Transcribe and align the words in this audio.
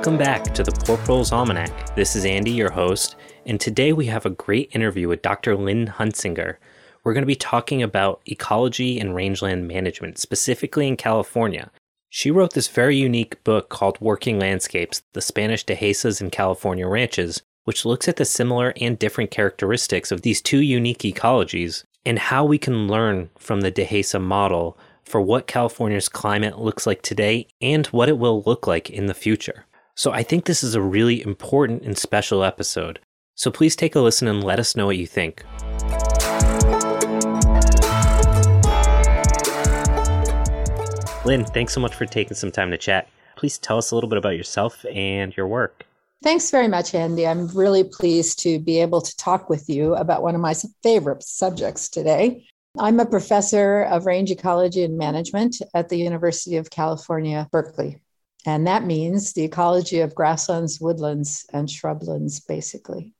Welcome 0.00 0.16
back 0.16 0.54
to 0.54 0.62
the 0.62 0.72
Poor 0.72 0.96
Proles 0.96 1.30
Almanac. 1.30 1.94
This 1.94 2.16
is 2.16 2.24
Andy, 2.24 2.52
your 2.52 2.70
host, 2.70 3.16
and 3.44 3.60
today 3.60 3.92
we 3.92 4.06
have 4.06 4.24
a 4.24 4.30
great 4.30 4.70
interview 4.74 5.08
with 5.08 5.20
Dr. 5.20 5.54
Lynn 5.54 5.88
Huntsinger. 5.88 6.56
We're 7.04 7.12
going 7.12 7.20
to 7.20 7.26
be 7.26 7.34
talking 7.34 7.82
about 7.82 8.22
ecology 8.24 8.98
and 8.98 9.14
rangeland 9.14 9.68
management, 9.68 10.16
specifically 10.16 10.88
in 10.88 10.96
California. 10.96 11.70
She 12.08 12.30
wrote 12.30 12.54
this 12.54 12.66
very 12.66 12.96
unique 12.96 13.44
book 13.44 13.68
called 13.68 14.00
Working 14.00 14.38
Landscapes 14.38 15.02
The 15.12 15.20
Spanish 15.20 15.66
Dehesas 15.66 16.22
and 16.22 16.32
California 16.32 16.88
Ranches, 16.88 17.42
which 17.64 17.84
looks 17.84 18.08
at 18.08 18.16
the 18.16 18.24
similar 18.24 18.72
and 18.80 18.98
different 18.98 19.30
characteristics 19.30 20.10
of 20.10 20.22
these 20.22 20.40
two 20.40 20.62
unique 20.62 21.00
ecologies 21.00 21.84
and 22.06 22.18
how 22.18 22.42
we 22.42 22.56
can 22.56 22.88
learn 22.88 23.28
from 23.38 23.60
the 23.60 23.70
Dehesa 23.70 24.18
model 24.18 24.78
for 25.04 25.20
what 25.20 25.46
California's 25.46 26.08
climate 26.08 26.58
looks 26.58 26.86
like 26.86 27.02
today 27.02 27.48
and 27.60 27.86
what 27.88 28.08
it 28.08 28.16
will 28.16 28.42
look 28.44 28.66
like 28.66 28.88
in 28.88 29.04
the 29.04 29.12
future. 29.12 29.66
So 29.94 30.12
I 30.12 30.22
think 30.22 30.44
this 30.44 30.62
is 30.62 30.74
a 30.74 30.80
really 30.80 31.22
important 31.22 31.82
and 31.82 31.96
special 31.98 32.42
episode. 32.44 33.00
So 33.34 33.50
please 33.50 33.76
take 33.76 33.94
a 33.94 34.00
listen 34.00 34.28
and 34.28 34.42
let 34.44 34.58
us 34.58 34.76
know 34.76 34.86
what 34.86 34.96
you 34.96 35.06
think. 35.06 35.44
Lynn, 41.24 41.44
thanks 41.44 41.74
so 41.74 41.80
much 41.80 41.94
for 41.94 42.06
taking 42.06 42.34
some 42.34 42.50
time 42.50 42.70
to 42.70 42.78
chat. 42.78 43.08
Please 43.36 43.58
tell 43.58 43.78
us 43.78 43.90
a 43.90 43.94
little 43.94 44.08
bit 44.08 44.18
about 44.18 44.36
yourself 44.36 44.84
and 44.92 45.36
your 45.36 45.46
work. 45.46 45.84
Thanks 46.22 46.50
very 46.50 46.68
much, 46.68 46.94
Andy. 46.94 47.26
I'm 47.26 47.48
really 47.48 47.84
pleased 47.84 48.40
to 48.40 48.58
be 48.58 48.80
able 48.80 49.00
to 49.00 49.16
talk 49.16 49.48
with 49.48 49.68
you 49.68 49.94
about 49.94 50.22
one 50.22 50.34
of 50.34 50.40
my 50.40 50.54
favorite 50.82 51.22
subjects 51.22 51.88
today. 51.88 52.46
I'm 52.78 53.00
a 53.00 53.06
professor 53.06 53.82
of 53.84 54.06
range 54.06 54.30
ecology 54.30 54.84
and 54.84 54.98
management 54.98 55.56
at 55.74 55.88
the 55.88 55.96
University 55.96 56.56
of 56.56 56.70
California, 56.70 57.48
Berkeley. 57.50 58.00
And 58.46 58.66
that 58.66 58.84
means 58.84 59.32
the 59.32 59.44
ecology 59.44 60.00
of 60.00 60.14
grasslands, 60.14 60.80
woodlands, 60.80 61.46
and 61.52 61.68
shrublands, 61.68 62.40
basically. 62.46 63.12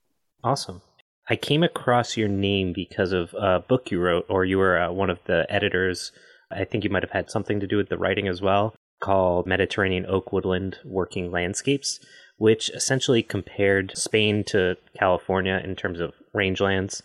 Awesome. 0.43 0.81
I 1.29 1.35
came 1.35 1.63
across 1.63 2.17
your 2.17 2.27
name 2.27 2.73
because 2.73 3.11
of 3.11 3.33
a 3.35 3.59
book 3.59 3.91
you 3.91 3.99
wrote, 3.99 4.25
or 4.29 4.45
you 4.45 4.57
were 4.57 4.79
uh, 4.79 4.91
one 4.91 5.09
of 5.09 5.19
the 5.25 5.45
editors. 5.49 6.11
I 6.51 6.65
think 6.65 6.83
you 6.83 6.89
might 6.89 7.03
have 7.03 7.11
had 7.11 7.29
something 7.29 7.59
to 7.59 7.67
do 7.67 7.77
with 7.77 7.89
the 7.89 7.97
writing 7.97 8.27
as 8.27 8.41
well, 8.41 8.75
called 8.99 9.45
Mediterranean 9.45 10.05
Oak 10.07 10.33
Woodland 10.33 10.77
Working 10.83 11.31
Landscapes 11.31 11.99
which 12.41 12.71
essentially 12.71 13.21
compared 13.21 13.95
Spain 13.95 14.43
to 14.43 14.75
California 14.97 15.61
in 15.63 15.75
terms 15.75 15.99
of 15.99 16.11
rangelands. 16.35 17.03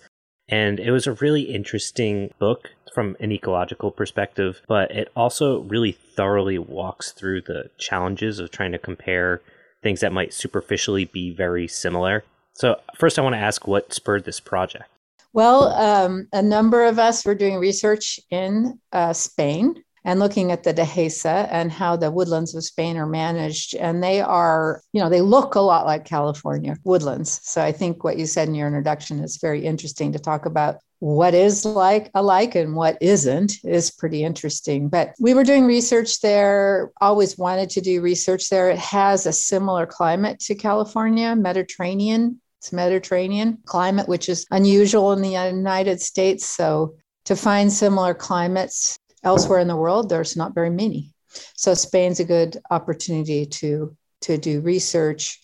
And 0.48 0.78
it 0.78 0.90
was 0.90 1.06
a 1.06 1.12
really 1.14 1.42
interesting 1.42 2.32
book 2.38 2.70
from 2.94 3.16
an 3.20 3.32
ecological 3.32 3.90
perspective, 3.90 4.62
but 4.68 4.90
it 4.90 5.10
also 5.14 5.60
really 5.62 5.92
thoroughly 5.92 6.58
walks 6.58 7.12
through 7.12 7.42
the 7.42 7.70
challenges 7.78 8.38
of 8.38 8.50
trying 8.50 8.72
to 8.72 8.78
compare 8.78 9.42
things 9.82 10.00
that 10.00 10.12
might 10.12 10.32
superficially 10.32 11.04
be 11.04 11.34
very 11.34 11.68
similar. 11.68 12.24
So, 12.54 12.80
first, 12.96 13.18
I 13.18 13.22
want 13.22 13.34
to 13.34 13.40
ask 13.40 13.66
what 13.66 13.92
spurred 13.92 14.24
this 14.24 14.40
project? 14.40 14.88
Well, 15.34 15.64
um, 15.74 16.28
a 16.32 16.40
number 16.40 16.84
of 16.84 16.98
us 16.98 17.24
were 17.26 17.34
doing 17.34 17.56
research 17.56 18.18
in 18.30 18.80
uh, 18.92 19.12
Spain 19.12 19.74
and 20.06 20.20
looking 20.20 20.52
at 20.52 20.62
the 20.62 20.72
Dehesa 20.72 21.48
and 21.50 21.70
how 21.70 21.96
the 21.96 22.12
woodlands 22.12 22.54
of 22.54 22.64
Spain 22.64 22.96
are 22.96 23.06
managed. 23.06 23.74
And 23.74 24.00
they 24.00 24.20
are, 24.20 24.80
you 24.92 25.02
know, 25.02 25.10
they 25.10 25.20
look 25.20 25.56
a 25.56 25.60
lot 25.60 25.84
like 25.84 26.04
California 26.04 26.76
woodlands. 26.84 27.40
So 27.42 27.60
I 27.60 27.72
think 27.72 28.04
what 28.04 28.16
you 28.16 28.24
said 28.24 28.46
in 28.46 28.54
your 28.54 28.68
introduction 28.68 29.18
is 29.18 29.38
very 29.38 29.66
interesting 29.66 30.12
to 30.12 30.20
talk 30.20 30.46
about 30.46 30.76
what 31.00 31.34
is 31.34 31.64
like 31.64 32.08
alike 32.14 32.54
and 32.54 32.76
what 32.76 32.96
isn't 33.00 33.58
is 33.64 33.90
pretty 33.90 34.22
interesting. 34.22 34.88
But 34.88 35.12
we 35.18 35.34
were 35.34 35.42
doing 35.42 35.66
research 35.66 36.20
there, 36.20 36.92
always 37.00 37.36
wanted 37.36 37.68
to 37.70 37.80
do 37.80 38.00
research 38.00 38.48
there. 38.48 38.70
It 38.70 38.78
has 38.78 39.26
a 39.26 39.32
similar 39.32 39.86
climate 39.86 40.38
to 40.40 40.54
California, 40.54 41.34
Mediterranean. 41.34 42.40
It's 42.60 42.72
Mediterranean 42.72 43.58
climate, 43.66 44.08
which 44.08 44.28
is 44.28 44.46
unusual 44.52 45.12
in 45.12 45.20
the 45.20 45.30
United 45.30 46.00
States. 46.00 46.46
So 46.46 46.94
to 47.24 47.34
find 47.34 47.72
similar 47.72 48.14
climates 48.14 49.00
Elsewhere 49.26 49.58
in 49.58 49.68
the 49.68 49.76
world, 49.76 50.08
there's 50.08 50.36
not 50.36 50.54
very 50.54 50.70
many. 50.70 51.12
So 51.56 51.74
Spain's 51.74 52.20
a 52.20 52.24
good 52.24 52.56
opportunity 52.70 53.44
to 53.44 53.94
to 54.22 54.38
do 54.38 54.62
research. 54.62 55.38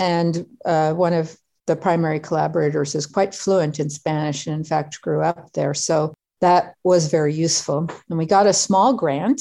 And 0.00 0.46
uh, 0.64 0.92
one 0.94 1.12
of 1.12 1.36
the 1.66 1.76
primary 1.76 2.20
collaborators 2.20 2.94
is 2.94 3.06
quite 3.06 3.34
fluent 3.34 3.78
in 3.78 3.88
Spanish 3.90 4.46
and, 4.46 4.56
in 4.56 4.64
fact, 4.64 5.00
grew 5.00 5.22
up 5.22 5.52
there. 5.52 5.74
So 5.74 6.12
that 6.40 6.74
was 6.82 7.08
very 7.08 7.32
useful. 7.32 7.88
And 8.08 8.18
we 8.18 8.26
got 8.26 8.46
a 8.46 8.52
small 8.52 8.94
grant 8.94 9.40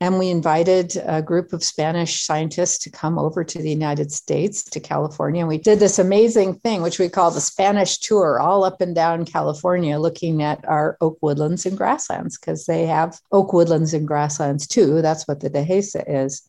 and 0.00 0.18
we 0.18 0.28
invited 0.28 0.96
a 1.06 1.22
group 1.22 1.52
of 1.52 1.62
Spanish 1.62 2.24
scientists 2.26 2.78
to 2.78 2.90
come 2.90 3.18
over 3.18 3.44
to 3.44 3.58
the 3.58 3.70
United 3.70 4.10
States, 4.10 4.64
to 4.64 4.80
California. 4.80 5.40
And 5.40 5.48
we 5.48 5.58
did 5.58 5.78
this 5.78 5.98
amazing 5.98 6.54
thing, 6.56 6.82
which 6.82 6.98
we 6.98 7.08
call 7.08 7.30
the 7.30 7.40
Spanish 7.40 7.98
tour, 7.98 8.40
all 8.40 8.64
up 8.64 8.80
and 8.80 8.94
down 8.94 9.24
California, 9.24 9.98
looking 9.98 10.42
at 10.42 10.66
our 10.66 10.96
oak 11.00 11.18
woodlands 11.22 11.64
and 11.64 11.78
grasslands, 11.78 12.38
because 12.38 12.66
they 12.66 12.86
have 12.86 13.18
oak 13.32 13.52
woodlands 13.52 13.94
and 13.94 14.06
grasslands 14.06 14.66
too. 14.66 15.00
That's 15.00 15.28
what 15.28 15.40
the 15.40 15.50
Dehesa 15.50 16.04
is. 16.06 16.48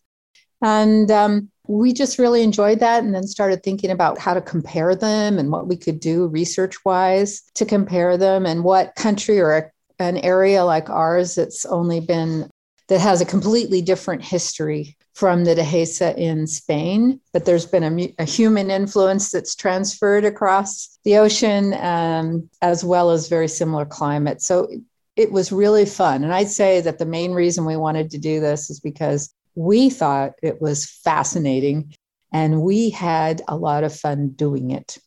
And 0.62 1.12
um, 1.12 1.52
we 1.68 1.94
just 1.94 2.18
really 2.18 2.42
enjoyed 2.42 2.80
that 2.80 3.04
and 3.04 3.14
then 3.14 3.28
started 3.28 3.64
thinking 3.64 3.92
about 3.92 4.18
how 4.18 4.34
to 4.34 4.42
compare 4.42 4.96
them 4.96 5.38
and 5.38 5.52
what 5.52 5.68
we 5.68 5.78
could 5.78 6.00
do 6.00 6.28
research 6.28 6.84
wise 6.86 7.44
to 7.56 7.66
compare 7.66 8.18
them 8.18 8.46
and 8.46 8.64
what 8.64 8.96
country 8.96 9.40
or 9.40 9.72
an 10.00 10.18
area 10.18 10.64
like 10.64 10.90
ours 10.90 11.36
that's 11.36 11.66
only 11.66 12.00
been 12.00 12.50
that 12.88 13.00
has 13.00 13.22
a 13.22 13.26
completely 13.26 13.82
different 13.82 14.24
history 14.24 14.96
from 15.14 15.46
the 15.46 15.56
Dehesa 15.56 16.16
in 16.18 16.46
Spain, 16.46 17.20
but 17.32 17.46
there's 17.46 17.66
been 17.66 17.84
a, 17.84 18.14
a 18.20 18.26
human 18.26 18.70
influence 18.70 19.32
that's 19.32 19.56
transferred 19.56 20.26
across 20.26 21.00
the 21.06 21.18
ocean, 21.18 21.74
um, 21.76 22.50
as 22.62 22.84
well 22.84 23.10
as 23.12 23.30
very 23.30 23.48
similar 23.48 23.86
climate. 23.86 24.42
So 24.42 24.70
it 25.16 25.32
was 25.32 25.52
really 25.52 25.86
fun. 25.86 26.24
And 26.24 26.34
I'd 26.34 26.50
say 26.50 26.82
that 26.82 27.00
the 27.00 27.06
main 27.06 27.32
reason 27.32 27.66
we 27.66 27.78
wanted 27.78 28.12
to 28.12 28.18
do 28.18 28.40
this 28.40 28.70
is 28.70 28.80
because 28.82 29.34
we 29.56 29.90
thought 29.90 30.34
it 30.44 30.62
was 30.62 30.86
fascinating 30.86 31.94
and 32.34 32.62
we 32.62 32.90
had 32.90 33.42
a 33.48 33.56
lot 33.56 33.86
of 33.86 33.98
fun 33.98 34.30
doing 34.32 34.72
it. 34.72 34.98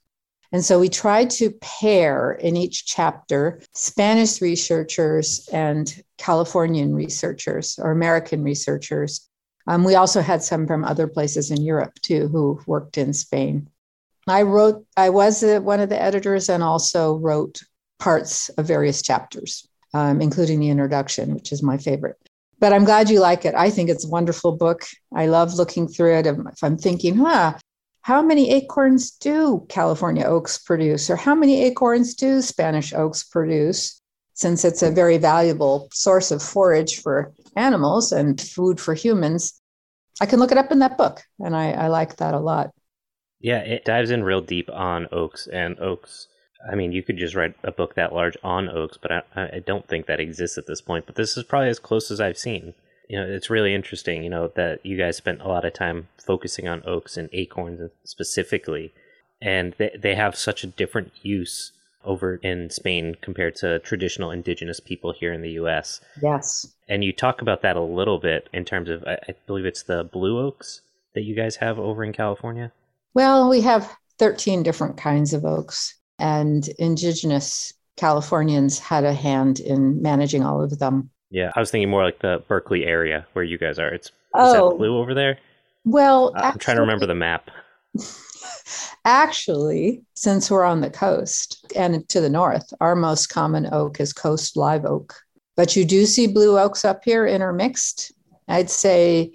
And 0.53 0.64
so 0.64 0.81
we 0.81 0.88
tried 0.88 1.31
to 1.31 1.50
pair 1.60 2.32
in 2.32 2.56
each 2.56 2.86
chapter 2.86 3.60
Spanish 3.75 4.41
researchers 4.41 5.48
and 5.53 6.03
Californian 6.16 6.94
researchers 6.94 7.78
or 7.78 7.91
American 7.91 8.42
researchers. 8.42 9.28
Um, 9.66 9.84
we 9.84 9.94
also 9.94 10.22
had 10.22 10.42
some 10.42 10.66
from 10.66 10.84
other 10.84 11.06
places 11.06 11.50
in 11.50 11.62
Europe 11.62 11.92
too 12.00 12.28
who 12.28 12.60
worked 12.66 12.97
in 12.97 13.12
Spain. 13.12 13.69
I 14.26 14.42
wrote, 14.42 14.84
I 14.97 15.10
was 15.10 15.42
a, 15.42 15.60
one 15.60 15.81
of 15.81 15.91
the 15.91 16.00
editors 16.00 16.48
and 16.48 16.62
also 16.62 17.16
wrote 17.16 17.60
parts 17.98 18.48
of 18.50 18.66
various 18.66 19.03
chapters, 19.03 19.69
um, 19.92 20.20
including 20.20 20.60
the 20.60 20.70
introduction, 20.70 21.34
which 21.34 21.53
is 21.53 21.62
my 21.62 21.76
favorite. 21.76 22.16
But 22.59 22.72
I'm 22.72 22.84
glad 22.84 23.10
you 23.10 23.20
like 23.20 23.44
it. 23.44 23.54
I 23.54 23.70
think 23.70 23.88
it's 23.88 24.04
a 24.04 24.10
wonderful 24.10 24.53
book. 24.53 24.82
I 25.15 25.26
love 25.26 25.54
looking 25.54 25.88
through 25.88 26.19
it. 26.19 26.26
If 26.26 26.62
I'm 26.62 26.76
thinking, 26.76 27.16
huh, 27.16 27.54
how 28.08 28.22
many 28.22 28.50
acorns 28.52 29.10
do 29.10 29.66
California 29.69 30.24
oaks 30.24 30.56
produce, 30.56 31.10
or 31.10 31.16
how 31.16 31.34
many 31.34 31.62
acorns 31.64 32.14
do 32.14 32.41
Spanish 32.41 32.94
oaks 32.94 33.22
produce? 33.22 34.00
Since 34.32 34.64
it's 34.64 34.82
a 34.82 34.91
very 34.91 35.19
valuable 35.19 35.91
source 35.92 36.30
of 36.30 36.42
forage 36.42 37.02
for 37.02 37.34
animals 37.54 38.10
and 38.10 38.41
food 38.41 38.80
for 38.80 38.94
humans, 38.94 39.60
I 40.22 40.26
can 40.26 40.38
look 40.38 40.50
it 40.50 40.56
up 40.56 40.72
in 40.72 40.78
that 40.78 40.97
book, 40.97 41.20
and 41.38 41.54
I, 41.54 41.72
I 41.72 41.88
like 41.88 42.16
that 42.16 42.32
a 42.32 42.41
lot. 42.41 42.70
Yeah, 43.41 43.59
it 43.59 43.84
dives 43.84 44.10
in 44.10 44.24
real 44.24 44.41
deep 44.41 44.71
on 44.71 45.06
oaks 45.12 45.47
and 45.47 45.78
oaks. 45.78 46.28
I 46.72 46.77
mean, 46.77 46.92
you 46.92 47.03
could 47.03 47.18
just 47.18 47.34
write 47.34 47.56
a 47.62 47.72
book 47.72 47.94
that 47.97 48.15
large 48.15 48.38
on 48.42 48.71
oaks, 48.71 48.97
but 48.97 49.12
I, 49.12 49.22
I 49.36 49.62
don't 49.66 49.86
think 49.86 50.06
that 50.06 50.18
exists 50.18 50.56
at 50.56 50.66
this 50.66 50.80
point. 50.80 51.04
But 51.04 51.16
this 51.16 51.36
is 51.36 51.44
probably 51.44 51.68
as 51.68 51.78
close 51.78 52.10
as 52.10 52.22
I've 52.22 52.38
seen 52.38 52.72
you 53.09 53.19
know, 53.19 53.27
it's 53.27 53.51
really 53.51 53.75
interesting, 53.75 54.22
you 54.22 54.31
know, 54.31 54.49
that 54.55 54.84
you 54.84 54.97
guys 54.97 55.16
spent 55.16 55.41
a 55.41 55.49
lot 55.49 55.65
of 55.65 55.72
time 55.72 56.09
focusing 56.19 56.69
on 56.69 56.83
oaks 56.87 57.16
and 57.16 57.28
acorns 57.33 57.91
specifically, 58.05 58.93
and 59.41 59.75
they 59.78 59.97
they 59.99 60.15
have 60.15 60.37
such 60.37 60.63
a 60.63 60.69
different 60.69 61.13
use 61.22 61.72
over 62.05 62.37
in 62.37 62.71
Spain 62.71 63.16
compared 63.21 63.57
to 63.57 63.78
traditional 63.81 64.31
indigenous 64.31 64.78
people 64.78 65.13
here 65.13 65.33
in 65.33 65.43
the 65.43 65.53
U.S. 65.53 66.01
Yes, 66.22 66.75
and 66.89 67.03
you 67.03 67.13
talk 67.13 67.41
about 67.41 67.63
that 67.63 67.77
a 67.77 67.83
little 67.83 68.19
bit 68.19 68.49
in 68.53 68.65
terms 68.65 68.91
of, 68.91 69.03
I, 69.05 69.19
I 69.28 69.34
believe 69.47 69.65
it's 69.65 69.83
the 69.83 70.05
blue 70.05 70.39
oaks 70.39 70.83
that 71.15 71.22
you 71.22 71.34
guys 71.34 71.57
have 71.57 71.78
over 71.78 72.05
in 72.05 72.13
California. 72.13 72.72
Well, 73.15 73.49
we 73.49 73.63
have 73.63 73.91
thirteen 74.19 74.63
different 74.63 74.99
kinds 74.99 75.33
of 75.33 75.47
oaks, 75.47 75.95
and 76.19 76.69
indigenous 76.78 77.72
Californians 77.97 78.78
had 78.78 79.05
a 79.05 79.15
hand 79.15 79.60
in 79.60 80.01
managing 80.03 80.45
all 80.45 80.63
of 80.63 80.78
them. 80.78 81.10
Yeah, 81.30 81.53
I 81.54 81.60
was 81.60 81.71
thinking 81.71 81.91
more 81.91 82.04
like 82.04 82.21
the 82.21 82.42
Berkeley 82.48 82.84
area 82.84 83.27
where 83.34 83.45
you 83.45 83.59
guys 83.59 83.78
are. 83.78 83.89
It's 83.89 84.10
oh, 84.34 84.47
is 84.47 84.53
that 84.54 84.78
blue 84.78 84.97
over 84.97 85.15
there? 85.15 85.39
Well, 85.84 86.33
uh, 86.36 86.53
I'm 86.53 86.59
trying 86.59 86.77
to 86.77 86.83
remember 86.83 87.07
the 87.07 87.15
map. 87.15 87.51
Actually, 89.04 90.03
since 90.15 90.51
we're 90.51 90.65
on 90.65 90.80
the 90.80 90.91
coast 90.91 91.72
and 91.77 92.07
to 92.09 92.21
the 92.21 92.28
north, 92.30 92.72
our 92.80 92.95
most 92.95 93.28
common 93.28 93.69
oak 93.72 94.01
is 94.01 94.13
coast 94.13 94.57
live 94.57 94.84
oak. 94.84 95.15
But 95.57 95.77
you 95.77 95.84
do 95.84 96.07
see 96.07 96.27
blue 96.27 96.59
oaks 96.59 96.84
up 96.84 97.04
here 97.04 97.27
intermixed. 97.27 98.13
I'd 98.48 98.71
say 98.71 99.34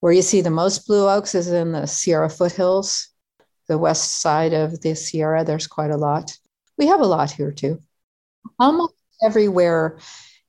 Where 0.00 0.12
you 0.12 0.22
see 0.22 0.40
the 0.40 0.50
most 0.50 0.86
blue 0.86 1.08
oaks 1.08 1.34
is 1.34 1.48
in 1.48 1.72
the 1.72 1.86
Sierra 1.86 2.30
foothills, 2.30 3.08
the 3.68 3.78
west 3.78 4.20
side 4.20 4.52
of 4.52 4.80
the 4.80 4.94
Sierra. 4.94 5.44
There's 5.44 5.66
quite 5.66 5.90
a 5.90 5.96
lot. 5.96 6.36
We 6.78 6.86
have 6.86 7.00
a 7.00 7.06
lot 7.06 7.30
here 7.30 7.52
too. 7.52 7.80
Almost 8.58 8.94
everywhere, 9.24 9.98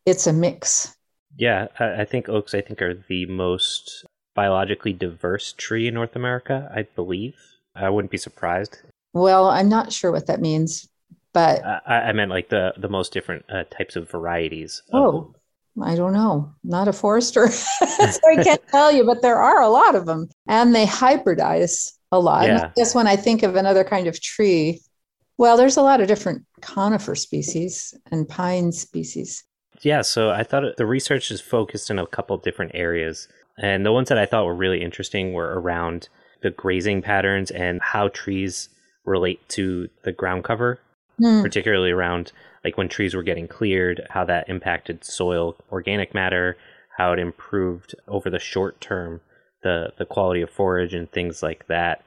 it's 0.08 0.26
a 0.26 0.34
mix. 0.34 0.96
Yeah, 1.36 1.68
I 1.78 2.06
think 2.06 2.30
oaks, 2.30 2.56
I 2.56 2.62
think, 2.62 2.82
are 2.82 2.96
the 2.96 3.26
most 3.28 4.06
biologically 4.34 4.94
diverse 4.94 5.54
tree 5.54 5.88
in 5.88 5.94
North 5.94 6.16
America, 6.16 6.72
I 6.74 6.84
believe. 6.96 7.36
I 7.76 7.90
wouldn't 7.90 8.10
be 8.10 8.18
surprised. 8.18 8.80
Well, 9.14 9.50
I'm 9.50 9.70
not 9.70 9.92
sure 9.92 10.12
what 10.12 10.28
that 10.28 10.42
means, 10.42 10.88
but 11.34 11.64
I, 11.64 12.10
I 12.10 12.12
meant 12.14 12.32
like 12.32 12.50
the 12.50 12.74
the 12.78 12.90
most 12.90 13.14
different 13.14 13.46
uh, 13.50 13.66
types 13.70 13.96
of 13.96 14.10
varieties. 14.10 14.82
Of... 14.94 15.04
Oh, 15.04 15.36
I 15.84 15.96
don't 15.96 16.14
know. 16.14 16.54
Not 16.64 16.88
a 16.88 16.94
forester, 16.94 17.48
so 17.52 18.20
I 18.30 18.42
can't 18.44 18.66
tell 18.72 18.92
you, 18.92 19.04
but 19.04 19.22
there 19.22 19.42
are 19.42 19.62
a 19.62 19.70
lot 19.70 19.94
of 19.94 20.06
them, 20.06 20.30
and 20.48 20.74
they 20.74 20.86
hybridize 20.86 21.92
a 22.12 22.20
lot. 22.20 22.48
Yeah. 22.48 22.72
Just 22.78 22.96
when 22.96 23.08
I 23.08 23.18
think 23.18 23.44
of 23.44 23.56
another 23.56 23.84
kind 23.84 24.08
of 24.08 24.20
tree, 24.22 24.82
well, 25.38 25.58
there's 25.58 25.78
a 25.78 25.84
lot 25.84 26.02
of 26.02 26.08
different 26.08 26.46
conifer 26.62 27.16
species 27.16 27.94
and 28.10 28.28
pine 28.28 28.72
species. 28.72 29.44
Yeah, 29.82 30.02
so 30.02 30.32
I 30.32 30.44
thought 30.44 30.78
the 30.78 30.86
research 30.86 31.32
is 31.32 31.42
focused 31.42 31.90
in 31.90 32.00
a 32.00 32.08
couple 32.08 32.38
different 32.38 32.72
areas. 32.74 33.28
And 33.58 33.86
the 33.86 33.92
ones 33.92 34.10
that 34.10 34.18
I 34.18 34.26
thought 34.26 34.46
were 34.46 34.56
really 34.56 34.82
interesting 34.82 35.34
were 35.34 35.60
around 35.60 36.10
the 36.42 36.52
grazing 36.52 37.02
patterns 37.02 37.52
and 37.52 37.82
how 37.82 38.10
trees 38.10 38.70
relate 39.06 39.48
to 39.50 39.90
the 40.04 40.12
ground 40.12 40.44
cover, 40.44 40.80
mm. 41.20 41.42
particularly 41.42 41.92
around 41.92 42.32
like 42.64 42.78
when 42.78 42.90
trees 42.90 43.16
were 43.16 43.24
getting 43.24 43.48
cleared, 43.48 44.06
how 44.10 44.26
that 44.26 44.50
impacted 44.50 45.04
soil 45.04 45.56
organic 45.72 46.14
matter, 46.14 46.58
how 46.98 47.14
it 47.14 47.20
improved 47.20 47.96
over 48.08 48.30
the 48.30 48.40
short 48.40 48.80
term 48.82 49.22
the 49.64 49.92
the 49.98 50.06
quality 50.06 50.42
of 50.42 50.50
forage 50.50 50.94
and 50.94 51.12
things 51.12 51.42
like 51.42 51.66
that. 51.68 52.04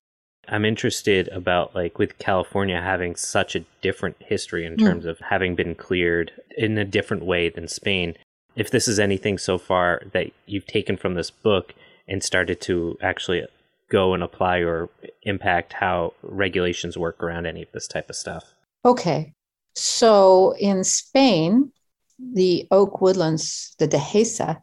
I'm 0.49 0.65
interested 0.65 1.29
about 1.29 1.75
like 1.75 1.99
with 1.99 2.19
California 2.19 2.81
having 2.81 3.15
such 3.17 3.55
a 3.55 3.65
different 3.83 4.17
history 4.21 4.65
in 4.65 4.77
mm. 4.77 4.81
terms 4.81 5.05
of 5.05 5.19
having 5.21 5.55
been 5.55 5.75
cleared 5.75 6.33
in 6.57 6.77
a 6.79 6.85
different 6.85 7.25
way 7.25 7.49
than 7.49 7.69
Spain. 7.69 8.15
If 8.57 8.71
this 8.71 8.89
is 8.89 8.99
anything 8.99 9.39
so 9.39 9.59
far 9.59 10.03
that 10.13 10.33
you've 10.47 10.67
taken 10.67 10.97
from 10.97 11.15
this 11.15 11.31
book 11.31 11.75
and 12.09 12.23
started 12.23 12.61
to 12.63 12.99
actually 13.01 13.47
go 13.91 14.15
and 14.15 14.23
apply 14.23 14.59
or 14.59 14.89
impact 15.23 15.73
how 15.73 16.15
regulations 16.23 16.97
work 16.97 17.23
around 17.23 17.47
any 17.47 17.63
of 17.63 17.73
this 17.73 17.87
type 17.87 18.09
of 18.09 18.17
stuff. 18.17 18.45
Okay. 18.85 19.33
So 19.75 20.55
in 20.59 20.85
Spain, 20.85 21.73
the 22.19 22.67
oak 22.71 23.01
woodlands, 23.01 23.75
the 23.79 23.89
dehesa, 23.89 24.61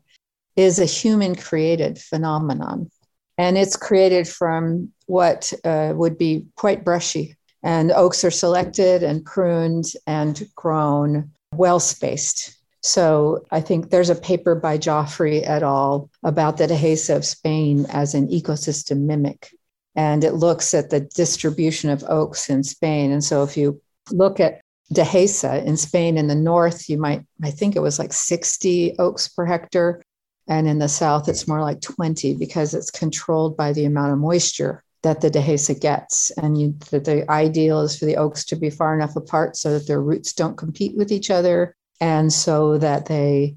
is 0.56 0.80
a 0.80 0.86
human 0.86 1.36
created 1.36 2.00
phenomenon. 2.00 2.90
And 3.38 3.58
it's 3.58 3.76
created 3.76 4.28
from 4.28 4.92
what 5.06 5.54
uh, 5.64 5.94
would 5.96 6.18
be 6.18 6.46
quite 6.56 6.84
brushy. 6.84 7.36
And 7.64 7.92
oaks 7.92 8.24
are 8.24 8.32
selected 8.32 9.04
and 9.04 9.26
pruned 9.26 9.86
and 10.06 10.48
grown 10.56 11.32
well 11.54 11.80
spaced. 11.80 12.58
So 12.84 13.44
I 13.52 13.60
think 13.62 13.90
there's 13.90 14.10
a 14.10 14.16
paper 14.16 14.56
by 14.56 14.78
Joffre 14.78 15.42
et 15.44 15.64
al. 15.64 16.10
about 16.24 16.58
the 16.58 16.68
Dehesa 16.68 17.16
of 17.16 17.26
Spain 17.26 17.86
as 17.90 18.14
an 18.14 18.28
ecosystem 18.30 19.02
mimic. 19.02 19.52
And 19.96 20.24
it 20.24 20.34
looks 20.34 20.74
at 20.74 20.90
the 20.90 21.02
distribution 21.02 21.90
of 21.90 22.04
oaks 22.08 22.50
in 22.50 22.64
Spain. 22.64 23.12
And 23.12 23.24
so 23.24 23.44
if 23.44 23.58
you 23.58 23.82
look 24.12 24.40
at 24.40 24.62
Dehesa 24.94 25.66
in 25.66 25.76
Spain 25.76 26.18
in 26.18 26.28
the 26.28 26.36
north, 26.36 26.88
you 26.88 26.98
might, 26.98 27.26
I 27.44 27.52
think 27.52 27.76
it 27.76 27.82
was 27.82 28.00
like 28.00 28.14
60 28.14 28.96
oaks 29.00 29.28
per 29.28 29.46
hectare. 29.46 30.02
And 30.48 30.68
in 30.68 30.80
the 30.80 30.88
south, 30.88 31.28
it's 31.28 31.48
more 31.48 31.62
like 31.62 31.82
20 31.82 32.36
because 32.36 32.74
it's 32.74 32.92
controlled 32.92 33.58
by 33.58 33.74
the 33.74 33.86
amount 33.86 34.14
of 34.14 34.20
moisture 34.20 34.84
that 35.04 35.22
the 35.22 35.30
Dehesa 35.30 35.80
gets. 35.80 36.32
And 36.32 36.60
you, 36.60 36.76
the, 36.90 37.00
the 37.00 37.30
ideal 37.32 37.82
is 37.82 37.98
for 37.98 38.06
the 38.06 38.18
oaks 38.18 38.46
to 38.46 38.56
be 38.56 38.70
far 38.70 38.96
enough 38.96 39.16
apart 39.16 39.56
so 39.58 39.74
that 39.74 39.88
their 39.88 40.02
roots 40.02 40.34
don't 40.34 40.58
compete 40.58 40.96
with 40.96 41.12
each 41.12 41.30
other 41.30 41.76
and 42.00 42.32
so 42.32 42.78
that 42.78 43.06
they 43.06 43.56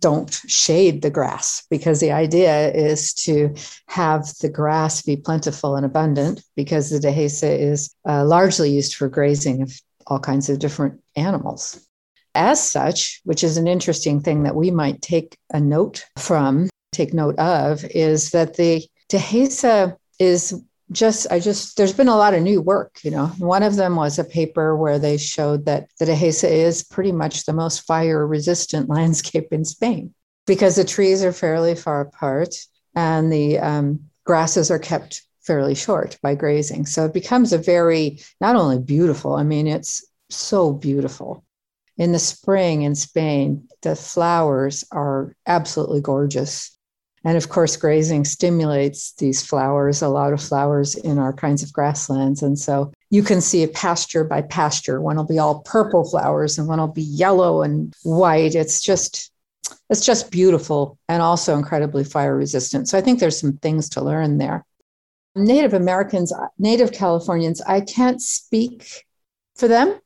don't 0.00 0.32
shade 0.46 1.02
the 1.02 1.10
grass 1.10 1.66
because 1.70 1.98
the 1.98 2.12
idea 2.12 2.70
is 2.72 3.12
to 3.12 3.52
have 3.88 4.26
the 4.40 4.48
grass 4.48 5.02
be 5.02 5.16
plentiful 5.16 5.74
and 5.74 5.84
abundant 5.84 6.40
because 6.54 6.90
the 6.90 7.00
dehesa 7.00 7.58
is 7.58 7.92
uh, 8.08 8.24
largely 8.24 8.70
used 8.70 8.94
for 8.94 9.08
grazing 9.08 9.62
of 9.62 9.72
all 10.06 10.20
kinds 10.20 10.48
of 10.48 10.60
different 10.60 11.00
animals. 11.16 11.87
As 12.34 12.62
such, 12.62 13.20
which 13.24 13.42
is 13.42 13.56
an 13.56 13.66
interesting 13.66 14.20
thing 14.20 14.42
that 14.44 14.54
we 14.54 14.70
might 14.70 15.02
take 15.02 15.36
a 15.52 15.60
note 15.60 16.04
from, 16.16 16.68
take 16.92 17.12
note 17.12 17.38
of, 17.38 17.84
is 17.84 18.30
that 18.30 18.56
the 18.56 18.84
dehesa 19.08 19.96
is 20.18 20.62
just 20.90 21.26
i 21.30 21.38
just 21.38 21.76
there's 21.76 21.92
been 21.92 22.08
a 22.08 22.16
lot 22.16 22.32
of 22.32 22.42
new 22.42 22.60
work 22.62 22.98
you 23.02 23.10
know. 23.10 23.26
One 23.38 23.62
of 23.62 23.76
them 23.76 23.96
was 23.96 24.18
a 24.18 24.24
paper 24.24 24.76
where 24.76 24.98
they 24.98 25.18
showed 25.18 25.66
that 25.66 25.88
the 25.98 26.06
dehesa 26.06 26.48
is 26.48 26.82
pretty 26.82 27.12
much 27.12 27.44
the 27.44 27.52
most 27.52 27.80
fire 27.86 28.26
resistant 28.26 28.88
landscape 28.98 29.52
in 29.52 29.64
spain 29.64 30.14
because 30.46 30.76
the 30.76 30.84
trees 30.84 31.22
are 31.22 31.32
fairly 31.32 31.74
far 31.74 32.00
apart 32.00 32.54
and 32.94 33.30
the 33.32 33.58
um, 33.58 34.00
grasses 34.24 34.70
are 34.70 34.78
kept 34.78 35.22
fairly 35.42 35.74
short 35.74 36.18
by 36.22 36.34
grazing. 36.34 36.84
So 36.84 37.06
it 37.06 37.14
becomes 37.14 37.52
a 37.52 37.58
very 37.58 38.20
not 38.40 38.56
only 38.56 38.78
beautiful 38.78 39.34
i 39.34 39.42
mean 39.42 39.66
it's 39.66 40.04
so 40.30 40.72
beautiful 40.72 41.44
in 41.98 42.12
the 42.12 42.18
spring 42.18 42.82
in 42.82 42.94
spain 42.94 43.68
the 43.82 43.94
flowers 43.94 44.84
are 44.90 45.34
absolutely 45.46 46.00
gorgeous 46.00 46.78
and 47.24 47.36
of 47.36 47.48
course, 47.48 47.76
grazing 47.76 48.24
stimulates 48.24 49.12
these 49.12 49.44
flowers, 49.44 50.02
a 50.02 50.08
lot 50.08 50.32
of 50.32 50.40
flowers 50.40 50.94
in 50.94 51.18
our 51.18 51.32
kinds 51.32 51.62
of 51.62 51.72
grasslands. 51.72 52.42
And 52.42 52.58
so 52.58 52.92
you 53.10 53.22
can 53.22 53.40
see 53.40 53.64
a 53.64 53.68
pasture 53.68 54.24
by 54.24 54.42
pasture. 54.42 55.00
One 55.00 55.16
will 55.16 55.24
be 55.24 55.38
all 55.38 55.60
purple 55.60 56.08
flowers 56.08 56.58
and 56.58 56.68
one 56.68 56.78
will 56.78 56.88
be 56.88 57.02
yellow 57.02 57.62
and 57.62 57.94
white. 58.02 58.54
It's 58.54 58.80
just 58.80 59.32
it's 59.90 60.04
just 60.04 60.30
beautiful 60.30 60.98
and 61.08 61.20
also 61.20 61.56
incredibly 61.56 62.04
fire 62.04 62.36
resistant. 62.36 62.88
So 62.88 62.96
I 62.96 63.00
think 63.00 63.18
there's 63.18 63.38
some 63.38 63.58
things 63.58 63.88
to 63.90 64.00
learn 64.02 64.38
there. 64.38 64.64
Native 65.34 65.74
Americans, 65.74 66.32
Native 66.58 66.92
Californians, 66.92 67.60
I 67.60 67.80
can't 67.80 68.22
speak 68.22 69.04
for 69.56 69.68
them, 69.68 69.98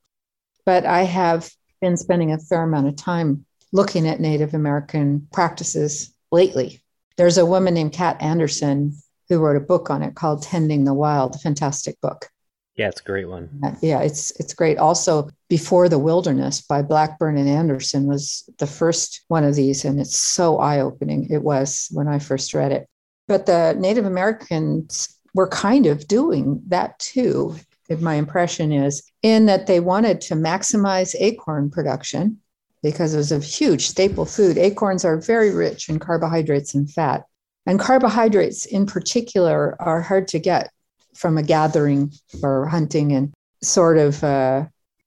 but 0.65 0.85
I 0.85 1.03
have 1.03 1.51
been 1.83 1.99
spending 1.99 2.33
a 2.33 2.39
fair 2.39 2.63
amount 2.63 2.89
of 2.89 2.97
time 2.97 3.45
looking 3.73 4.09
at 4.09 4.21
Native 4.21 4.55
American 4.55 5.29
practices 5.33 6.15
lately 6.31 6.83
there's 7.17 7.39
a 7.39 7.47
woman 7.47 7.75
named 7.75 7.93
Kat 7.93 8.21
Anderson 8.21 8.97
who 9.29 9.39
wrote 9.39 9.57
a 9.57 9.61
book 9.61 9.91
on 9.91 10.03
it 10.03 10.15
called 10.15 10.43
Tending 10.43 10.85
the 10.85 10.95
Wild, 10.95 11.35
a 11.35 11.39
fantastic 11.39 12.01
book. 12.01 12.29
Yeah, 12.77 12.89
it's 12.89 13.01
a 13.01 13.05
great 13.05 13.29
one. 13.29 13.61
Yeah, 13.83 14.01
it's 14.01 14.31
it's 14.41 14.55
great. 14.55 14.79
Also, 14.79 15.29
Before 15.49 15.91
the 15.91 15.99
Wilderness 15.99 16.63
by 16.63 16.81
Blackburn 16.81 17.37
and 17.37 17.49
Anderson 17.49 18.07
was 18.07 18.49
the 18.59 18.67
first 18.67 19.23
one 19.29 19.45
of 19.45 19.55
these, 19.55 19.85
and 19.85 20.01
it's 20.01 20.19
so 20.19 20.59
eye-opening. 20.59 21.29
It 21.31 21.43
was 21.43 21.89
when 21.93 22.09
I 22.09 22.19
first 22.19 22.55
read 22.55 22.73
it. 22.73 22.89
But 23.29 23.45
the 23.45 23.77
Native 23.79 24.07
Americans 24.07 25.15
were 25.35 25.49
kind 25.49 25.87
of 25.87 26.09
doing 26.09 26.63
that 26.69 26.99
too. 26.99 27.57
My 27.99 28.15
impression 28.15 28.73
is 28.73 29.03
in 29.23 29.47
that 29.47 29.67
they 29.67 29.81
wanted 29.81 30.21
to 30.23 30.35
maximize 30.35 31.15
acorn 31.19 31.71
production 31.71 32.39
because 32.83 33.15
it 33.15 33.19
was 33.19 33.33
a 33.33 33.39
huge 33.39 33.87
staple 33.87 34.25
food. 34.25 34.59
Acorns 34.59 35.05
are 35.05 35.21
very 35.21 35.53
rich 35.53 35.89
in 35.89 35.99
carbohydrates 35.99 36.75
and 36.75 36.91
fat. 36.91 37.25
And 37.67 37.79
carbohydrates 37.79 38.67
in 38.67 38.87
particular 38.87 39.77
are 39.81 40.01
hard 40.01 40.27
to 40.29 40.39
get 40.39 40.71
from 41.15 41.39
a 41.39 41.43
gathering 41.43 42.13
or 42.43 42.67
hunting 42.67 43.13
and 43.13 43.33
sort 43.63 43.99
of 43.99 44.25
uh, 44.25 44.65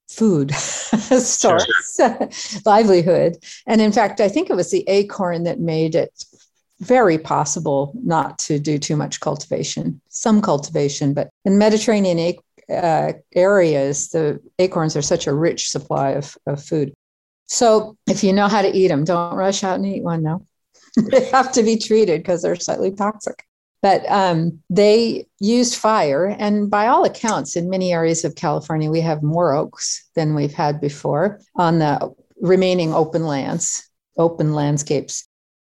food 0.08 0.53
source, 0.53 2.00
livelihood. 2.65 3.38
And 3.67 3.82
in 3.82 3.91
fact, 3.91 4.22
I 4.22 4.29
think 4.29 4.50
it 4.50 4.55
was 4.55 4.72
the 4.72 4.88
acorn 4.88 5.44
that 5.44 5.60
made 5.60 5.96
it 5.96 6.24
very 6.79 7.17
possible 7.17 7.94
not 8.03 8.38
to 8.38 8.60
do 8.60 8.77
too 8.77 8.96
much 8.96 9.20
cultivation, 9.20 10.01
some 10.10 10.41
cultivation, 10.41 11.13
but 11.13 11.29
in 11.46 11.58
Mediterranean 11.58 12.20
uh, 12.69 13.13
areas, 13.34 14.10
the 14.10 14.39
acorns 14.60 14.95
are 14.95 15.01
such 15.01 15.27
a 15.27 15.34
rich 15.34 15.69
supply 15.69 16.12
of, 16.12 16.38
of 16.48 16.63
food. 16.63 16.93
So 17.48 17.98
if 18.07 18.24
you 18.24 18.34
know 18.34 18.48
how 18.48 18.62
to 18.62 18.75
eat 18.75 18.88
them, 18.88 19.03
don't 19.03 19.36
rush 19.36 19.63
out 19.63 19.75
and 19.75 19.86
eat 19.86 20.03
one. 20.03 20.24
No, 20.24 20.45
they 21.12 21.25
have 21.25 21.51
to 21.53 21.63
be 21.63 21.77
treated 21.77 22.22
because 22.22 22.41
they're 22.41 22.55
slightly 22.55 22.91
toxic. 22.91 23.43
But 23.81 24.10
um, 24.10 24.63
they 24.72 25.27
used 25.39 25.75
fire, 25.75 26.25
and 26.39 26.72
by 26.72 26.88
all 26.88 27.05
accounts, 27.05 27.55
in 27.55 27.69
many 27.69 27.93
areas 27.93 28.25
of 28.25 28.34
California, 28.34 28.89
we 28.89 29.01
have 29.01 29.22
more 29.22 29.53
oaks 29.53 30.10
than 30.15 30.34
we've 30.34 30.53
had 30.53 30.81
before 30.81 31.39
on 31.55 31.77
the 31.77 32.12
remaining 32.41 32.95
open 32.95 33.25
lands, 33.25 33.88
open 34.17 34.53
landscapes. 34.53 35.27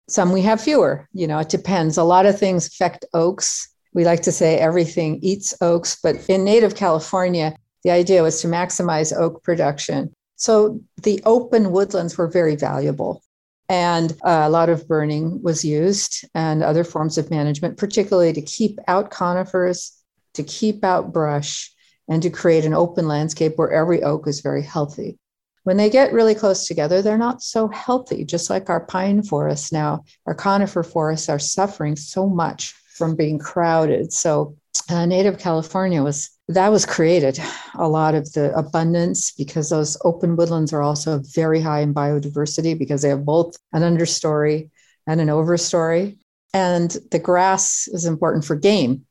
Some 0.08 0.32
we 0.32 0.42
have 0.42 0.60
fewer. 0.60 1.08
You 1.12 1.28
know, 1.28 1.38
it 1.38 1.50
depends. 1.50 1.98
A 1.98 2.02
lot 2.02 2.26
of 2.26 2.36
things 2.36 2.66
affect 2.66 3.04
oaks. 3.14 3.69
We 3.92 4.04
like 4.04 4.22
to 4.22 4.32
say 4.32 4.58
everything 4.58 5.18
eats 5.22 5.54
oaks, 5.60 5.98
but 6.02 6.16
in 6.28 6.44
native 6.44 6.74
California, 6.74 7.56
the 7.84 7.90
idea 7.90 8.22
was 8.22 8.40
to 8.42 8.48
maximize 8.48 9.16
oak 9.16 9.42
production 9.42 10.14
so 10.40 10.80
the 11.02 11.20
open 11.26 11.70
woodlands 11.70 12.16
were 12.16 12.26
very 12.26 12.56
valuable. 12.56 13.22
And 13.68 14.10
uh, 14.24 14.44
a 14.44 14.48
lot 14.48 14.70
of 14.70 14.88
burning 14.88 15.42
was 15.42 15.66
used 15.66 16.24
and 16.34 16.62
other 16.62 16.82
forms 16.82 17.18
of 17.18 17.30
management, 17.30 17.76
particularly 17.76 18.32
to 18.32 18.40
keep 18.40 18.78
out 18.88 19.10
conifers, 19.10 19.92
to 20.34 20.42
keep 20.42 20.82
out 20.82 21.12
brush, 21.12 21.70
and 22.08 22.22
to 22.22 22.30
create 22.30 22.64
an 22.64 22.72
open 22.72 23.06
landscape 23.06 23.52
where 23.56 23.70
every 23.70 24.02
oak 24.02 24.26
is 24.26 24.40
very 24.40 24.62
healthy. 24.62 25.18
When 25.64 25.76
they 25.76 25.90
get 25.90 26.14
really 26.14 26.34
close 26.34 26.66
together, 26.66 27.02
they're 27.02 27.18
not 27.18 27.42
so 27.42 27.68
healthy, 27.68 28.24
just 28.24 28.48
like 28.48 28.70
our 28.70 28.86
pine 28.86 29.22
forests 29.22 29.70
now. 29.70 30.04
Our 30.26 30.34
conifer 30.34 30.82
forests 30.82 31.28
are 31.28 31.38
suffering 31.38 31.96
so 31.96 32.26
much 32.26 32.74
from 33.00 33.16
being 33.16 33.38
crowded. 33.38 34.12
So, 34.12 34.54
uh, 34.90 35.06
native 35.06 35.38
California 35.38 36.02
was 36.02 36.28
that 36.48 36.68
was 36.68 36.84
created 36.84 37.38
a 37.76 37.88
lot 37.88 38.14
of 38.14 38.30
the 38.34 38.54
abundance 38.54 39.30
because 39.30 39.70
those 39.70 39.96
open 40.04 40.36
woodlands 40.36 40.74
are 40.74 40.82
also 40.82 41.22
very 41.34 41.62
high 41.62 41.80
in 41.80 41.94
biodiversity 41.94 42.78
because 42.78 43.00
they 43.00 43.08
have 43.08 43.24
both 43.24 43.56
an 43.72 43.80
understory 43.80 44.68
and 45.06 45.18
an 45.18 45.28
overstory. 45.28 46.18
And 46.52 46.94
the 47.10 47.18
grass 47.18 47.88
is 47.88 48.04
important 48.04 48.44
for 48.44 48.54
game. 48.54 49.06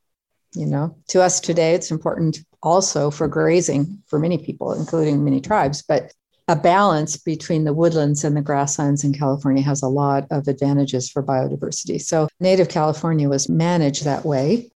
You 0.53 0.67
know, 0.67 0.95
to 1.07 1.23
us 1.23 1.39
today, 1.39 1.73
it's 1.73 1.89
important 1.89 2.39
also 2.61 3.09
for 3.09 3.27
grazing 3.27 4.03
for 4.05 4.19
many 4.19 4.37
people, 4.37 4.73
including 4.73 5.23
many 5.23 5.41
tribes. 5.41 5.81
But 5.81 6.13
a 6.49 6.55
balance 6.55 7.15
between 7.15 7.63
the 7.63 7.73
woodlands 7.73 8.23
and 8.23 8.35
the 8.35 8.41
grasslands 8.41 9.03
in 9.03 9.13
California 9.13 9.61
has 9.61 9.83
a 9.83 9.87
lot 9.87 10.25
of 10.31 10.47
advantages 10.47 11.07
for 11.07 11.21
biodiversity. 11.21 12.01
So, 12.01 12.27
native 12.39 12.69
California 12.69 13.29
was 13.29 13.47
managed 13.47 14.03
that 14.03 14.25
way. 14.25 14.71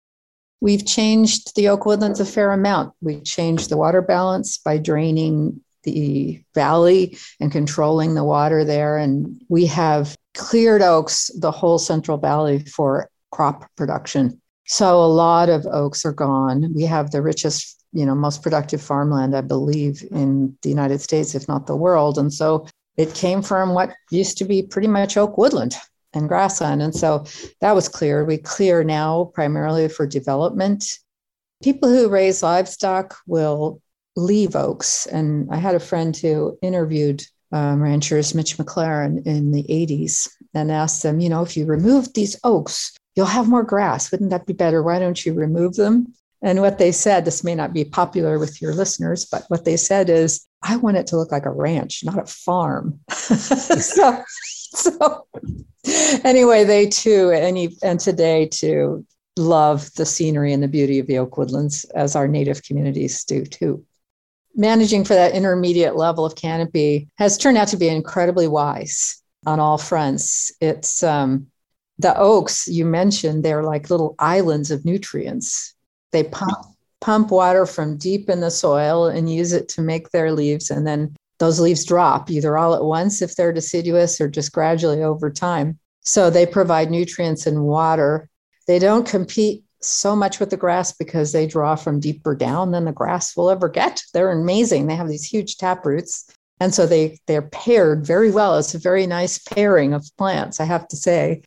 We've 0.61 0.85
changed 0.85 1.55
the 1.55 1.69
oak 1.69 1.87
woodlands 1.87 2.19
a 2.19 2.25
fair 2.25 2.51
amount. 2.51 2.93
We 3.01 3.21
changed 3.21 3.69
the 3.69 3.77
water 3.77 4.03
balance 4.03 4.59
by 4.59 4.77
draining 4.77 5.61
the 5.81 6.43
valley 6.53 7.17
and 7.39 7.51
controlling 7.51 8.13
the 8.13 8.23
water 8.23 8.63
there. 8.63 8.97
And 8.97 9.41
we 9.49 9.65
have 9.65 10.15
cleared 10.35 10.83
oaks, 10.83 11.31
the 11.39 11.51
whole 11.51 11.79
Central 11.79 12.17
Valley, 12.19 12.59
for 12.59 13.09
crop 13.31 13.65
production. 13.75 14.39
So 14.65 15.03
a 15.03 15.07
lot 15.07 15.49
of 15.49 15.65
oaks 15.65 16.05
are 16.05 16.13
gone. 16.13 16.71
We 16.73 16.83
have 16.83 17.09
the 17.09 17.23
richest, 17.23 17.82
you 17.93 18.05
know, 18.05 18.15
most 18.15 18.41
productive 18.41 18.81
farmland, 18.81 19.35
I 19.35 19.41
believe, 19.41 20.03
in 20.11 20.57
the 20.61 20.69
United 20.69 21.01
States, 21.01 21.35
if 21.35 21.47
not 21.47 21.67
the 21.67 21.75
world. 21.75 22.17
And 22.17 22.33
so 22.33 22.67
it 22.97 23.13
came 23.13 23.41
from 23.41 23.73
what 23.73 23.93
used 24.11 24.37
to 24.39 24.45
be 24.45 24.63
pretty 24.63 24.87
much 24.87 25.17
oak 25.17 25.37
woodland 25.37 25.75
and 26.13 26.27
grassland. 26.27 26.81
And 26.81 26.95
so 26.95 27.25
that 27.61 27.73
was 27.73 27.89
clear. 27.89 28.23
We 28.23 28.37
clear 28.37 28.83
now 28.83 29.31
primarily 29.33 29.87
for 29.87 30.05
development. 30.05 30.99
People 31.63 31.89
who 31.89 32.09
raise 32.09 32.43
livestock 32.43 33.15
will 33.25 33.81
leave 34.15 34.55
oaks. 34.55 35.07
And 35.07 35.47
I 35.51 35.57
had 35.57 35.75
a 35.75 35.79
friend 35.79 36.15
who 36.15 36.57
interviewed 36.61 37.23
um, 37.51 37.81
ranchers, 37.81 38.33
Mitch 38.33 38.57
McClaran, 38.57 39.25
in 39.25 39.51
the 39.51 39.63
80s 39.63 40.29
and 40.53 40.71
asked 40.71 41.03
them, 41.03 41.19
you 41.19 41.29
know, 41.29 41.41
if 41.41 41.55
you 41.55 41.65
remove 41.65 42.13
these 42.13 42.39
oaks, 42.43 42.95
you'll 43.15 43.25
have 43.27 43.47
more 43.47 43.63
grass. 43.63 44.11
Wouldn't 44.11 44.31
that 44.31 44.45
be 44.45 44.53
better? 44.53 44.83
Why 44.83 44.99
don't 44.99 45.23
you 45.25 45.33
remove 45.33 45.75
them? 45.75 46.13
And 46.43 46.59
what 46.59 46.77
they 46.77 46.91
said, 46.91 47.23
this 47.23 47.43
may 47.43 47.55
not 47.55 47.71
be 47.71 47.85
popular 47.85 48.37
with 48.37 48.61
your 48.61 48.73
listeners, 48.73 49.25
but 49.25 49.45
what 49.47 49.63
they 49.63 49.77
said 49.77 50.09
is, 50.09 50.45
I 50.61 50.75
want 50.75 50.97
it 50.97 51.07
to 51.07 51.17
look 51.17 51.31
like 51.31 51.45
a 51.45 51.51
ranch, 51.51 52.03
not 52.03 52.19
a 52.19 52.25
farm. 52.25 52.99
so, 53.09 54.23
so 54.73 55.27
anyway, 56.23 56.65
they 56.65 56.87
too, 56.87 57.31
and, 57.31 57.57
and 57.81 57.99
today 57.99 58.47
too, 58.47 59.05
love 59.37 59.93
the 59.95 60.05
scenery 60.05 60.51
and 60.53 60.61
the 60.61 60.67
beauty 60.67 60.99
of 60.99 61.07
the 61.07 61.17
oak 61.17 61.37
woodlands 61.37 61.85
as 61.95 62.15
our 62.15 62.27
native 62.27 62.61
communities 62.63 63.23
do 63.23 63.45
too. 63.45 63.85
Managing 64.55 65.05
for 65.05 65.15
that 65.15 65.33
intermediate 65.33 65.95
level 65.95 66.25
of 66.25 66.35
canopy 66.35 67.09
has 67.15 67.37
turned 67.37 67.57
out 67.57 67.69
to 67.69 67.77
be 67.77 67.87
incredibly 67.87 68.47
wise 68.47 69.21
on 69.45 69.59
all 69.59 69.77
fronts. 69.77 70.51
It's 70.59 71.03
um, 71.03 71.47
the 71.99 72.17
oaks 72.17 72.67
you 72.67 72.85
mentioned, 72.85 73.43
they're 73.43 73.63
like 73.63 73.89
little 73.89 74.15
islands 74.19 74.71
of 74.71 74.85
nutrients. 74.85 75.73
They 76.13 76.23
pump, 76.23 76.57
pump 77.01 77.31
water 77.31 77.65
from 77.65 77.97
deep 77.97 78.29
in 78.29 78.39
the 78.39 78.49
soil 78.49 79.07
and 79.07 79.31
use 79.31 79.51
it 79.51 79.67
to 79.69 79.81
make 79.81 80.11
their 80.11 80.31
leaves. 80.31 80.71
And 80.71 80.87
then 80.87 81.13
those 81.39 81.59
leaves 81.59 81.83
drop 81.83 82.31
either 82.31 82.57
all 82.57 82.73
at 82.73 82.85
once 82.85 83.21
if 83.21 83.35
they're 83.35 83.51
deciduous 83.51 84.21
or 84.21 84.29
just 84.29 84.53
gradually 84.53 85.03
over 85.03 85.29
time. 85.29 85.77
So 86.01 86.29
they 86.29 86.45
provide 86.45 86.91
nutrients 86.91 87.45
and 87.47 87.63
water. 87.63 88.29
They 88.67 88.79
don't 88.79 89.05
compete 89.05 89.65
so 89.81 90.15
much 90.15 90.39
with 90.39 90.49
the 90.49 90.57
grass 90.57 90.93
because 90.93 91.31
they 91.31 91.47
draw 91.47 91.75
from 91.75 91.99
deeper 91.99 92.35
down 92.35 92.71
than 92.71 92.85
the 92.85 92.93
grass 92.93 93.35
will 93.35 93.49
ever 93.49 93.67
get. 93.67 94.01
They're 94.13 94.31
amazing. 94.31 94.87
They 94.87 94.95
have 94.95 95.09
these 95.09 95.25
huge 95.25 95.57
tap 95.57 95.85
roots. 95.85 96.33
And 96.59 96.73
so 96.73 96.85
they, 96.85 97.19
they're 97.27 97.41
paired 97.41 98.05
very 98.05 98.31
well. 98.31 98.57
It's 98.57 98.75
a 98.75 98.79
very 98.79 99.05
nice 99.07 99.39
pairing 99.39 99.93
of 99.93 100.09
plants, 100.17 100.59
I 100.59 100.65
have 100.65 100.87
to 100.89 100.95
say. 100.95 101.41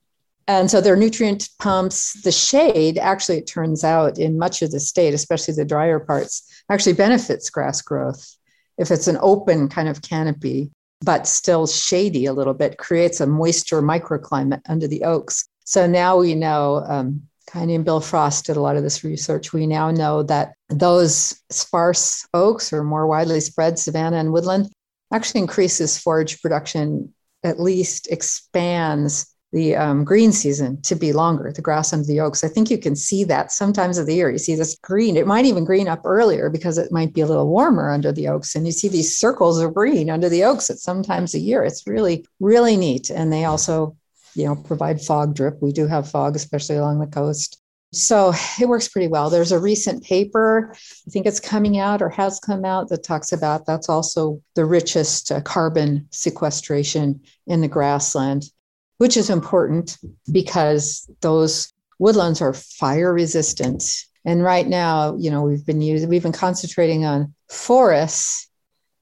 And 0.48 0.70
so 0.70 0.80
their 0.80 0.96
nutrient 0.96 1.48
pumps, 1.58 2.22
the 2.22 2.30
shade, 2.30 2.98
actually, 2.98 3.38
it 3.38 3.48
turns 3.48 3.82
out 3.82 4.18
in 4.18 4.38
much 4.38 4.62
of 4.62 4.70
the 4.70 4.78
state, 4.78 5.12
especially 5.12 5.54
the 5.54 5.64
drier 5.64 5.98
parts, 5.98 6.62
actually 6.70 6.92
benefits 6.92 7.50
grass 7.50 7.82
growth. 7.82 8.36
If 8.78 8.90
it's 8.90 9.08
an 9.08 9.18
open 9.20 9.68
kind 9.68 9.88
of 9.88 10.02
canopy, 10.02 10.70
but 11.00 11.26
still 11.26 11.66
shady 11.66 12.26
a 12.26 12.32
little 12.32 12.54
bit, 12.54 12.78
creates 12.78 13.20
a 13.20 13.26
moisture 13.26 13.82
microclimate 13.82 14.62
under 14.68 14.86
the 14.86 15.02
oaks. 15.02 15.48
So 15.64 15.86
now 15.86 16.18
we 16.18 16.34
know, 16.34 16.84
um, 16.86 17.22
and 17.54 17.84
Bill 17.84 18.00
Frost 18.00 18.46
did 18.46 18.56
a 18.56 18.60
lot 18.60 18.76
of 18.76 18.82
this 18.82 19.02
research. 19.02 19.52
We 19.52 19.66
now 19.66 19.90
know 19.90 20.22
that 20.24 20.54
those 20.68 21.40
sparse 21.50 22.26
oaks 22.34 22.72
or 22.72 22.84
more 22.84 23.06
widely 23.06 23.40
spread 23.40 23.78
savanna 23.78 24.18
and 24.18 24.32
woodland 24.32 24.70
actually 25.12 25.40
increases 25.40 25.98
forage 25.98 26.40
production, 26.40 27.14
at 27.42 27.60
least 27.60 28.08
expands 28.10 29.32
the 29.56 29.74
um, 29.74 30.04
green 30.04 30.32
season 30.32 30.78
to 30.82 30.94
be 30.94 31.14
longer, 31.14 31.50
the 31.50 31.62
grass 31.62 31.90
under 31.94 32.04
the 32.04 32.20
oaks. 32.20 32.44
I 32.44 32.48
think 32.48 32.70
you 32.70 32.76
can 32.76 32.94
see 32.94 33.24
that 33.24 33.50
sometimes 33.50 33.96
of 33.96 34.04
the 34.04 34.14
year. 34.14 34.28
You 34.28 34.36
see 34.36 34.54
this 34.54 34.76
green. 34.82 35.16
It 35.16 35.26
might 35.26 35.46
even 35.46 35.64
green 35.64 35.88
up 35.88 36.02
earlier 36.04 36.50
because 36.50 36.76
it 36.76 36.92
might 36.92 37.14
be 37.14 37.22
a 37.22 37.26
little 37.26 37.48
warmer 37.48 37.90
under 37.90 38.12
the 38.12 38.28
oaks. 38.28 38.54
And 38.54 38.66
you 38.66 38.72
see 38.72 38.88
these 38.88 39.16
circles 39.16 39.58
of 39.58 39.72
green 39.72 40.10
under 40.10 40.28
the 40.28 40.44
oaks 40.44 40.68
at 40.68 40.76
sometimes 40.76 41.32
a 41.32 41.38
year. 41.38 41.64
It's 41.64 41.86
really, 41.86 42.26
really 42.38 42.76
neat. 42.76 43.08
And 43.08 43.32
they 43.32 43.46
also, 43.46 43.96
you 44.34 44.44
know, 44.44 44.56
provide 44.56 45.00
fog 45.00 45.34
drip. 45.34 45.62
We 45.62 45.72
do 45.72 45.86
have 45.86 46.10
fog, 46.10 46.36
especially 46.36 46.76
along 46.76 47.00
the 47.00 47.06
coast. 47.06 47.58
So 47.94 48.34
it 48.60 48.68
works 48.68 48.88
pretty 48.88 49.08
well. 49.08 49.30
There's 49.30 49.52
a 49.52 49.58
recent 49.58 50.04
paper, 50.04 50.74
I 50.74 51.10
think 51.10 51.24
it's 51.24 51.40
coming 51.40 51.78
out 51.78 52.02
or 52.02 52.10
has 52.10 52.38
come 52.40 52.66
out, 52.66 52.90
that 52.90 53.04
talks 53.04 53.32
about 53.32 53.64
that's 53.64 53.88
also 53.88 54.42
the 54.54 54.66
richest 54.66 55.32
uh, 55.32 55.40
carbon 55.40 56.08
sequestration 56.10 57.22
in 57.46 57.62
the 57.62 57.68
grassland 57.68 58.50
which 58.98 59.16
is 59.16 59.30
important 59.30 59.98
because 60.30 61.08
those 61.20 61.72
woodlands 61.98 62.40
are 62.40 62.52
fire 62.52 63.12
resistant. 63.12 63.82
And 64.24 64.42
right 64.42 64.66
now, 64.66 65.16
you 65.16 65.30
know, 65.30 65.42
we've 65.42 65.64
been 65.64 65.80
using, 65.80 66.08
we've 66.08 66.22
been 66.22 66.32
concentrating 66.32 67.04
on 67.04 67.34
forests 67.48 68.48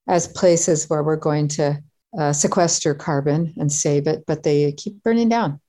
as 0.08 0.28
places 0.28 0.88
where 0.90 1.02
we're 1.02 1.16
going 1.16 1.48
to 1.48 1.82
uh, 2.18 2.32
sequester 2.32 2.94
carbon 2.94 3.54
and 3.56 3.72
save 3.72 4.06
it, 4.06 4.24
but 4.26 4.42
they 4.42 4.72
keep 4.72 5.02
burning 5.02 5.28
down, 5.28 5.60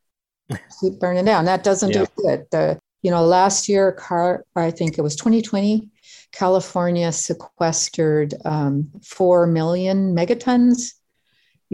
keep 0.82 1.00
burning 1.00 1.26
down. 1.26 1.46
That 1.46 1.64
doesn't 1.64 1.92
yeah. 1.92 2.06
do 2.06 2.08
good. 2.18 2.46
The, 2.52 2.80
you 3.02 3.12
know, 3.12 3.24
last 3.24 3.70
year, 3.70 3.92
car, 3.92 4.44
I 4.56 4.72
think 4.72 4.98
it 4.98 5.02
was 5.02 5.16
2020, 5.16 5.90
California 6.32 7.12
sequestered 7.12 8.34
um, 8.44 8.92
4 9.04 9.48
million 9.48 10.16
megatons 10.16 10.94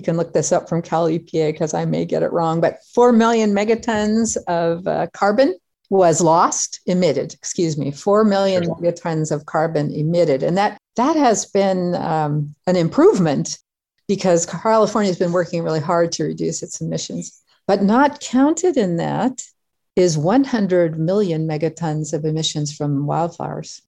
you 0.02 0.04
can 0.04 0.18
look 0.18 0.34
this 0.34 0.52
up 0.52 0.68
from 0.68 0.82
Cal 0.82 1.08
EPA 1.08 1.52
because 1.52 1.76
I 1.76 1.86
may 1.86 2.06
get 2.06 2.24
it 2.24 2.32
wrong, 2.32 2.60
but 2.60 2.80
4 2.96 3.12
million 3.12 3.54
megatons 3.54 4.36
of 4.48 4.88
uh, 4.88 5.06
carbon 5.14 5.56
was 5.92 6.22
lost, 6.22 6.80
emitted, 6.88 7.36
excuse 7.36 7.78
me, 7.78 7.92
4 7.92 8.24
million 8.24 8.64
sure. 8.64 8.76
megatons 8.78 9.32
of 9.32 9.46
carbon 9.46 9.94
emitted. 9.94 10.42
And 10.42 10.58
that, 10.58 10.80
that 10.96 11.16
has 11.16 11.46
been 11.46 11.94
um, 11.96 12.56
an 12.66 12.76
improvement 12.76 13.60
because 14.08 14.48
California 14.48 15.12
has 15.12 15.20
been 15.20 15.34
working 15.34 15.62
really 15.62 15.80
hard 15.80 16.12
to 16.14 16.24
reduce 16.24 16.64
its 16.64 16.82
emissions. 16.82 17.40
But 17.68 17.84
not 17.84 18.22
counted 18.22 18.78
in 18.78 18.98
that 18.98 19.44
is 19.96 20.18
100 20.18 20.98
million 20.98 21.48
megatons 21.48 22.12
of 22.12 22.26
emissions 22.26 22.76
from 22.76 23.06
wildflowers. 23.06 23.84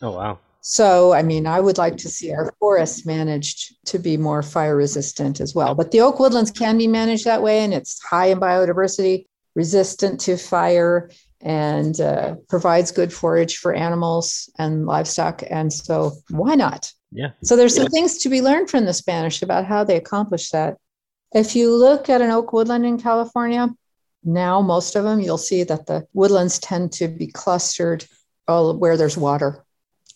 Oh, 0.00 0.12
wow. 0.12 0.38
So, 0.60 1.12
I 1.12 1.22
mean, 1.22 1.46
I 1.46 1.60
would 1.60 1.78
like 1.78 1.96
to 1.98 2.08
see 2.08 2.32
our 2.32 2.52
forests 2.58 3.06
managed 3.06 3.76
to 3.86 3.98
be 3.98 4.16
more 4.16 4.42
fire 4.42 4.76
resistant 4.76 5.40
as 5.40 5.54
well. 5.54 5.74
But 5.74 5.92
the 5.92 6.00
oak 6.00 6.18
woodlands 6.18 6.50
can 6.50 6.76
be 6.76 6.86
managed 6.86 7.24
that 7.24 7.42
way, 7.42 7.60
and 7.60 7.72
it's 7.72 8.02
high 8.02 8.26
in 8.26 8.40
biodiversity, 8.40 9.26
resistant 9.54 10.20
to 10.20 10.36
fire, 10.36 11.10
and 11.40 12.00
uh, 12.00 12.34
provides 12.48 12.90
good 12.90 13.12
forage 13.12 13.58
for 13.58 13.72
animals 13.72 14.50
and 14.58 14.84
livestock. 14.84 15.42
And 15.48 15.72
so, 15.72 16.12
why 16.30 16.54
not? 16.54 16.92
Yeah. 17.12 17.30
So, 17.44 17.56
there's 17.56 17.76
some 17.76 17.86
things 17.86 18.18
to 18.18 18.28
be 18.28 18.42
learned 18.42 18.68
from 18.68 18.84
the 18.84 18.92
Spanish 18.92 19.42
about 19.42 19.64
how 19.64 19.84
they 19.84 19.96
accomplished 19.96 20.52
that. 20.52 20.76
If 21.32 21.54
you 21.54 21.74
look 21.74 22.08
at 22.08 22.20
an 22.20 22.30
oak 22.30 22.52
woodland 22.52 22.84
in 22.84 22.98
California, 22.98 23.68
now 24.24 24.60
most 24.60 24.96
of 24.96 25.04
them, 25.04 25.20
you'll 25.20 25.38
see 25.38 25.62
that 25.62 25.86
the 25.86 26.06
woodlands 26.12 26.58
tend 26.58 26.92
to 26.94 27.06
be 27.06 27.28
clustered 27.28 28.04
all 28.48 28.76
where 28.76 28.96
there's 28.96 29.16
water 29.16 29.64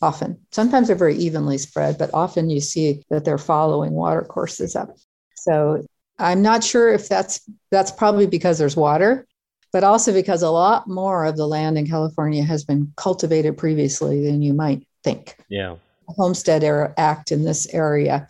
often. 0.02 0.38
Sometimes 0.50 0.88
they're 0.88 0.96
very 0.96 1.16
evenly 1.16 1.56
spread, 1.56 1.96
but 1.96 2.10
often 2.12 2.50
you 2.50 2.60
see 2.60 3.02
that 3.08 3.24
they're 3.24 3.38
following 3.38 3.92
water 3.92 4.22
courses 4.22 4.76
up. 4.76 4.96
So 5.36 5.86
I'm 6.18 6.42
not 6.42 6.62
sure 6.62 6.92
if 6.92 7.08
that's 7.08 7.40
that's 7.70 7.90
probably 7.90 8.26
because 8.26 8.58
there's 8.58 8.76
water, 8.76 9.26
but 9.72 9.84
also 9.84 10.12
because 10.12 10.42
a 10.42 10.50
lot 10.50 10.88
more 10.88 11.24
of 11.24 11.36
the 11.36 11.46
land 11.46 11.78
in 11.78 11.86
California 11.86 12.42
has 12.42 12.64
been 12.64 12.92
cultivated 12.96 13.56
previously 13.56 14.26
than 14.26 14.42
you 14.42 14.52
might 14.52 14.86
think. 15.04 15.36
Yeah. 15.48 15.76
Homestead 16.08 16.62
Era 16.62 16.92
Act 16.98 17.32
in 17.32 17.44
this 17.44 17.66
area. 17.72 18.28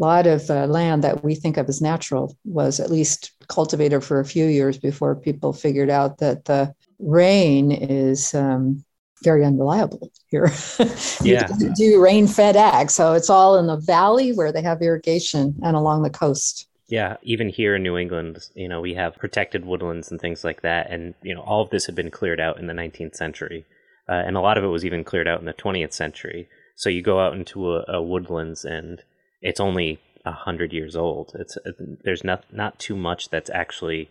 A 0.00 0.04
lot 0.04 0.26
of 0.28 0.48
uh, 0.48 0.66
land 0.66 1.02
that 1.02 1.24
we 1.24 1.34
think 1.34 1.56
of 1.56 1.68
as 1.68 1.80
natural 1.80 2.36
was 2.44 2.78
at 2.78 2.90
least 2.90 3.32
cultivated 3.48 4.04
for 4.04 4.20
a 4.20 4.24
few 4.24 4.46
years 4.46 4.78
before 4.78 5.16
people 5.16 5.52
figured 5.52 5.90
out 5.90 6.18
that 6.18 6.44
the 6.44 6.72
rain 7.00 7.72
is 7.72 8.32
um, 8.34 8.84
very 9.22 9.44
unreliable 9.44 10.10
here. 10.28 10.52
yeah. 11.22 11.48
do 11.76 12.00
rain 12.00 12.26
fed 12.26 12.56
ag. 12.56 12.90
So 12.90 13.12
it's 13.12 13.30
all 13.30 13.58
in 13.58 13.66
the 13.66 13.76
valley 13.76 14.32
where 14.32 14.52
they 14.52 14.62
have 14.62 14.82
irrigation 14.82 15.54
and 15.62 15.76
along 15.76 16.02
the 16.02 16.10
coast. 16.10 16.66
Yeah, 16.88 17.16
even 17.22 17.50
here 17.50 17.76
in 17.76 17.82
New 17.82 17.98
England, 17.98 18.48
you 18.54 18.68
know, 18.68 18.80
we 18.80 18.94
have 18.94 19.16
protected 19.16 19.66
woodlands 19.66 20.10
and 20.10 20.18
things 20.18 20.42
like 20.42 20.62
that. 20.62 20.90
And, 20.90 21.14
you 21.22 21.34
know, 21.34 21.42
all 21.42 21.62
of 21.62 21.70
this 21.70 21.84
had 21.86 21.94
been 21.94 22.10
cleared 22.10 22.40
out 22.40 22.58
in 22.58 22.66
the 22.66 22.72
19th 22.72 23.14
century. 23.14 23.66
Uh, 24.08 24.22
and 24.24 24.36
a 24.36 24.40
lot 24.40 24.56
of 24.56 24.64
it 24.64 24.68
was 24.68 24.86
even 24.86 25.04
cleared 25.04 25.28
out 25.28 25.40
in 25.40 25.46
the 25.46 25.52
20th 25.52 25.92
century. 25.92 26.48
So 26.76 26.88
you 26.88 27.02
go 27.02 27.20
out 27.20 27.34
into 27.34 27.74
a, 27.74 27.84
a 27.88 28.02
woodlands 28.02 28.64
and 28.64 29.02
it's 29.42 29.60
only 29.60 30.00
a 30.24 30.32
hundred 30.32 30.72
years 30.72 30.96
old. 30.96 31.32
It's 31.34 31.58
there's 32.04 32.24
not 32.24 32.44
not 32.52 32.78
too 32.78 32.96
much 32.96 33.30
that's 33.30 33.50
actually. 33.50 34.10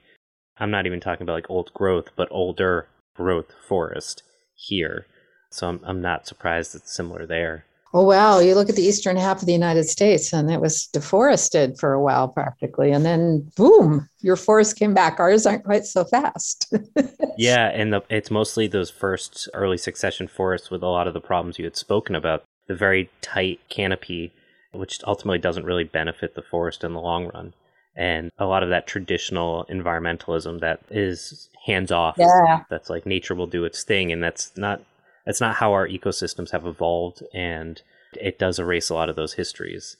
I'm 0.59 0.71
not 0.71 0.85
even 0.85 0.99
talking 0.99 1.23
about 1.23 1.33
like 1.33 1.49
old 1.49 1.73
growth, 1.73 2.09
but 2.15 2.27
older 2.31 2.87
growth 3.15 3.53
forest 3.67 4.23
here. 4.57 5.05
So 5.49 5.69
I'm 5.69 5.79
I'm 5.85 6.01
not 6.01 6.27
surprised 6.27 6.75
it's 6.75 6.93
similar 6.93 7.25
there. 7.25 7.65
Oh 7.93 8.03
wow! 8.03 8.39
You 8.39 8.53
look 8.53 8.69
at 8.69 8.75
the 8.75 8.83
eastern 8.83 9.15
half 9.15 9.39
of 9.39 9.45
the 9.45 9.53
United 9.53 9.85
States, 9.85 10.33
and 10.33 10.51
it 10.51 10.59
was 10.59 10.87
deforested 10.87 11.79
for 11.79 11.93
a 11.93 12.01
while, 12.01 12.27
practically, 12.27 12.91
and 12.91 13.05
then 13.05 13.49
boom, 13.55 14.09
your 14.19 14.35
forest 14.35 14.77
came 14.77 14.93
back. 14.93 15.19
Ours 15.19 15.45
aren't 15.45 15.63
quite 15.63 15.85
so 15.85 16.03
fast. 16.03 16.73
yeah, 17.37 17.67
and 17.67 17.93
the, 17.93 18.01
it's 18.09 18.29
mostly 18.29 18.67
those 18.67 18.89
first 18.89 19.47
early 19.53 19.77
succession 19.77 20.27
forests 20.27 20.69
with 20.69 20.83
a 20.83 20.87
lot 20.87 21.07
of 21.07 21.13
the 21.13 21.21
problems 21.21 21.57
you 21.57 21.65
had 21.65 21.77
spoken 21.77 22.13
about. 22.13 22.43
The 22.67 22.75
very 22.75 23.09
tight 23.21 23.61
canopy, 23.69 24.33
which 24.73 24.99
ultimately 25.07 25.39
doesn't 25.39 25.65
really 25.65 25.85
benefit 25.85 26.35
the 26.35 26.41
forest 26.41 26.83
in 26.83 26.93
the 26.93 26.99
long 26.99 27.31
run, 27.33 27.53
and 27.97 28.31
a 28.37 28.45
lot 28.45 28.63
of 28.63 28.69
that 28.69 28.87
traditional 28.87 29.65
environmentalism 29.69 30.59
that 30.61 30.79
is 30.89 31.49
hands 31.65 31.91
off. 31.91 32.15
Yeah. 32.17 32.63
That's 32.69 32.89
like 32.89 33.05
nature 33.05 33.35
will 33.35 33.47
do 33.47 33.65
its 33.65 33.83
thing, 33.83 34.11
and 34.11 34.23
that's 34.23 34.55
not 34.55 34.81
that's 35.25 35.41
not 35.41 35.55
how 35.55 35.73
our 35.73 35.87
ecosystems 35.87 36.51
have 36.51 36.65
evolved, 36.65 37.23
and 37.33 37.81
it 38.13 38.39
does 38.39 38.59
erase 38.59 38.89
a 38.89 38.93
lot 38.93 39.09
of 39.09 39.17
those 39.17 39.33
histories. 39.33 39.97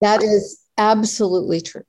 That 0.00 0.22
is 0.22 0.62
absolutely 0.78 1.60
true. 1.60 1.84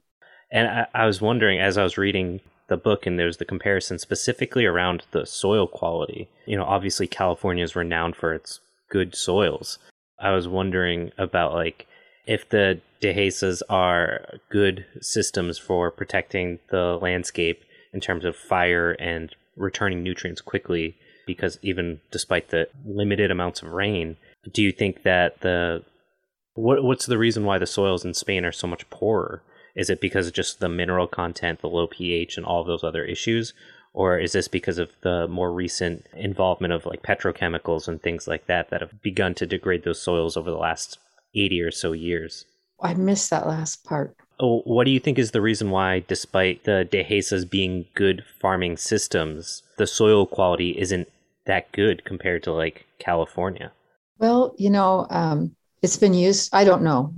And 0.52 0.68
I, 0.68 0.88
I 0.94 1.06
was 1.06 1.22
wondering 1.22 1.60
as 1.60 1.78
I 1.78 1.84
was 1.84 1.98
reading 1.98 2.42
the 2.68 2.76
book, 2.76 3.06
and 3.06 3.18
there's 3.18 3.38
the 3.38 3.46
comparison 3.46 4.00
specifically 4.00 4.66
around 4.66 5.04
the 5.12 5.26
soil 5.26 5.68
quality. 5.68 6.28
You 6.46 6.58
know, 6.58 6.66
obviously 6.66 7.08
California 7.08 7.64
is 7.64 7.76
renowned 7.76 8.16
for 8.16 8.34
its 8.34 8.60
good 8.90 9.16
soils. 9.16 9.78
I 10.20 10.32
was 10.32 10.48
wondering 10.48 11.12
about 11.18 11.54
like 11.54 11.88
if 12.26 12.48
the 12.50 12.82
dehesas 13.02 13.62
are 13.70 14.26
good 14.50 14.86
systems 15.02 15.58
for 15.58 15.90
protecting 15.90 16.60
the 16.70 16.98
landscape 17.02 17.64
in 17.94 18.00
terms 18.00 18.26
of 18.26 18.36
fire 18.36 18.92
and 18.94 19.36
returning 19.56 20.04
nutrients 20.04 20.42
quickly 20.42 20.96
because 21.28 21.58
even 21.62 22.00
despite 22.12 22.50
the 22.50 22.68
limited 22.86 23.32
amounts 23.32 23.62
of 23.62 23.72
rain 23.72 24.18
do 24.52 24.62
you 24.62 24.72
think 24.72 25.04
that 25.04 25.42
the 25.42 25.84
what 26.54 26.84
what's 26.84 27.06
the 27.06 27.18
reason 27.18 27.46
why 27.46 27.58
the 27.58 27.68
soils 27.68 28.04
in 28.04 28.14
Spain 28.14 28.46
are 28.46 28.52
so 28.52 28.68
much 28.68 28.90
poorer? 28.90 29.42
Is 29.76 29.90
it 29.90 30.02
because 30.02 30.28
of 30.28 30.34
just 30.34 30.60
the 30.60 30.68
mineral 30.68 31.08
content 31.08 31.62
the 31.62 31.68
low 31.68 31.88
pH 31.88 32.38
and 32.38 32.46
all 32.46 32.62
of 32.62 32.68
those 32.68 32.84
other 32.84 33.06
issues? 33.06 33.54
Or 33.94 34.18
is 34.18 34.32
this 34.34 34.48
because 34.48 34.78
of 34.78 34.92
the 35.02 35.28
more 35.28 35.52
recent 35.52 36.06
involvement 36.14 36.74
of 36.74 36.86
like 36.86 37.04
petrochemicals 37.04 37.88
and 37.88 38.02
things 38.02 38.28
like 38.28 38.48
that 38.48 38.70
that 38.70 38.82
have 38.82 39.02
begun 39.02 39.34
to 39.36 39.46
degrade 39.46 39.84
those 39.84 40.02
soils 40.02 40.38
over 40.38 40.50
the 40.50 40.58
last 40.58 40.98
80 41.34 41.62
or 41.62 41.72
so 41.72 41.92
years 41.92 42.46
I 42.82 42.94
missed 42.96 43.30
that 43.30 43.48
last 43.48 43.84
part. 43.84 44.16
Oh, 44.40 44.62
what 44.62 44.86
do 44.86 44.92
you 44.92 45.00
think 45.00 45.20
is 45.20 45.32
the 45.32 45.42
reason 45.42 45.70
why, 45.70 46.04
despite 46.08 46.64
the 46.64 46.88
dehesas 46.92 47.48
being 47.48 47.86
good 47.94 48.24
farming 48.40 48.78
systems, 48.78 49.62
the 49.78 49.86
soil 49.86 50.26
quality 50.26 50.78
isn't 50.80 51.08
that 51.46 51.72
good 51.72 52.04
compared 52.06 52.44
to 52.44 52.52
like 52.52 52.88
California? 52.98 53.72
Well, 54.18 54.56
you 54.58 54.72
know, 54.72 55.06
um, 55.12 55.56
it's 55.84 55.98
been 55.98 56.14
used. 56.14 56.50
I 56.54 56.64
don't 56.64 56.82
know. 56.82 57.14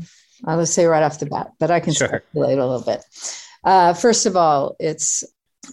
I'll 0.46 0.66
say 0.66 0.86
right 0.86 1.04
off 1.04 1.20
the 1.20 1.26
bat, 1.26 1.52
but 1.60 1.72
I 1.72 1.80
can 1.80 1.94
sure. 1.94 2.08
speculate 2.08 2.58
a 2.58 2.66
little 2.66 2.86
bit. 2.86 3.04
Uh, 3.64 3.94
first 3.94 4.26
of 4.26 4.36
all, 4.36 4.76
it's 4.80 5.24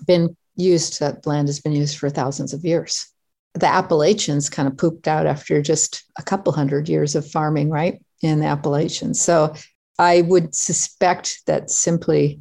been 0.06 0.36
used. 0.54 1.00
That 1.00 1.26
land 1.26 1.48
has 1.48 1.60
been 1.60 1.72
used 1.72 1.98
for 1.98 2.10
thousands 2.10 2.52
of 2.52 2.64
years. 2.64 3.08
The 3.54 3.66
Appalachians 3.66 4.48
kind 4.48 4.68
of 4.68 4.76
pooped 4.76 5.08
out 5.08 5.26
after 5.26 5.60
just 5.60 6.04
a 6.16 6.22
couple 6.22 6.52
hundred 6.52 6.88
years 6.88 7.16
of 7.16 7.28
farming, 7.28 7.70
right? 7.70 8.00
In 8.22 8.40
the 8.40 8.46
Appalachians. 8.46 9.20
So 9.20 9.54
I 9.98 10.22
would 10.22 10.54
suspect 10.54 11.42
that 11.46 11.70
simply 11.70 12.40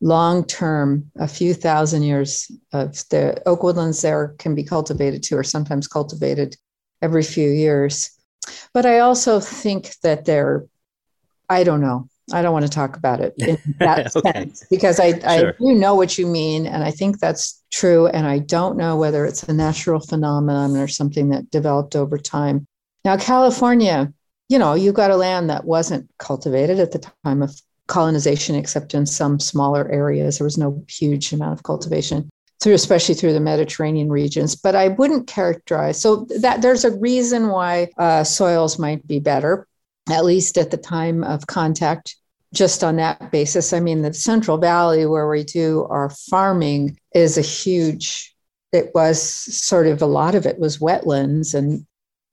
long 0.00 0.44
term, 0.44 1.10
a 1.16 1.28
few 1.28 1.54
thousand 1.54 2.02
years 2.02 2.50
of 2.72 2.92
the 3.10 3.42
oak 3.46 3.62
woodlands 3.62 4.02
there 4.02 4.34
can 4.38 4.54
be 4.54 4.64
cultivated 4.64 5.22
too, 5.22 5.36
or 5.36 5.44
sometimes 5.44 5.88
cultivated 5.88 6.56
every 7.02 7.22
few 7.22 7.50
years. 7.50 8.10
But 8.72 8.86
I 8.86 9.00
also 9.00 9.40
think 9.40 9.94
that 10.02 10.24
they're, 10.24 10.66
I 11.48 11.64
don't 11.64 11.80
know, 11.80 12.08
I 12.32 12.42
don't 12.42 12.52
want 12.52 12.64
to 12.64 12.70
talk 12.70 12.96
about 12.96 13.20
it 13.20 13.34
in 13.38 13.58
that 13.78 14.14
okay. 14.16 14.32
sense 14.32 14.64
because 14.70 14.98
I, 14.98 15.18
sure. 15.38 15.50
I 15.50 15.52
do 15.58 15.74
know 15.74 15.94
what 15.94 16.18
you 16.18 16.26
mean. 16.26 16.66
And 16.66 16.82
I 16.82 16.90
think 16.90 17.18
that's 17.18 17.62
true. 17.70 18.08
And 18.08 18.26
I 18.26 18.40
don't 18.40 18.76
know 18.76 18.96
whether 18.96 19.24
it's 19.24 19.44
a 19.44 19.52
natural 19.52 20.00
phenomenon 20.00 20.76
or 20.76 20.88
something 20.88 21.28
that 21.30 21.50
developed 21.50 21.94
over 21.96 22.18
time. 22.18 22.66
Now, 23.04 23.16
California 23.16 24.12
you 24.48 24.58
know, 24.58 24.74
you've 24.74 24.94
got 24.94 25.10
a 25.10 25.16
land 25.16 25.50
that 25.50 25.64
wasn't 25.64 26.08
cultivated 26.18 26.78
at 26.78 26.92
the 26.92 27.10
time 27.24 27.42
of 27.42 27.60
colonization, 27.86 28.56
except 28.56 28.94
in 28.94 29.06
some 29.06 29.40
smaller 29.40 29.88
areas. 29.90 30.38
There 30.38 30.44
was 30.44 30.58
no 30.58 30.84
huge 30.88 31.32
amount 31.32 31.52
of 31.52 31.62
cultivation 31.62 32.28
through, 32.60 32.74
especially 32.74 33.14
through 33.14 33.32
the 33.32 33.40
Mediterranean 33.40 34.10
regions. 34.10 34.54
But 34.54 34.74
I 34.74 34.88
wouldn't 34.88 35.26
characterize 35.26 36.00
so 36.00 36.26
that 36.40 36.62
there's 36.62 36.84
a 36.84 36.96
reason 36.98 37.48
why 37.48 37.88
uh, 37.98 38.24
soils 38.24 38.78
might 38.78 39.06
be 39.06 39.20
better, 39.20 39.66
at 40.10 40.24
least 40.24 40.58
at 40.58 40.70
the 40.70 40.76
time 40.76 41.24
of 41.24 41.46
contact. 41.46 42.16
Just 42.54 42.84
on 42.84 42.96
that 42.96 43.32
basis, 43.32 43.72
I 43.72 43.80
mean, 43.80 44.02
the 44.02 44.14
Central 44.14 44.56
Valley 44.56 45.04
where 45.04 45.28
we 45.28 45.44
do 45.44 45.84
our 45.90 46.10
farming 46.10 46.96
is 47.12 47.36
a 47.36 47.42
huge. 47.42 48.34
It 48.72 48.92
was 48.94 49.20
sort 49.20 49.86
of 49.86 50.00
a 50.00 50.06
lot 50.06 50.34
of 50.34 50.46
it 50.46 50.58
was 50.58 50.78
wetlands 50.78 51.54
and 51.54 51.86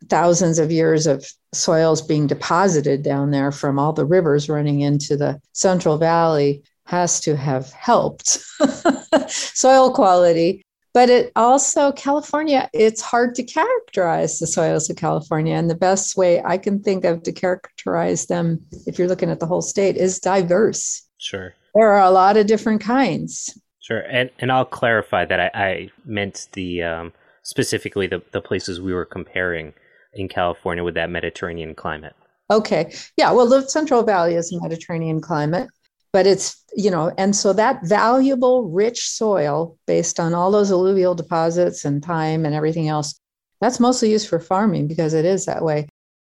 thousands 0.10 0.60
of 0.60 0.72
years 0.72 1.08
of 1.08 1.26
soils 1.54 2.02
being 2.02 2.28
deposited 2.28 3.04
down 3.04 3.32
there 3.32 3.52
from 3.52 3.80
all 3.80 3.94
the 3.94 4.06
rivers 4.06 4.50
running 4.50 4.82
into 4.82 5.16
the 5.16 5.40
Central 5.54 5.98
Valley 5.98 6.64
has 6.86 7.20
to 7.22 7.36
have 7.36 7.72
helped 7.72 8.28
soil 9.28 9.94
quality. 9.94 10.62
But 10.94 11.10
it 11.10 11.32
also, 11.36 11.92
California, 11.92 12.70
it's 12.72 13.02
hard 13.02 13.34
to 13.36 13.44
characterize 13.44 14.38
the 14.38 14.46
soils 14.46 14.90
of 14.92 14.96
California. 14.96 15.56
And 15.56 15.68
the 15.68 15.76
best 15.76 16.16
way 16.16 16.44
I 16.44 16.58
can 16.58 16.84
think 16.84 17.04
of 17.04 17.24
to 17.24 17.32
characterize 17.32 18.28
them, 18.28 18.64
if 18.86 19.00
you're 19.00 19.08
looking 19.08 19.32
at 19.32 19.40
the 19.40 19.48
whole 19.48 19.64
state, 19.64 19.98
is 19.98 20.20
diverse. 20.20 21.08
Sure. 21.18 21.56
There 21.74 21.92
are 21.92 22.04
a 22.04 22.12
lot 22.12 22.38
of 22.38 22.46
different 22.46 22.82
kinds. 22.82 23.58
Sure. 23.80 24.02
And, 24.02 24.30
and 24.38 24.52
I'll 24.52 24.66
clarify 24.66 25.26
that 25.26 25.40
I, 25.40 25.50
I 25.56 25.90
meant 26.06 26.48
the 26.54 26.84
um, 26.84 27.14
specifically 27.42 28.06
the, 28.06 28.22
the 28.32 28.42
places 28.42 28.80
we 28.80 28.94
were 28.94 29.06
comparing 29.06 29.74
in 30.14 30.28
California 30.28 30.84
with 30.84 30.96
that 30.96 31.10
Mediterranean 31.10 31.76
climate. 31.76 32.16
Okay. 32.52 32.94
Yeah. 33.18 33.32
Well, 33.32 33.48
the 33.48 33.68
Central 33.68 34.04
Valley 34.04 34.36
is 34.36 34.52
a 34.54 34.62
Mediterranean 34.62 35.22
climate, 35.22 35.70
but 36.12 36.28
it's, 36.28 36.64
you 36.76 36.92
know, 36.92 37.12
and 37.18 37.36
so 37.36 37.54
that 37.54 37.80
valuable, 37.84 38.70
rich 38.70 39.10
soil 39.10 39.78
based 39.88 40.20
on 40.20 40.34
all 40.34 40.52
those 40.52 40.72
alluvial 40.72 41.16
deposits 41.16 41.86
and 41.86 42.04
time 42.04 42.46
and 42.46 42.54
everything 42.54 42.88
else, 42.88 43.20
that's 43.62 43.80
mostly 43.80 44.12
used 44.12 44.28
for 44.28 44.40
farming 44.40 44.88
because 44.88 45.14
it 45.14 45.26
is 45.26 45.46
that 45.46 45.64
way. 45.64 45.88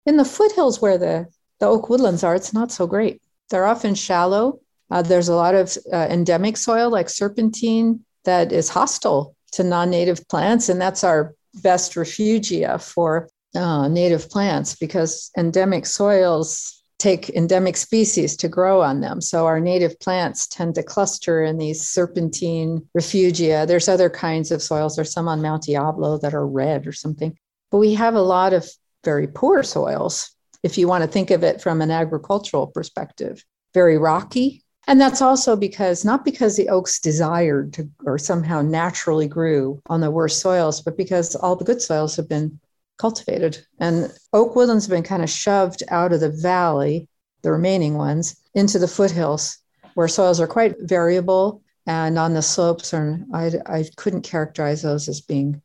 In 0.05 0.17
the 0.17 0.25
foothills 0.25 0.81
where 0.81 0.97
the, 0.97 1.27
the 1.59 1.67
oak 1.67 1.89
woodlands 1.89 2.23
are, 2.23 2.35
it's 2.35 2.53
not 2.53 2.71
so 2.71 2.87
great. 2.87 3.21
They're 3.49 3.67
often 3.67 3.95
shallow. 3.95 4.59
Uh, 4.91 5.03
there's 5.03 5.29
a 5.29 5.35
lot 5.35 5.53
of 5.53 5.77
uh, 5.93 6.07
endemic 6.09 6.57
soil 6.57 6.89
like 6.89 7.09
serpentine 7.09 8.03
that 8.25 8.51
is 8.51 8.69
hostile 8.69 9.35
to 9.51 9.63
non 9.63 9.89
native 9.89 10.27
plants, 10.27 10.69
and 10.69 10.81
that's 10.81 11.03
our 11.03 11.35
best 11.61 11.93
refugia 11.93 12.81
for 12.81 13.28
uh, 13.55 13.87
native 13.87 14.29
plants 14.29 14.75
because 14.75 15.31
endemic 15.37 15.85
soils 15.85 16.75
take 16.99 17.29
endemic 17.29 17.77
species 17.77 18.35
to 18.35 18.49
grow 18.49 18.81
on 18.81 18.99
them. 18.99 19.21
So 19.21 19.45
our 19.45 19.59
native 19.61 19.97
plants 20.01 20.47
tend 20.47 20.75
to 20.75 20.83
cluster 20.83 21.41
in 21.43 21.57
these 21.57 21.87
serpentine 21.87 22.85
refugia. 22.95 23.65
There's 23.65 23.87
other 23.87 24.09
kinds 24.09 24.51
of 24.51 24.61
soils. 24.61 24.95
There's 24.95 25.13
some 25.13 25.29
on 25.29 25.41
Mount 25.41 25.63
Diablo 25.63 26.17
that 26.19 26.33
are 26.33 26.45
red 26.45 26.85
or 26.85 26.91
something. 26.91 27.37
But 27.71 27.77
we 27.77 27.93
have 27.93 28.15
a 28.15 28.21
lot 28.21 28.51
of 28.51 28.69
very 29.05 29.27
poor 29.27 29.63
soils 29.63 30.35
if 30.61 30.77
you 30.77 30.89
want 30.89 31.03
to 31.05 31.09
think 31.09 31.31
of 31.31 31.43
it 31.43 31.61
from 31.61 31.81
an 31.81 31.89
agricultural 31.89 32.67
perspective. 32.67 33.45
Very 33.73 33.97
rocky, 33.97 34.63
And 34.87 34.99
that's 34.99 35.21
also 35.21 35.55
because, 35.55 36.03
not 36.03 36.25
because 36.25 36.57
the 36.57 36.67
oaks 36.69 36.99
desired 36.99 37.73
to 37.73 37.89
or 38.05 38.17
somehow 38.17 38.61
naturally 38.61 39.27
grew 39.27 39.81
on 39.85 40.01
the 40.01 40.11
worst 40.11 40.41
soils, 40.41 40.81
but 40.81 40.97
because 40.97 41.35
all 41.35 41.55
the 41.55 41.63
good 41.63 41.81
soils 41.81 42.15
have 42.15 42.27
been 42.27 42.59
cultivated. 42.99 43.65
And 43.79 44.11
oak 44.33 44.55
woodlands 44.55 44.85
have 44.85 44.91
been 44.91 45.03
kind 45.03 45.23
of 45.23 45.29
shoved 45.29 45.83
out 45.89 46.13
of 46.13 46.19
the 46.19 46.29
valley, 46.29 47.07
the 47.41 47.51
remaining 47.51 47.95
ones, 47.95 48.35
into 48.53 48.77
the 48.77 48.87
foothills 48.87 49.57
where 49.95 50.07
soils 50.07 50.39
are 50.39 50.47
quite 50.47 50.75
variable. 50.81 51.61
And 51.87 52.19
on 52.19 52.33
the 52.33 52.41
slopes, 52.41 52.93
are, 52.93 53.19
I, 53.33 53.51
I 53.65 53.85
couldn't 53.95 54.21
characterize 54.21 54.81
those 54.81 55.07
as 55.09 55.21
being 55.21 55.61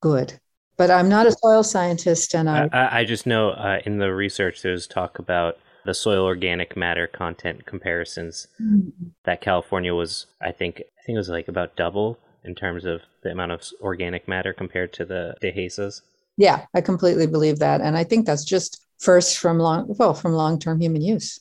good. 0.00 0.38
But 0.78 0.90
I'm 0.90 1.08
not 1.08 1.26
a 1.26 1.32
soil 1.32 1.62
scientist, 1.62 2.34
and 2.34 2.48
I. 2.48 2.68
I, 2.72 3.00
I 3.00 3.04
just 3.04 3.26
know 3.26 3.50
uh, 3.50 3.80
in 3.84 3.98
the 3.98 4.12
research 4.12 4.62
there's 4.62 4.86
talk 4.86 5.18
about 5.18 5.58
the 5.84 5.94
soil 5.94 6.24
organic 6.24 6.76
matter 6.76 7.06
content 7.06 7.66
comparisons 7.66 8.46
mm-hmm. 8.60 9.08
that 9.24 9.40
California 9.40 9.94
was 9.94 10.26
I 10.40 10.52
think 10.52 10.78
I 10.78 11.02
think 11.04 11.16
it 11.16 11.18
was 11.18 11.28
like 11.28 11.48
about 11.48 11.76
double 11.76 12.18
in 12.44 12.54
terms 12.54 12.84
of 12.84 13.02
the 13.22 13.30
amount 13.30 13.52
of 13.52 13.62
organic 13.80 14.26
matter 14.26 14.52
compared 14.52 14.92
to 14.94 15.04
the 15.04 15.34
dehesas. 15.42 16.02
Yeah, 16.36 16.64
I 16.74 16.80
completely 16.80 17.26
believe 17.26 17.58
that 17.58 17.80
and 17.80 17.96
I 17.96 18.04
think 18.04 18.26
that's 18.26 18.44
just 18.44 18.84
first 18.98 19.38
from 19.38 19.58
long 19.58 19.86
well 19.98 20.14
from 20.14 20.32
long-term 20.32 20.80
human 20.80 21.02
use 21.02 21.40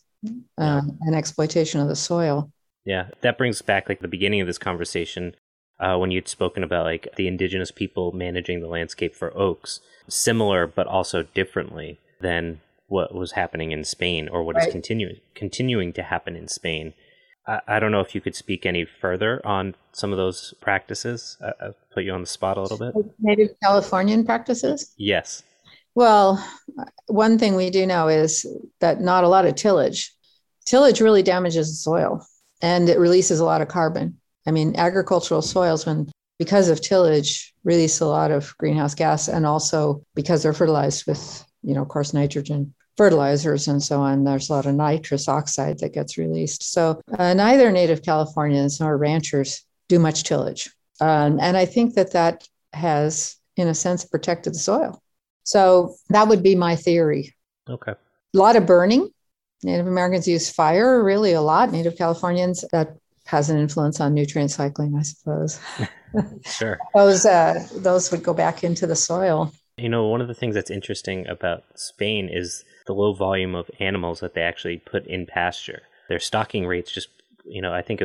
uh, 0.57 0.81
and 1.01 1.15
exploitation 1.15 1.79
of 1.79 1.87
the 1.87 1.95
soil. 1.95 2.51
Yeah, 2.85 3.07
that 3.21 3.37
brings 3.37 3.61
back 3.61 3.89
like 3.89 3.99
the 3.99 4.07
beginning 4.07 4.41
of 4.41 4.47
this 4.47 4.57
conversation 4.57 5.35
uh, 5.79 5.97
when 5.97 6.11
you'd 6.11 6.27
spoken 6.27 6.63
about 6.63 6.85
like 6.85 7.07
the 7.15 7.27
indigenous 7.27 7.71
people 7.71 8.11
managing 8.11 8.61
the 8.61 8.67
landscape 8.67 9.15
for 9.15 9.35
oaks, 9.37 9.79
similar 10.07 10.67
but 10.67 10.87
also 10.87 11.23
differently 11.23 11.99
than 12.19 12.61
what 12.87 13.15
was 13.15 13.33
happening 13.33 13.71
in 13.71 13.83
Spain 13.83 14.27
or 14.27 14.43
what 14.43 14.55
right. 14.55 14.67
is 14.67 14.71
continuing 14.71 15.17
continuing 15.33 15.93
to 15.93 16.03
happen 16.03 16.35
in 16.35 16.47
Spain. 16.47 16.93
I, 17.47 17.59
I, 17.67 17.79
don't 17.79 17.91
know 17.91 18.01
if 18.01 18.13
you 18.13 18.21
could 18.21 18.35
speak 18.35 18.65
any 18.65 18.85
further 18.85 19.45
on 19.45 19.75
some 19.93 20.11
of 20.11 20.17
those 20.17 20.53
practices. 20.61 21.37
I, 21.41 21.67
I 21.67 21.69
put 21.93 22.03
you 22.03 22.13
on 22.13 22.21
the 22.21 22.27
spot 22.27 22.57
a 22.57 22.61
little 22.61 22.77
bit. 22.77 22.93
Native 23.19 23.49
Californian 23.63 24.25
practices. 24.25 24.93
Yes. 24.97 25.43
Well, 25.95 26.45
one 27.07 27.37
thing 27.37 27.55
we 27.55 27.69
do 27.69 27.85
know 27.85 28.07
is 28.07 28.45
that 28.79 29.01
not 29.01 29.23
a 29.23 29.27
lot 29.27 29.45
of 29.45 29.55
tillage. 29.55 30.13
Tillage 30.65 31.01
really 31.01 31.23
damages 31.23 31.69
the 31.69 31.75
soil 31.75 32.25
and 32.61 32.87
it 32.87 32.99
releases 32.99 33.39
a 33.39 33.45
lot 33.45 33.61
of 33.61 33.67
carbon. 33.67 34.17
I 34.47 34.51
mean, 34.51 34.75
agricultural 34.75 35.41
soils, 35.41 35.85
when 35.85 36.09
because 36.39 36.69
of 36.69 36.81
tillage, 36.81 37.53
release 37.63 37.99
a 37.99 38.07
lot 38.07 38.31
of 38.31 38.55
greenhouse 38.57 38.95
gas, 38.95 39.27
and 39.27 39.45
also 39.45 40.03
because 40.15 40.41
they're 40.41 40.53
fertilized 40.53 41.05
with, 41.05 41.45
you 41.61 41.75
know, 41.75 41.81
of 41.81 41.87
course, 41.87 42.13
nitrogen 42.13 42.73
fertilizers 42.97 43.67
and 43.67 43.81
so 43.81 43.99
on, 43.99 44.23
there's 44.23 44.49
a 44.49 44.53
lot 44.53 44.65
of 44.65 44.75
nitrous 44.75 45.27
oxide 45.27 45.79
that 45.79 45.93
gets 45.93 46.17
released. 46.17 46.71
So 46.71 47.01
uh, 47.17 47.33
neither 47.33 47.71
native 47.71 48.03
Californians 48.03 48.79
nor 48.79 48.97
ranchers 48.97 49.65
do 49.87 49.99
much 49.99 50.23
tillage. 50.23 50.69
Um, 50.99 51.39
and 51.39 51.57
I 51.57 51.65
think 51.65 51.95
that 51.95 52.13
that 52.13 52.47
has, 52.73 53.37
in 53.57 53.67
a 53.67 53.73
sense, 53.73 54.05
protected 54.05 54.53
the 54.53 54.59
soil. 54.59 55.01
So 55.43 55.95
that 56.09 56.27
would 56.27 56.43
be 56.43 56.55
my 56.55 56.75
theory. 56.75 57.33
Okay. 57.69 57.93
A 57.93 58.37
lot 58.37 58.55
of 58.55 58.65
burning. 58.65 59.09
Native 59.63 59.87
Americans 59.87 60.27
use 60.27 60.49
fire 60.49 61.03
really 61.03 61.33
a 61.33 61.41
lot. 61.41 61.71
Native 61.71 61.97
Californians, 61.97 62.65
that 62.71 62.97
has 63.25 63.49
an 63.49 63.57
influence 63.57 63.99
on 63.99 64.13
nutrient 64.13 64.51
cycling, 64.51 64.95
I 64.97 65.03
suppose. 65.03 65.59
sure. 66.45 66.79
those, 66.93 67.25
uh, 67.25 67.67
those 67.77 68.11
would 68.11 68.23
go 68.23 68.33
back 68.33 68.63
into 68.63 68.87
the 68.87 68.95
soil. 68.95 69.51
You 69.77 69.89
know, 69.89 70.07
one 70.07 70.21
of 70.21 70.27
the 70.27 70.33
things 70.33 70.55
that's 70.55 70.69
interesting 70.71 71.27
about 71.27 71.63
Spain 71.75 72.29
is 72.31 72.63
the 72.91 72.99
low 72.99 73.13
volume 73.13 73.55
of 73.55 73.71
animals 73.79 74.19
that 74.19 74.33
they 74.33 74.41
actually 74.41 74.77
put 74.77 75.07
in 75.07 75.25
pasture. 75.25 75.83
Their 76.09 76.19
stocking 76.19 76.67
rates 76.67 76.91
just, 76.91 77.07
you 77.45 77.61
know, 77.61 77.73
I 77.73 77.81
think 77.81 78.01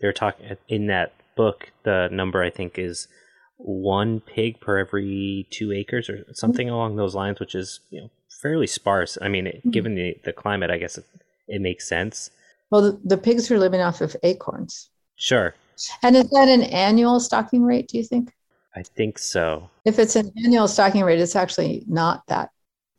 they're 0.00 0.12
talking 0.14 0.56
in 0.68 0.86
that 0.86 1.12
book, 1.36 1.70
the 1.82 2.08
number 2.10 2.42
I 2.42 2.48
think 2.48 2.78
is 2.78 3.06
one 3.58 4.20
pig 4.20 4.58
per 4.58 4.78
every 4.78 5.46
two 5.50 5.72
acres 5.72 6.08
or 6.08 6.24
something 6.32 6.68
mm-hmm. 6.68 6.74
along 6.74 6.96
those 6.96 7.14
lines, 7.14 7.38
which 7.38 7.54
is, 7.54 7.80
you 7.90 8.00
know, 8.00 8.10
fairly 8.40 8.66
sparse. 8.66 9.18
I 9.20 9.28
mean, 9.28 9.44
mm-hmm. 9.44 9.70
given 9.70 9.94
the, 9.94 10.16
the 10.24 10.32
climate, 10.32 10.70
I 10.70 10.78
guess 10.78 10.96
it, 10.96 11.04
it 11.48 11.60
makes 11.60 11.86
sense. 11.86 12.30
Well, 12.70 12.80
the, 12.80 13.00
the 13.04 13.18
pigs 13.18 13.50
are 13.50 13.58
living 13.58 13.82
off 13.82 14.00
of 14.00 14.16
acorns. 14.22 14.88
Sure. 15.16 15.54
And 16.02 16.16
is 16.16 16.30
that 16.30 16.48
an 16.48 16.62
annual 16.62 17.20
stocking 17.20 17.62
rate, 17.62 17.88
do 17.88 17.98
you 17.98 18.04
think? 18.04 18.32
I 18.74 18.82
think 18.82 19.18
so. 19.18 19.68
If 19.84 19.98
it's 19.98 20.16
an 20.16 20.32
annual 20.42 20.68
stocking 20.68 21.02
rate, 21.04 21.20
it's 21.20 21.36
actually 21.36 21.84
not 21.86 22.26
that 22.28 22.50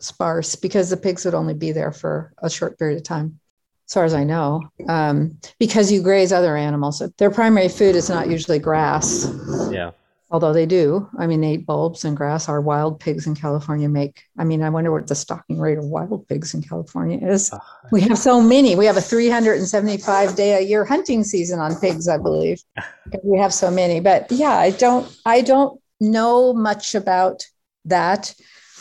sparse 0.04 0.56
because 0.56 0.90
the 0.90 0.98
pigs 0.98 1.26
would 1.26 1.34
only 1.34 1.54
be 1.54 1.72
there 1.72 1.92
for 1.92 2.34
a 2.40 2.50
short 2.50 2.78
period 2.78 2.98
of 2.98 3.04
time, 3.04 3.40
as 3.88 3.94
far 3.94 4.06
as 4.06 4.14
I 4.14 4.24
know, 4.24 4.62
um, 4.88 5.38
because 5.60 5.92
you 5.92 6.02
graze 6.02 6.34
other 6.34 6.56
animals. 6.56 7.02
Their 7.18 7.32
primary 7.32 7.70
food 7.70 7.96
is 7.96 8.10
not 8.10 8.30
usually 8.30 8.60
grass. 8.60 9.30
Yeah. 9.72 9.92
Although 10.32 10.54
they 10.54 10.66
do. 10.66 11.10
I 11.18 11.28
mean, 11.28 11.42
they 11.42 11.56
eat 11.56 11.66
bulbs 11.66 12.06
and 12.06 12.16
grass. 12.16 12.48
Our 12.48 12.62
wild 12.62 13.02
pigs 13.02 13.28
in 13.28 13.36
California 13.36 13.90
make. 13.90 14.24
I 14.40 14.46
mean, 14.46 14.64
I 14.64 14.70
wonder 14.70 14.90
what 14.90 15.08
the 15.08 15.16
stocking 15.16 15.60
rate 15.60 15.78
of 15.78 15.84
wild 15.84 16.26
pigs 16.30 16.54
in 16.54 16.62
California 16.62 17.20
is. 17.22 17.52
We 17.92 18.00
have 18.02 18.18
so 18.18 18.40
many. 18.40 18.78
We 18.78 18.86
have 18.86 18.96
a 18.96 19.02
375 19.02 20.36
day 20.38 20.54
a 20.54 20.62
year 20.62 20.86
hunting 20.86 21.26
season 21.26 21.60
on 21.60 21.76
pigs, 21.76 22.08
I 22.08 22.18
believe. 22.18 22.62
we 23.24 23.40
have 23.40 23.54
so 23.54 23.70
many. 23.70 24.00
But 24.00 24.32
yeah, 24.32 24.54
I 24.54 24.72
don't. 24.72 25.14
I 25.26 25.42
don't 25.42 25.82
know 26.00 26.54
much 26.54 26.96
about 26.96 27.44
that. 27.86 28.34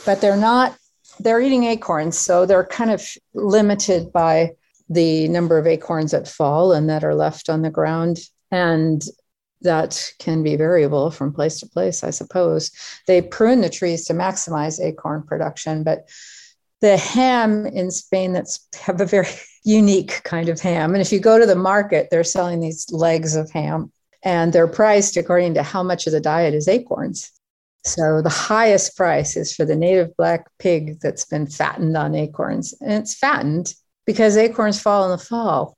But 0.06 0.20
they're 0.20 0.36
not 0.36 0.76
they're 1.22 1.40
eating 1.40 1.64
acorns, 1.64 2.18
so 2.18 2.46
they're 2.46 2.66
kind 2.66 2.90
of 2.90 3.06
limited 3.34 4.12
by 4.12 4.52
the 4.88 5.28
number 5.28 5.58
of 5.58 5.66
acorns 5.66 6.10
that 6.10 6.28
fall 6.28 6.72
and 6.72 6.88
that 6.90 7.04
are 7.04 7.14
left 7.14 7.48
on 7.48 7.62
the 7.62 7.70
ground. 7.70 8.18
And 8.50 9.02
that 9.62 10.12
can 10.18 10.42
be 10.42 10.56
variable 10.56 11.10
from 11.10 11.32
place 11.32 11.60
to 11.60 11.66
place, 11.66 12.02
I 12.02 12.10
suppose. 12.10 12.70
They 13.06 13.22
prune 13.22 13.60
the 13.60 13.68
trees 13.68 14.06
to 14.06 14.14
maximize 14.14 14.80
acorn 14.80 15.22
production, 15.22 15.84
but 15.84 16.08
the 16.80 16.96
ham 16.96 17.66
in 17.66 17.90
Spain 17.90 18.32
that's 18.32 18.66
have 18.80 19.00
a 19.00 19.06
very 19.06 19.28
unique 19.64 20.22
kind 20.24 20.48
of 20.48 20.60
ham. 20.60 20.94
And 20.94 21.02
if 21.02 21.12
you 21.12 21.20
go 21.20 21.38
to 21.38 21.46
the 21.46 21.54
market, 21.54 22.08
they're 22.10 22.24
selling 22.24 22.60
these 22.60 22.90
legs 22.90 23.36
of 23.36 23.50
ham 23.50 23.92
and 24.22 24.52
they're 24.52 24.68
priced 24.68 25.16
according 25.16 25.54
to 25.54 25.62
how 25.62 25.82
much 25.82 26.06
of 26.06 26.12
the 26.12 26.20
diet 26.20 26.54
is 26.54 26.68
acorns. 26.68 27.30
So 27.84 28.20
the 28.20 28.28
highest 28.28 28.96
price 28.96 29.36
is 29.36 29.54
for 29.54 29.64
the 29.64 29.76
native 29.76 30.14
black 30.16 30.46
pig 30.58 31.00
that's 31.00 31.24
been 31.24 31.46
fattened 31.46 31.96
on 31.96 32.14
acorns. 32.14 32.74
And 32.80 32.92
it's 32.92 33.14
fattened 33.14 33.74
because 34.06 34.36
acorns 34.36 34.80
fall 34.80 35.04
in 35.04 35.10
the 35.10 35.24
fall 35.24 35.76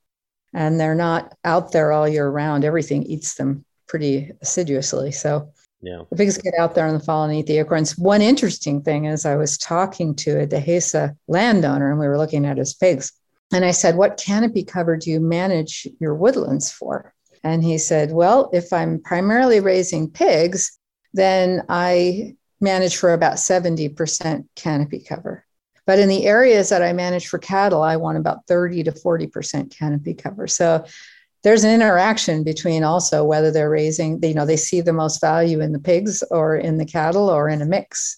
and 0.53 0.79
they're 0.79 0.95
not 0.95 1.35
out 1.45 1.71
there 1.71 1.91
all 1.91 2.07
year 2.07 2.29
round. 2.29 2.65
Everything 2.65 3.03
eats 3.03 3.35
them 3.35 3.63
pretty 3.87 4.31
assiduously. 4.41 5.11
So 5.11 5.51
yeah. 5.81 6.03
the 6.09 6.15
pigs 6.15 6.37
get 6.37 6.53
out 6.59 6.75
there 6.75 6.87
in 6.87 6.93
the 6.93 6.99
fall 6.99 7.23
and 7.23 7.33
eat 7.33 7.47
the 7.47 7.59
acorns. 7.59 7.97
One 7.97 8.21
interesting 8.21 8.81
thing 8.81 9.05
is 9.05 9.25
I 9.25 9.35
was 9.35 9.57
talking 9.57 10.15
to 10.17 10.41
a 10.41 10.47
Dehesa 10.47 11.15
landowner 11.27 11.89
and 11.89 11.99
we 11.99 12.07
were 12.07 12.17
looking 12.17 12.45
at 12.45 12.57
his 12.57 12.73
pigs. 12.73 13.13
And 13.53 13.63
I 13.63 13.71
said, 13.71 13.95
What 13.95 14.17
canopy 14.17 14.63
cover 14.63 14.97
do 14.97 15.09
you 15.09 15.19
manage 15.19 15.87
your 15.99 16.15
woodlands 16.15 16.71
for? 16.71 17.13
And 17.43 17.63
he 17.63 17.77
said, 17.77 18.11
Well, 18.11 18.49
if 18.51 18.73
I'm 18.73 19.01
primarily 19.01 19.59
raising 19.59 20.09
pigs, 20.09 20.77
then 21.13 21.63
I 21.69 22.35
manage 22.59 22.97
for 22.97 23.13
about 23.13 23.35
70% 23.35 24.45
canopy 24.55 24.99
cover. 25.07 25.45
But 25.85 25.99
in 25.99 26.07
the 26.07 26.25
areas 26.25 26.69
that 26.69 26.81
I 26.81 26.93
manage 26.93 27.27
for 27.27 27.37
cattle, 27.37 27.81
I 27.81 27.97
want 27.97 28.17
about 28.17 28.47
30 28.47 28.83
to 28.83 28.91
40% 28.91 29.77
canopy 29.77 30.13
cover. 30.13 30.47
So 30.47 30.85
there's 31.43 31.65
an 31.65 31.73
interaction 31.73 32.43
between 32.43 32.85
also 32.85 33.25
whether 33.25 33.51
they're 33.51 33.69
raising, 33.69 34.23
you 34.23 34.33
know, 34.33 34.45
they 34.45 34.55
see 34.55 34.79
the 34.79 34.93
most 34.93 35.19
value 35.19 35.59
in 35.59 35.73
the 35.73 35.79
pigs 35.79 36.23
or 36.31 36.55
in 36.55 36.77
the 36.77 36.85
cattle 36.85 37.29
or 37.29 37.49
in 37.49 37.61
a 37.61 37.65
mix. 37.65 38.17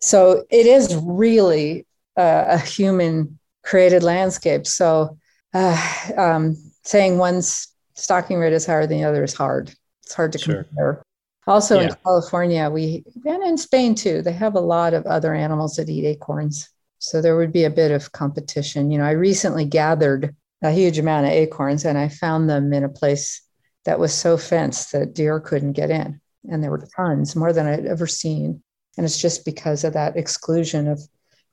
So 0.00 0.44
it 0.50 0.66
is 0.66 0.96
really 0.96 1.86
uh, 2.16 2.44
a 2.48 2.58
human 2.58 3.38
created 3.62 4.02
landscape. 4.02 4.66
So 4.66 5.16
uh, 5.54 6.10
um, 6.16 6.56
saying 6.82 7.16
one's 7.16 7.68
stocking 7.94 8.38
rate 8.38 8.52
is 8.52 8.66
higher 8.66 8.88
than 8.88 8.98
the 8.98 9.04
other 9.04 9.22
is 9.22 9.34
hard. 9.34 9.72
It's 10.02 10.14
hard 10.14 10.32
to 10.32 10.38
sure. 10.38 10.64
compare. 10.64 11.03
Also 11.46 11.76
yeah. 11.76 11.88
in 11.88 11.94
California, 12.04 12.70
we 12.70 13.04
and 13.26 13.42
in 13.42 13.58
Spain 13.58 13.94
too, 13.94 14.22
they 14.22 14.32
have 14.32 14.54
a 14.54 14.60
lot 14.60 14.94
of 14.94 15.06
other 15.06 15.34
animals 15.34 15.76
that 15.76 15.88
eat 15.88 16.06
acorns. 16.06 16.68
So 16.98 17.20
there 17.20 17.36
would 17.36 17.52
be 17.52 17.64
a 17.64 17.70
bit 17.70 17.90
of 17.90 18.12
competition. 18.12 18.90
You 18.90 18.98
know, 18.98 19.04
I 19.04 19.10
recently 19.10 19.66
gathered 19.66 20.34
a 20.62 20.70
huge 20.70 20.98
amount 20.98 21.26
of 21.26 21.32
acorns 21.32 21.84
and 21.84 21.98
I 21.98 22.08
found 22.08 22.48
them 22.48 22.72
in 22.72 22.84
a 22.84 22.88
place 22.88 23.42
that 23.84 23.98
was 23.98 24.14
so 24.14 24.38
fenced 24.38 24.92
that 24.92 25.14
deer 25.14 25.38
couldn't 25.38 25.72
get 25.72 25.90
in. 25.90 26.20
And 26.50 26.62
there 26.62 26.70
were 26.70 26.86
tons, 26.96 27.36
more 27.36 27.52
than 27.52 27.66
I'd 27.66 27.86
ever 27.86 28.06
seen. 28.06 28.62
And 28.96 29.04
it's 29.04 29.20
just 29.20 29.44
because 29.44 29.84
of 29.84 29.92
that 29.94 30.16
exclusion 30.16 30.88
of, 30.88 31.00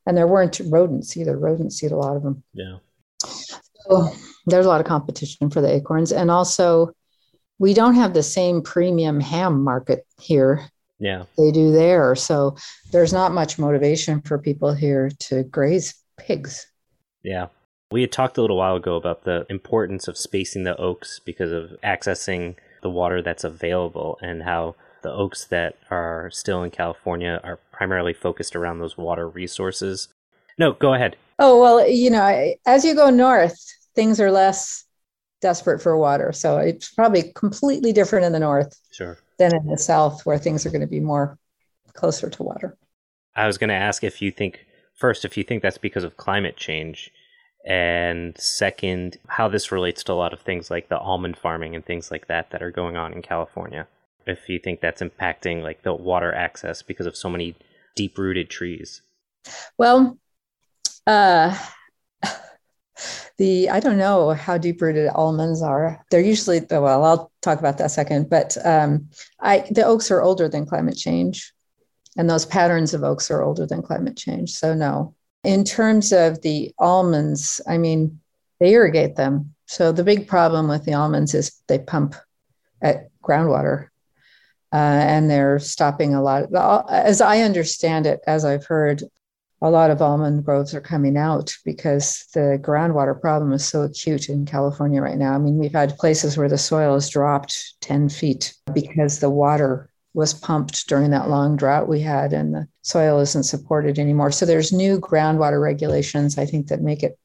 and 0.05 0.17
there 0.17 0.27
weren't 0.27 0.61
rodents 0.65 1.17
either. 1.17 1.37
Rodents 1.37 1.83
eat 1.83 1.91
a 1.91 1.97
lot 1.97 2.15
of 2.15 2.23
them. 2.23 2.43
Yeah. 2.53 2.77
So 3.19 4.11
there's 4.45 4.65
a 4.65 4.69
lot 4.69 4.81
of 4.81 4.87
competition 4.87 5.49
for 5.49 5.61
the 5.61 5.73
acorns. 5.73 6.11
And 6.11 6.31
also, 6.31 6.93
we 7.61 7.75
don't 7.75 7.93
have 7.93 8.15
the 8.15 8.23
same 8.23 8.63
premium 8.63 9.19
ham 9.19 9.63
market 9.63 10.03
here. 10.19 10.67
Yeah. 10.97 11.25
They 11.37 11.51
do 11.51 11.71
there. 11.71 12.15
So 12.15 12.57
there's 12.91 13.13
not 13.13 13.33
much 13.33 13.59
motivation 13.59 14.19
for 14.21 14.39
people 14.39 14.73
here 14.73 15.11
to 15.19 15.43
graze 15.43 15.93
pigs. 16.17 16.65
Yeah. 17.21 17.49
We 17.91 18.01
had 18.01 18.11
talked 18.11 18.39
a 18.39 18.41
little 18.41 18.57
while 18.57 18.77
ago 18.77 18.95
about 18.95 19.25
the 19.25 19.45
importance 19.47 20.07
of 20.07 20.17
spacing 20.17 20.63
the 20.63 20.75
oaks 20.77 21.19
because 21.19 21.51
of 21.51 21.77
accessing 21.83 22.55
the 22.81 22.89
water 22.89 23.21
that's 23.21 23.43
available 23.43 24.17
and 24.23 24.41
how 24.41 24.73
the 25.03 25.11
oaks 25.11 25.45
that 25.45 25.75
are 25.91 26.31
still 26.31 26.63
in 26.63 26.71
California 26.71 27.39
are 27.43 27.59
primarily 27.71 28.13
focused 28.13 28.55
around 28.55 28.79
those 28.79 28.97
water 28.97 29.29
resources. 29.29 30.07
No, 30.57 30.73
go 30.73 30.95
ahead. 30.95 31.15
Oh, 31.37 31.61
well, 31.61 31.87
you 31.87 32.09
know, 32.09 32.55
as 32.65 32.83
you 32.83 32.95
go 32.95 33.11
north, 33.11 33.55
things 33.93 34.19
are 34.19 34.31
less 34.31 34.83
desperate 35.41 35.81
for 35.81 35.97
water. 35.97 36.31
So 36.31 36.57
it's 36.57 36.93
probably 36.93 37.31
completely 37.35 37.91
different 37.91 38.25
in 38.25 38.31
the 38.31 38.39
north 38.39 38.79
sure. 38.91 39.17
than 39.37 39.55
in 39.55 39.67
the 39.67 39.77
south, 39.77 40.25
where 40.25 40.37
things 40.37 40.65
are 40.65 40.69
going 40.69 40.81
to 40.81 40.87
be 40.87 40.99
more 40.99 41.37
closer 41.93 42.29
to 42.29 42.43
water. 42.43 42.77
I 43.35 43.47
was 43.47 43.57
going 43.57 43.69
to 43.69 43.75
ask 43.75 44.03
if 44.03 44.21
you 44.21 44.31
think, 44.31 44.65
first, 44.95 45.25
if 45.25 45.37
you 45.37 45.43
think 45.43 45.63
that's 45.63 45.77
because 45.77 46.03
of 46.03 46.17
climate 46.17 46.57
change, 46.57 47.11
and 47.65 48.35
second, 48.39 49.17
how 49.27 49.47
this 49.47 49.71
relates 49.71 50.03
to 50.03 50.13
a 50.13 50.15
lot 50.15 50.33
of 50.33 50.41
things 50.41 50.71
like 50.71 50.89
the 50.89 50.97
almond 50.97 51.37
farming 51.37 51.75
and 51.75 51.85
things 51.85 52.09
like 52.09 52.27
that 52.27 52.49
that 52.51 52.63
are 52.63 52.71
going 52.71 52.97
on 52.97 53.13
in 53.13 53.21
California. 53.21 53.87
If 54.25 54.49
you 54.49 54.59
think 54.59 54.81
that's 54.81 55.01
impacting 55.01 55.61
like 55.61 55.83
the 55.83 55.93
water 55.93 56.33
access 56.33 56.81
because 56.81 57.05
of 57.05 57.15
so 57.15 57.29
many 57.29 57.55
deep 57.95 58.17
rooted 58.17 58.49
trees. 58.49 59.01
Well, 59.77 60.17
uh, 61.05 61.57
the 63.37 63.69
I 63.69 63.79
don't 63.79 63.97
know 63.97 64.31
how 64.31 64.57
deep 64.57 64.81
rooted 64.81 65.09
almonds 65.13 65.61
are. 65.61 66.03
They're 66.09 66.21
usually 66.21 66.61
well. 66.69 67.03
I'll 67.03 67.31
talk 67.41 67.59
about 67.59 67.77
that 67.77 67.91
second. 67.91 68.29
But 68.29 68.57
um, 68.65 69.09
I 69.39 69.65
the 69.71 69.85
oaks 69.85 70.11
are 70.11 70.21
older 70.21 70.47
than 70.47 70.65
climate 70.65 70.97
change, 70.97 71.53
and 72.17 72.29
those 72.29 72.45
patterns 72.45 72.93
of 72.93 73.03
oaks 73.03 73.31
are 73.31 73.41
older 73.41 73.65
than 73.65 73.81
climate 73.81 74.17
change. 74.17 74.51
So 74.51 74.73
no. 74.73 75.15
In 75.43 75.63
terms 75.63 76.13
of 76.13 76.41
the 76.41 76.71
almonds, 76.77 77.61
I 77.67 77.77
mean, 77.79 78.19
they 78.59 78.73
irrigate 78.73 79.15
them. 79.15 79.55
So 79.65 79.91
the 79.91 80.03
big 80.03 80.27
problem 80.27 80.67
with 80.67 80.85
the 80.85 80.93
almonds 80.93 81.33
is 81.33 81.61
they 81.67 81.79
pump 81.79 82.15
at 82.81 83.09
groundwater, 83.23 83.87
uh, 84.71 84.75
and 84.75 85.29
they're 85.29 85.59
stopping 85.59 86.13
a 86.13 86.21
lot. 86.21 86.53
Of, 86.53 86.85
as 86.89 87.21
I 87.21 87.41
understand 87.41 88.05
it, 88.05 88.19
as 88.27 88.45
I've 88.45 88.65
heard, 88.65 89.03
a 89.61 89.69
lot 89.69 89.91
of 89.91 90.01
almond 90.01 90.43
groves 90.43 90.73
are 90.73 90.81
coming 90.81 91.17
out 91.17 91.55
because 91.63 92.25
the 92.33 92.59
groundwater 92.61 93.19
problem 93.19 93.53
is 93.53 93.63
so 93.63 93.83
acute 93.83 94.27
in 94.27 94.45
California 94.45 95.01
right 95.01 95.17
now. 95.17 95.33
I 95.33 95.37
mean, 95.37 95.57
we've 95.57 95.71
had 95.71 95.97
places 95.97 96.35
where 96.35 96.49
the 96.49 96.57
soil 96.57 96.95
has 96.95 97.09
dropped 97.09 97.75
10 97.81 98.09
feet 98.09 98.55
because 98.73 99.19
the 99.19 99.29
water 99.29 99.89
was 100.13 100.33
pumped 100.33 100.87
during 100.87 101.11
that 101.11 101.29
long 101.29 101.55
drought 101.55 101.87
we 101.87 102.01
had 102.01 102.33
and 102.33 102.53
the 102.53 102.67
soil 102.81 103.19
isn't 103.19 103.43
supported 103.43 103.99
anymore. 103.99 104.31
So 104.31 104.45
there's 104.45 104.73
new 104.73 104.99
groundwater 104.99 105.61
regulations, 105.61 106.37
I 106.37 106.45
think, 106.45 106.67
that 106.67 106.81
make 106.81 107.03
it 107.03 107.17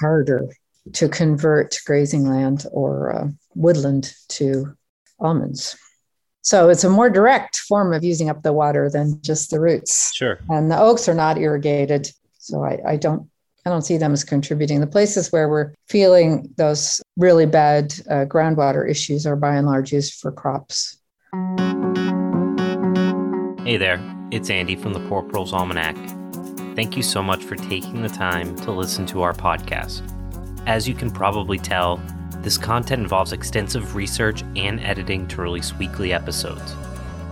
harder 0.00 0.48
to 0.94 1.08
convert 1.08 1.78
grazing 1.86 2.26
land 2.26 2.66
or 2.72 3.14
uh, 3.14 3.28
woodland 3.54 4.14
to 4.30 4.74
almonds. 5.20 5.76
So 6.42 6.70
it's 6.70 6.82
a 6.82 6.90
more 6.90 7.08
direct 7.08 7.58
form 7.58 7.92
of 7.92 8.02
using 8.02 8.28
up 8.28 8.42
the 8.42 8.52
water 8.52 8.90
than 8.90 9.22
just 9.22 9.50
the 9.50 9.60
roots. 9.60 10.12
Sure. 10.12 10.40
And 10.48 10.70
the 10.70 10.78
oaks 10.78 11.08
are 11.08 11.14
not 11.14 11.38
irrigated. 11.38 12.10
So 12.38 12.64
I, 12.64 12.80
I 12.86 12.96
don't 12.96 13.28
I 13.64 13.70
don't 13.70 13.82
see 13.82 13.96
them 13.96 14.12
as 14.12 14.24
contributing. 14.24 14.80
The 14.80 14.88
places 14.88 15.30
where 15.30 15.48
we're 15.48 15.72
feeling 15.88 16.52
those 16.56 17.00
really 17.16 17.46
bad 17.46 17.94
uh, 18.10 18.24
groundwater 18.24 18.90
issues 18.90 19.24
are 19.24 19.36
by 19.36 19.54
and 19.54 19.68
large 19.68 19.92
used 19.92 20.14
for 20.14 20.32
crops. 20.32 20.98
Hey 23.64 23.76
there, 23.76 24.00
it's 24.32 24.50
Andy 24.50 24.74
from 24.74 24.94
the 24.94 25.06
Poor 25.08 25.22
Proles 25.22 25.52
Almanac. 25.52 25.96
Thank 26.74 26.96
you 26.96 27.04
so 27.04 27.22
much 27.22 27.44
for 27.44 27.54
taking 27.54 28.02
the 28.02 28.08
time 28.08 28.56
to 28.56 28.72
listen 28.72 29.06
to 29.06 29.22
our 29.22 29.32
podcast. 29.32 30.02
As 30.66 30.88
you 30.88 30.94
can 30.94 31.12
probably 31.12 31.58
tell, 31.58 32.02
this 32.42 32.58
content 32.58 33.02
involves 33.02 33.32
extensive 33.32 33.94
research 33.94 34.42
and 34.56 34.80
editing 34.80 35.28
to 35.28 35.40
release 35.42 35.72
weekly 35.74 36.12
episodes. 36.12 36.74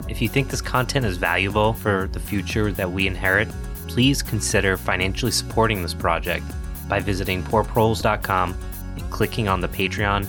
If 0.08 0.22
you 0.22 0.28
think 0.28 0.48
this 0.48 0.60
content 0.60 1.04
is 1.04 1.16
valuable 1.16 1.72
for 1.72 2.08
the 2.12 2.20
future 2.20 2.72
that 2.72 2.90
we 2.90 3.06
inherit, 3.06 3.48
please 3.88 4.22
consider 4.22 4.76
financially 4.76 5.32
supporting 5.32 5.82
this 5.82 5.94
project 5.94 6.44
by 6.88 7.00
visiting 7.00 7.42
poorproles.com 7.42 8.56
and 8.96 9.10
clicking 9.10 9.48
on 9.48 9.60
the 9.60 9.68
Patreon, 9.68 10.26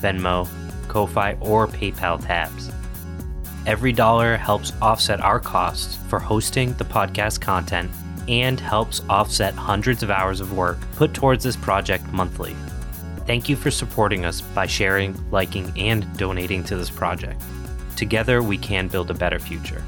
Venmo, 0.00 0.48
Ko-fi, 0.88 1.34
or 1.40 1.66
PayPal 1.66 2.24
tabs. 2.24 2.70
Every 3.66 3.92
dollar 3.92 4.36
helps 4.36 4.72
offset 4.82 5.20
our 5.20 5.38
costs 5.38 5.96
for 6.08 6.18
hosting 6.18 6.72
the 6.74 6.84
podcast 6.84 7.40
content 7.40 7.90
and 8.28 8.58
helps 8.58 9.02
offset 9.08 9.54
hundreds 9.54 10.02
of 10.02 10.10
hours 10.10 10.40
of 10.40 10.52
work 10.52 10.78
put 10.96 11.14
towards 11.14 11.44
this 11.44 11.56
project 11.56 12.06
monthly. 12.12 12.56
Thank 13.24 13.48
you 13.48 13.54
for 13.54 13.70
supporting 13.70 14.24
us 14.24 14.40
by 14.40 14.66
sharing, 14.66 15.16
liking, 15.30 15.72
and 15.76 16.04
donating 16.16 16.64
to 16.64 16.76
this 16.76 16.90
project. 16.90 17.40
Together, 17.96 18.42
we 18.42 18.58
can 18.58 18.88
build 18.88 19.10
a 19.10 19.14
better 19.14 19.38
future. 19.38 19.82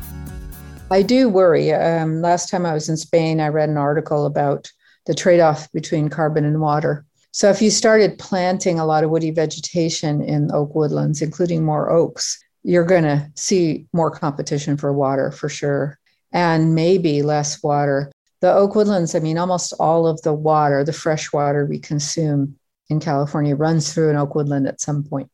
I 0.90 1.02
do 1.02 1.28
worry. 1.28 1.72
Um, 1.72 2.20
last 2.20 2.48
time 2.48 2.64
I 2.64 2.74
was 2.74 2.88
in 2.88 2.96
Spain, 2.96 3.40
I 3.40 3.48
read 3.48 3.68
an 3.68 3.76
article 3.76 4.26
about 4.26 4.70
the 5.06 5.14
trade 5.14 5.40
off 5.40 5.70
between 5.72 6.08
carbon 6.08 6.44
and 6.44 6.60
water. 6.60 7.04
So, 7.32 7.50
if 7.50 7.60
you 7.60 7.70
started 7.70 8.20
planting 8.20 8.78
a 8.78 8.86
lot 8.86 9.02
of 9.02 9.10
woody 9.10 9.32
vegetation 9.32 10.22
in 10.22 10.52
oak 10.52 10.76
woodlands, 10.76 11.20
including 11.20 11.64
more 11.64 11.90
oaks, 11.90 12.40
you're 12.62 12.84
going 12.84 13.02
to 13.02 13.28
see 13.34 13.86
more 13.92 14.12
competition 14.12 14.76
for 14.76 14.92
water 14.92 15.32
for 15.32 15.48
sure, 15.48 15.98
and 16.30 16.76
maybe 16.76 17.22
less 17.22 17.60
water. 17.64 18.12
The 18.40 18.54
oak 18.54 18.76
woodlands, 18.76 19.16
I 19.16 19.18
mean, 19.18 19.38
almost 19.38 19.72
all 19.80 20.06
of 20.06 20.22
the 20.22 20.32
water, 20.32 20.84
the 20.84 20.92
fresh 20.92 21.32
water 21.32 21.66
we 21.66 21.80
consume 21.80 22.56
in 22.90 23.00
California 23.00 23.56
runs 23.56 23.92
through 23.92 24.10
an 24.10 24.16
oak 24.16 24.34
woodland 24.34 24.66
at 24.66 24.80
some 24.80 25.04
point. 25.04 25.30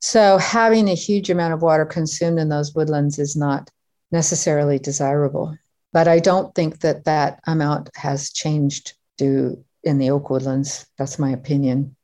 So 0.00 0.38
having 0.38 0.88
a 0.88 0.94
huge 0.94 1.30
amount 1.30 1.54
of 1.54 1.62
water 1.62 1.84
consumed 1.84 2.38
in 2.38 2.48
those 2.48 2.74
woodlands 2.74 3.18
is 3.18 3.36
not 3.36 3.70
necessarily 4.10 4.78
desirable. 4.78 5.56
But 5.92 6.08
I 6.08 6.18
don't 6.18 6.54
think 6.54 6.80
that 6.80 7.04
that 7.04 7.40
amount 7.46 7.90
has 7.96 8.32
changed 8.32 8.94
to 9.18 9.62
in 9.84 9.98
the 9.98 10.10
oak 10.10 10.30
woodlands. 10.30 10.86
That's 10.98 11.18
my 11.18 11.30
opinion. 11.30 11.94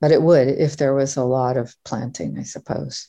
But 0.00 0.10
it 0.10 0.22
would 0.22 0.48
if 0.48 0.76
there 0.76 0.94
was 0.94 1.16
a 1.16 1.24
lot 1.24 1.56
of 1.56 1.74
planting, 1.84 2.38
I 2.38 2.42
suppose. 2.42 3.08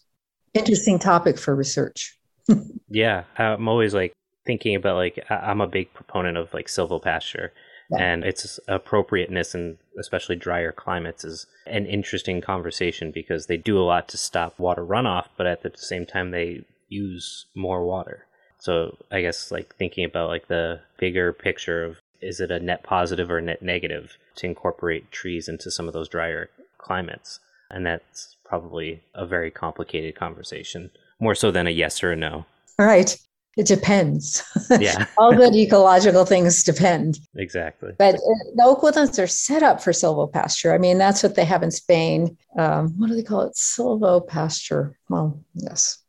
Interesting 0.54 1.00
topic 1.00 1.38
for 1.38 1.56
research. 1.56 2.18
yeah, 2.90 3.24
I'm 3.38 3.68
always 3.68 3.94
like 3.94 4.14
thinking 4.46 4.76
about 4.76 4.96
like 4.96 5.26
I'm 5.30 5.62
a 5.62 5.68
big 5.68 5.92
proponent 5.94 6.38
of 6.38 6.54
like 6.54 6.68
silvopasture 6.68 7.50
yeah. 7.90 7.98
and 8.00 8.24
its 8.24 8.60
appropriateness 8.68 9.56
in 9.56 9.78
especially 9.98 10.36
drier 10.36 10.72
climates 10.72 11.24
is 11.24 11.48
an 11.68 11.86
interesting 11.86 12.42
conversation 12.42 13.12
because 13.12 13.48
they 13.48 13.58
do 13.58 13.80
a 13.80 13.84
lot 13.84 14.08
to 14.10 14.18
stop 14.18 14.58
water 14.60 14.86
runoff, 14.86 15.28
but 15.38 15.48
at 15.48 15.64
the 15.64 15.72
same 15.76 16.06
time 16.06 16.32
they 16.32 16.64
use 16.90 17.46
more 17.56 17.86
water. 17.86 18.26
So 18.60 18.98
I 19.12 19.22
guess 19.22 19.52
like 19.52 19.76
thinking 19.76 20.06
about 20.06 20.30
like 20.30 20.48
the 20.48 20.82
bigger 20.98 21.34
picture 21.34 21.84
of 21.84 21.98
is 22.22 22.40
it 22.40 22.52
a 22.52 22.60
net 22.60 22.84
positive 22.84 23.30
or 23.30 23.42
net 23.42 23.62
negative 23.62 24.18
to 24.38 24.48
incorporate 24.48 25.12
trees 25.12 25.48
into 25.48 25.70
some 25.70 25.88
of 25.88 25.94
those 25.94 26.10
drier 26.10 26.50
climates? 26.78 27.40
And 27.70 27.86
that's 27.86 28.36
probably 28.46 29.04
a 29.14 29.26
very 29.26 29.52
complicated 29.52 30.16
conversation, 30.16 30.92
more 31.20 31.36
so 31.36 31.52
than 31.52 31.68
a 31.68 31.72
yes 31.72 32.04
or 32.04 32.12
a 32.12 32.16
no. 32.16 32.46
All 32.80 32.86
right. 32.86 33.18
It 33.56 33.68
depends. 33.68 34.44
Yeah. 34.80 35.06
All 35.18 35.34
good 35.34 35.56
ecological 35.56 36.26
things 36.26 36.64
depend. 36.64 37.20
Exactly. 37.36 37.94
But 37.98 38.16
uh, 38.16 38.52
the 38.56 38.64
oak 38.66 38.84
woodlands 38.84 39.18
are 39.18 39.28
set 39.28 39.64
up 39.64 39.82
for 39.82 39.92
silvopasture. 39.92 40.74
I 40.74 40.78
mean, 40.78 40.98
that's 40.98 41.24
what 41.24 41.36
they 41.36 41.46
have 41.46 41.64
in 41.64 41.72
Spain. 41.72 42.38
Um, 42.58 42.90
what 42.98 43.08
do 43.08 43.16
they 43.16 43.24
call 43.24 43.42
it? 43.42 43.54
Silvopasture. 43.54 44.96
Well, 45.10 45.40
yes. 45.54 46.00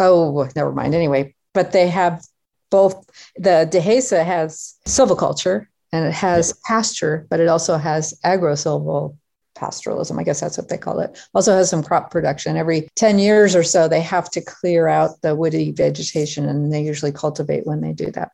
Oh, 0.00 0.48
never 0.56 0.72
mind. 0.72 0.94
Anyway, 0.94 1.34
but 1.52 1.70
they 1.70 1.88
have 1.88 2.24
both. 2.70 3.08
The 3.36 3.68
Dehesa 3.70 4.24
has 4.24 4.74
silviculture 4.86 5.66
and 5.92 6.06
it 6.06 6.12
has 6.12 6.58
pasture, 6.66 7.24
but 7.30 7.38
it 7.38 7.46
also 7.46 7.76
has 7.76 8.18
agro-silvo 8.24 9.16
pastoralism. 9.64 10.18
I 10.18 10.24
guess 10.24 10.40
that's 10.40 10.58
what 10.58 10.68
they 10.68 10.78
call 10.78 11.00
it. 11.00 11.18
Also 11.34 11.52
has 11.54 11.70
some 11.70 11.82
crop 11.82 12.10
production. 12.10 12.56
Every 12.56 12.88
10 12.96 13.18
years 13.18 13.56
or 13.56 13.62
so, 13.62 13.88
they 13.88 14.00
have 14.00 14.30
to 14.30 14.40
clear 14.40 14.88
out 14.88 15.20
the 15.22 15.34
woody 15.34 15.70
vegetation 15.72 16.48
and 16.48 16.72
they 16.72 16.82
usually 16.82 17.12
cultivate 17.12 17.66
when 17.66 17.80
they 17.80 17.92
do 17.92 18.10
that. 18.12 18.32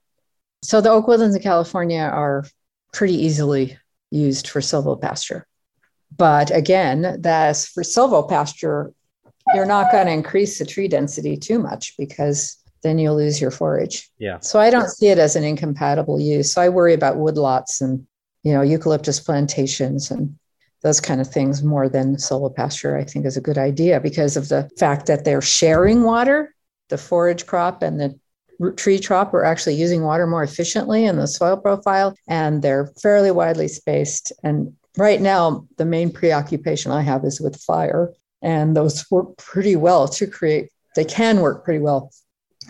So 0.63 0.81
the 0.81 0.91
oak 0.91 1.07
woodlands 1.07 1.37
in 1.37 1.43
California 1.43 2.01
are 2.01 2.45
pretty 2.93 3.15
easily 3.15 3.79
used 4.11 4.49
for 4.49 4.61
silvopasture. 4.61 5.45
But 6.17 6.55
again, 6.55 7.19
that's 7.21 7.69
for 7.69 7.83
silvopasture, 7.83 8.93
you're 9.55 9.67
not 9.67 9.93
going 9.93 10.07
to 10.07 10.13
increase 10.13 10.59
the 10.59 10.67
tree 10.67 10.89
density 10.89 11.37
too 11.37 11.59
much 11.59 11.95
because 11.97 12.57
then 12.83 12.99
you'll 12.99 13.17
lose 13.17 13.41
your 13.41 13.51
forage. 13.51 14.11
Yeah. 14.19 14.41
So 14.41 14.59
I 14.59 14.71
don't 14.71 14.89
see 14.89 15.09
it 15.09 15.19
as 15.19 15.37
an 15.37 15.45
incompatible 15.45 16.21
use. 16.21 16.53
So 16.53 16.63
I 16.63 16.69
worry 16.69 16.95
about 16.95 17.17
woodlots 17.17 17.81
and 17.81 18.07
you 18.43 18.53
know 18.55 18.63
eucalyptus 18.63 19.21
plantations 19.21 20.11
and 20.11 20.39
those 20.83 21.01
kind 21.01 21.21
of 21.21 21.29
things 21.29 21.63
more 21.63 21.89
than 21.89 22.17
silvopasture, 22.17 22.99
I 22.99 23.05
think 23.05 23.27
is 23.27 23.37
a 23.37 23.43
good 23.43 23.59
idea 23.59 24.01
because 24.01 24.37
of 24.37 24.49
the 24.49 24.71
fact 24.79 25.07
that 25.07 25.25
they're 25.25 25.43
sharing 25.43 26.03
water. 26.03 26.55
The 26.89 26.99
forage 26.99 27.47
crop 27.47 27.83
and 27.83 28.01
the 28.01 28.19
tree 28.77 29.01
crop 29.01 29.33
are 29.33 29.45
actually 29.45 29.75
using 29.75 30.03
water 30.03 30.27
more 30.27 30.43
efficiently 30.43 31.05
in 31.05 31.17
the 31.17 31.27
soil 31.27 31.57
profile, 31.57 32.15
and 32.29 32.63
they're 32.63 32.93
fairly 33.03 33.31
widely 33.31 33.69
spaced. 33.69 34.33
And 34.43 34.75
right 34.97 35.21
now, 35.21 35.67
the 35.77 35.85
main 35.85 36.11
preoccupation 36.11 36.93
I 36.93 37.03
have 37.03 37.25
is 37.25 37.41
with 37.41 37.61
fire. 37.61 38.13
And 38.43 38.77
those 38.77 39.09
work 39.11 39.37
pretty 39.37 39.77
well 39.77 40.09
to 40.09 40.27
create, 40.27 40.71
they 40.97 41.05
can 41.05 41.41
work 41.41 41.65
pretty 41.65 41.81
well 41.81 42.11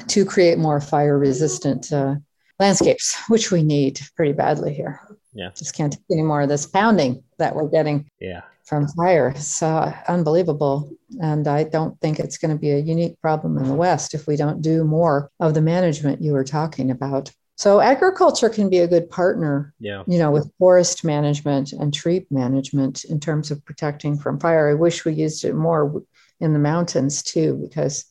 to 0.09 0.25
create 0.25 0.59
more 0.59 0.81
fire 0.81 1.19
resistant 1.19 1.93
uh, 1.93 2.17
landscapes, 2.59 3.17
which 3.29 3.51
we 3.51 3.63
need 3.63 4.01
pretty 4.17 4.33
badly 4.33 4.75
here. 4.75 5.01
Yeah. 5.33 5.51
Just 5.57 5.75
can't 5.75 5.93
take 5.93 6.03
any 6.11 6.23
more 6.23 6.43
of 6.43 6.49
this 6.49 6.67
pounding 6.67 7.23
that 7.39 7.55
we're 7.55 7.69
getting 7.69 8.11
Yeah. 8.21 8.43
from 8.65 8.89
fire. 8.89 9.29
It's 9.31 9.63
uh, 9.63 9.95
unbelievable. 10.09 10.91
And 11.21 11.47
I 11.47 11.65
don't 11.65 11.99
think 12.01 12.19
it's 12.19 12.39
going 12.39 12.51
to 12.55 12.61
be 12.61 12.71
a 12.71 12.79
unique 12.79 13.21
problem 13.21 13.57
in 13.59 13.65
the 13.65 13.75
West 13.75 14.15
if 14.15 14.27
we 14.27 14.37
don't 14.37 14.63
do 14.63 14.85
more 14.85 15.31
of 15.41 15.55
the 15.55 15.61
management 15.61 16.21
you 16.23 16.33
were 16.33 16.45
talking 16.45 16.91
about. 16.91 17.31
So 17.57 17.81
agriculture 17.81 18.49
can 18.49 18.71
be 18.71 18.79
a 18.79 18.89
good 18.89 19.11
partner, 19.11 19.75
Yeah. 19.81 20.03
you 20.07 20.19
know, 20.19 20.31
with 20.31 20.51
forest 20.59 21.05
management 21.05 21.73
and 21.73 21.93
tree 21.93 22.27
management 22.31 23.05
in 23.05 23.21
terms 23.21 23.51
of 23.51 23.63
protecting 23.65 24.17
from 24.17 24.41
fire. 24.41 24.71
I 24.71 24.75
wish 24.75 25.05
we 25.05 25.13
used 25.13 25.45
it 25.45 25.55
more 25.55 26.03
in 26.41 26.55
the 26.55 26.59
mountains 26.59 27.23
too, 27.23 27.59
because 27.61 28.07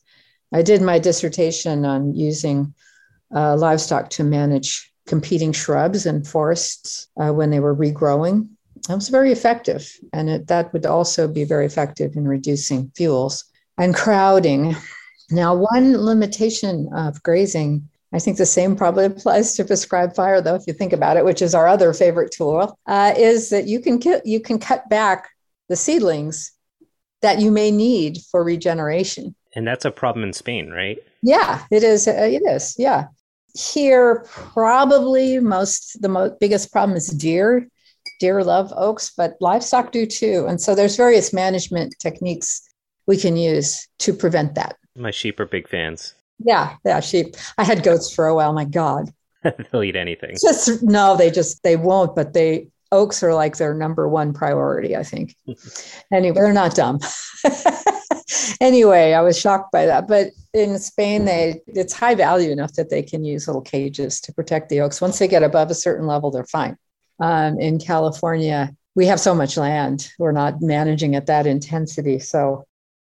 I 0.52 0.62
did 0.62 0.82
my 0.82 0.98
dissertation 1.00 1.84
on 1.84 2.14
using 2.14 2.74
uh, 3.34 3.56
livestock 3.56 4.10
to 4.10 4.24
manage 4.24 4.89
competing 5.10 5.52
shrubs 5.52 6.06
and 6.06 6.26
forests 6.26 7.08
uh, 7.20 7.32
when 7.32 7.50
they 7.50 7.58
were 7.60 7.74
regrowing. 7.74 8.48
That 8.86 8.94
was 8.94 9.08
very 9.08 9.32
effective. 9.32 9.82
And 10.12 10.30
it, 10.30 10.46
that 10.46 10.72
would 10.72 10.86
also 10.86 11.26
be 11.26 11.44
very 11.44 11.66
effective 11.66 12.16
in 12.16 12.26
reducing 12.26 12.92
fuels 12.96 13.44
and 13.76 13.92
crowding. 13.92 14.76
Now, 15.30 15.50
one 15.54 15.96
limitation 16.10 16.88
of 16.94 17.20
grazing, 17.24 17.88
I 18.14 18.20
think 18.20 18.36
the 18.36 18.46
same 18.46 18.76
probably 18.76 19.06
applies 19.06 19.54
to 19.56 19.64
prescribed 19.64 20.14
fire, 20.14 20.40
though, 20.40 20.54
if 20.54 20.66
you 20.68 20.74
think 20.74 20.92
about 20.92 21.16
it, 21.16 21.24
which 21.24 21.42
is 21.42 21.54
our 21.54 21.66
other 21.66 21.92
favorite 21.92 22.32
tool, 22.32 22.78
uh, 22.86 23.12
is 23.16 23.50
that 23.50 23.66
you 23.66 23.80
can, 23.80 23.98
ki- 23.98 24.24
you 24.24 24.40
can 24.40 24.58
cut 24.58 24.88
back 24.88 25.28
the 25.68 25.76
seedlings 25.76 26.52
that 27.22 27.40
you 27.40 27.50
may 27.50 27.70
need 27.70 28.18
for 28.30 28.44
regeneration. 28.44 29.34
And 29.56 29.66
that's 29.66 29.84
a 29.84 29.90
problem 29.90 30.24
in 30.24 30.32
Spain, 30.32 30.70
right? 30.70 30.98
Yeah, 31.22 31.64
it 31.70 31.82
is. 31.82 32.06
Uh, 32.06 32.12
it 32.12 32.42
is. 32.46 32.76
Yeah. 32.78 33.06
Here, 33.54 34.24
probably 34.26 35.38
most 35.40 36.00
the 36.02 36.08
mo- 36.08 36.36
biggest 36.40 36.72
problem 36.72 36.96
is 36.96 37.08
deer. 37.08 37.68
Deer 38.18 38.42
love 38.44 38.72
oaks, 38.76 39.12
but 39.16 39.34
livestock 39.40 39.92
do 39.92 40.04
too. 40.06 40.46
And 40.48 40.60
so 40.60 40.74
there's 40.74 40.96
various 40.96 41.32
management 41.32 41.94
techniques 41.98 42.62
we 43.06 43.16
can 43.16 43.36
use 43.36 43.88
to 44.00 44.12
prevent 44.12 44.54
that. 44.56 44.76
My 44.96 45.10
sheep 45.10 45.40
are 45.40 45.46
big 45.46 45.68
fans. 45.68 46.14
Yeah, 46.38 46.76
yeah, 46.84 47.00
sheep. 47.00 47.34
I 47.58 47.64
had 47.64 47.82
goats 47.82 48.12
for 48.12 48.26
a 48.26 48.34
while. 48.34 48.52
My 48.52 48.64
God, 48.64 49.12
They'll 49.72 49.82
eat 49.82 49.96
anything. 49.96 50.36
just 50.40 50.82
no, 50.82 51.16
they 51.16 51.30
just 51.30 51.62
they 51.62 51.76
won't. 51.76 52.14
But 52.14 52.32
they 52.34 52.68
oaks 52.92 53.22
are 53.22 53.34
like 53.34 53.56
their 53.56 53.72
number 53.74 54.08
one 54.08 54.32
priority. 54.32 54.96
I 54.96 55.02
think. 55.02 55.34
anyway, 56.12 56.34
they're 56.34 56.52
not 56.52 56.74
dumb. 56.74 56.98
anyway, 58.60 59.12
I 59.12 59.20
was 59.20 59.38
shocked 59.38 59.72
by 59.72 59.86
that. 59.86 60.08
But 60.08 60.28
in 60.54 60.78
Spain, 60.78 61.24
they 61.24 61.60
it's 61.66 61.92
high 61.92 62.14
value 62.14 62.50
enough 62.50 62.72
that 62.74 62.90
they 62.90 63.02
can 63.02 63.24
use 63.24 63.46
little 63.46 63.62
cages 63.62 64.20
to 64.22 64.32
protect 64.32 64.68
the 64.68 64.80
oaks. 64.80 65.00
Once 65.00 65.18
they 65.18 65.28
get 65.28 65.42
above 65.42 65.70
a 65.70 65.74
certain 65.74 66.06
level, 66.06 66.30
they're 66.30 66.44
fine. 66.44 66.76
Um, 67.20 67.60
in 67.60 67.78
California, 67.78 68.74
we 68.94 69.06
have 69.06 69.20
so 69.20 69.34
much 69.34 69.56
land; 69.56 70.10
we're 70.18 70.32
not 70.32 70.60
managing 70.60 71.14
at 71.14 71.26
that 71.26 71.46
intensity. 71.46 72.18
So 72.18 72.64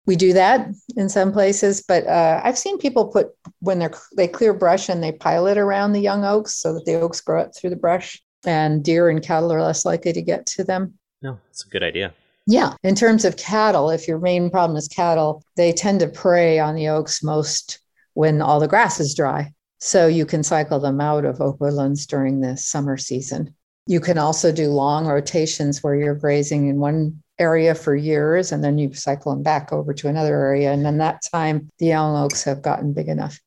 we 0.05 0.15
do 0.15 0.33
that 0.33 0.67
in 0.97 1.09
some 1.09 1.31
places. 1.31 1.83
But 1.87 2.07
uh, 2.07 2.41
I've 2.43 2.57
seen 2.57 2.77
people 2.77 3.07
put 3.07 3.29
when 3.59 3.79
they're 3.79 3.93
they 4.15 4.27
clear 4.27 4.53
brush 4.53 4.89
and 4.89 5.03
they 5.03 5.11
pile 5.11 5.47
it 5.47 5.57
around 5.57 5.93
the 5.93 5.99
young 5.99 6.25
oaks 6.25 6.55
so 6.55 6.73
that 6.73 6.85
the 6.85 6.95
oaks 6.95 7.21
grow 7.21 7.41
up 7.41 7.55
through 7.55 7.69
the 7.69 7.75
brush, 7.75 8.21
and 8.45 8.83
deer 8.83 9.09
and 9.09 9.21
cattle 9.21 9.53
are 9.53 9.61
less 9.61 9.85
likely 9.85 10.13
to 10.13 10.21
get 10.21 10.45
to 10.47 10.63
them. 10.63 10.95
No, 11.21 11.37
it's 11.49 11.65
a 11.65 11.69
good 11.69 11.83
idea. 11.83 12.13
Yeah. 12.47 12.73
In 12.83 12.95
terms 12.95 13.25
of 13.25 13.37
cattle, 13.37 13.89
if 13.89 14.07
your 14.07 14.19
main 14.19 14.49
problem 14.49 14.77
is 14.77 14.87
cattle, 14.87 15.43
they 15.55 15.71
tend 15.71 15.99
to 15.99 16.07
prey 16.07 16.59
on 16.59 16.75
the 16.75 16.89
oaks 16.89 17.23
most 17.23 17.79
when 18.13 18.41
all 18.41 18.59
the 18.59 18.67
grass 18.67 18.99
is 18.99 19.13
dry. 19.13 19.53
So 19.79 20.07
you 20.07 20.25
can 20.25 20.43
cycle 20.43 20.79
them 20.79 21.01
out 21.01 21.25
of 21.25 21.41
oak 21.41 21.59
woodlands 21.59 22.05
during 22.05 22.41
the 22.41 22.57
summer 22.57 22.97
season. 22.97 23.55
You 23.87 23.99
can 23.99 24.17
also 24.17 24.51
do 24.51 24.69
long 24.69 25.07
rotations 25.07 25.81
where 25.81 25.95
you're 25.95 26.15
grazing 26.15 26.67
in 26.67 26.79
one 26.79 27.21
area 27.39 27.73
for 27.73 27.95
years 27.95 28.51
and 28.51 28.63
then 28.63 28.77
you 28.77 28.93
cycle 28.93 29.33
them 29.33 29.41
back 29.41 29.73
over 29.73 29.93
to 29.93 30.07
another 30.07 30.39
area. 30.39 30.71
And 30.71 30.85
then 30.85 30.99
that 30.99 31.21
time, 31.31 31.69
the 31.79 31.87
young 31.87 32.15
oaks 32.15 32.43
have 32.43 32.61
gotten 32.61 32.93
big 32.93 33.07
enough. 33.07 33.39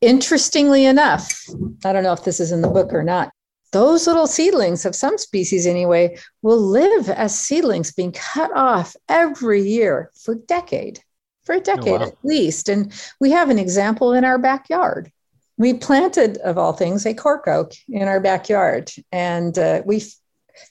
Interestingly 0.00 0.86
enough, 0.86 1.44
I 1.84 1.92
don't 1.92 2.02
know 2.02 2.12
if 2.12 2.24
this 2.24 2.40
is 2.40 2.52
in 2.52 2.62
the 2.62 2.68
book 2.68 2.92
or 2.92 3.02
not, 3.02 3.30
those 3.72 4.06
little 4.06 4.26
seedlings 4.26 4.84
of 4.84 4.94
some 4.94 5.18
species 5.18 5.66
anyway 5.66 6.16
will 6.42 6.60
live 6.60 7.10
as 7.10 7.38
seedlings 7.38 7.92
being 7.92 8.12
cut 8.12 8.50
off 8.54 8.96
every 9.08 9.62
year 9.62 10.10
for 10.14 10.32
a 10.32 10.38
decade 10.38 11.00
for 11.46 11.54
a 11.54 11.60
decade 11.60 12.00
wow. 12.00 12.06
at 12.06 12.16
least. 12.24 12.68
And 12.68 12.92
we 13.20 13.30
have 13.30 13.48
an 13.48 13.58
example 13.58 14.12
in 14.12 14.24
our 14.24 14.36
backyard. 14.36 15.10
We 15.56 15.72
planted 15.72 16.36
of 16.38 16.58
all 16.58 16.74
things 16.74 17.06
a 17.06 17.14
cork 17.14 17.48
oak 17.48 17.72
in 17.88 18.02
our 18.08 18.20
backyard 18.20 18.90
and 19.10 19.58
uh, 19.58 19.82
we 19.86 20.02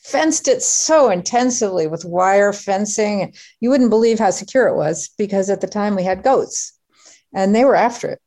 fenced 0.04 0.48
it 0.48 0.62
so 0.62 1.10
intensively 1.10 1.88
with 1.88 2.06
wire 2.06 2.54
fencing. 2.54 3.34
You 3.62 3.70
wouldn't 3.70 3.90
believe 3.90 4.20
how 4.20 4.30
secure 4.30 4.68
it 4.68 4.76
was 4.76 5.10
because 5.18 5.50
at 5.50 5.62
the 5.62 5.68
time 5.68 5.96
we 5.96 6.04
had 6.04 6.24
goats 6.24 6.78
and 7.34 7.56
they 7.56 7.66
were 7.66 7.76
after 7.76 8.10
it. 8.10 8.22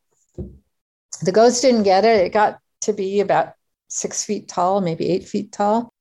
The 1.21 1.31
goats 1.31 1.61
didn't 1.61 1.83
get 1.83 2.03
it. 2.03 2.25
It 2.25 2.33
got 2.33 2.59
to 2.81 2.93
be 2.93 3.19
about 3.19 3.53
six 3.89 4.23
feet 4.23 4.47
tall, 4.47 4.79
maybe 4.79 5.09
eight 5.09 5.27
feet 5.27 5.51
tall. 5.51 5.93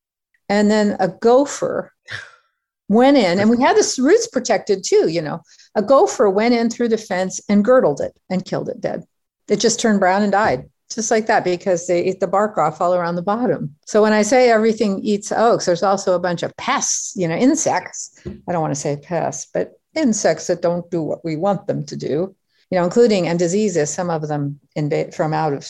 And 0.48 0.70
then 0.70 0.96
a 1.00 1.08
gopher 1.08 1.92
went 2.88 3.16
in, 3.16 3.38
and 3.38 3.50
we 3.50 3.60
had 3.60 3.76
the 3.76 4.02
roots 4.02 4.28
protected 4.28 4.84
too, 4.84 5.08
you 5.08 5.20
know. 5.20 5.42
A 5.74 5.82
gopher 5.82 6.30
went 6.30 6.54
in 6.54 6.70
through 6.70 6.88
the 6.88 6.96
fence 6.96 7.40
and 7.48 7.64
girdled 7.64 8.00
it 8.00 8.16
and 8.30 8.44
killed 8.44 8.68
it 8.68 8.80
dead. 8.80 9.04
It 9.48 9.60
just 9.60 9.80
turned 9.80 10.00
brown 10.00 10.22
and 10.22 10.32
died, 10.32 10.68
just 10.90 11.10
like 11.10 11.26
that, 11.26 11.44
because 11.44 11.86
they 11.86 12.04
eat 12.04 12.20
the 12.20 12.26
bark 12.26 12.56
off 12.58 12.80
all 12.80 12.94
around 12.94 13.16
the 13.16 13.22
bottom. 13.22 13.74
So 13.86 14.02
when 14.02 14.12
I 14.12 14.22
say 14.22 14.50
everything 14.50 15.00
eats 15.02 15.32
oaks, 15.32 15.66
there's 15.66 15.82
also 15.82 16.14
a 16.14 16.20
bunch 16.20 16.42
of 16.42 16.56
pests, 16.56 17.14
you 17.16 17.28
know, 17.28 17.36
insects. 17.36 18.18
I 18.26 18.52
don't 18.52 18.62
want 18.62 18.74
to 18.74 18.80
say 18.80 18.96
pests, 18.96 19.50
but 19.52 19.72
insects 19.94 20.46
that 20.46 20.62
don't 20.62 20.90
do 20.90 21.02
what 21.02 21.24
we 21.24 21.36
want 21.36 21.66
them 21.66 21.84
to 21.86 21.96
do, 21.96 22.34
you 22.70 22.78
know, 22.78 22.84
including 22.84 23.28
and 23.28 23.38
diseases, 23.38 23.90
some 23.90 24.10
of 24.10 24.28
them 24.28 24.60
invade 24.76 25.14
from 25.14 25.32
out 25.32 25.52
of 25.52 25.66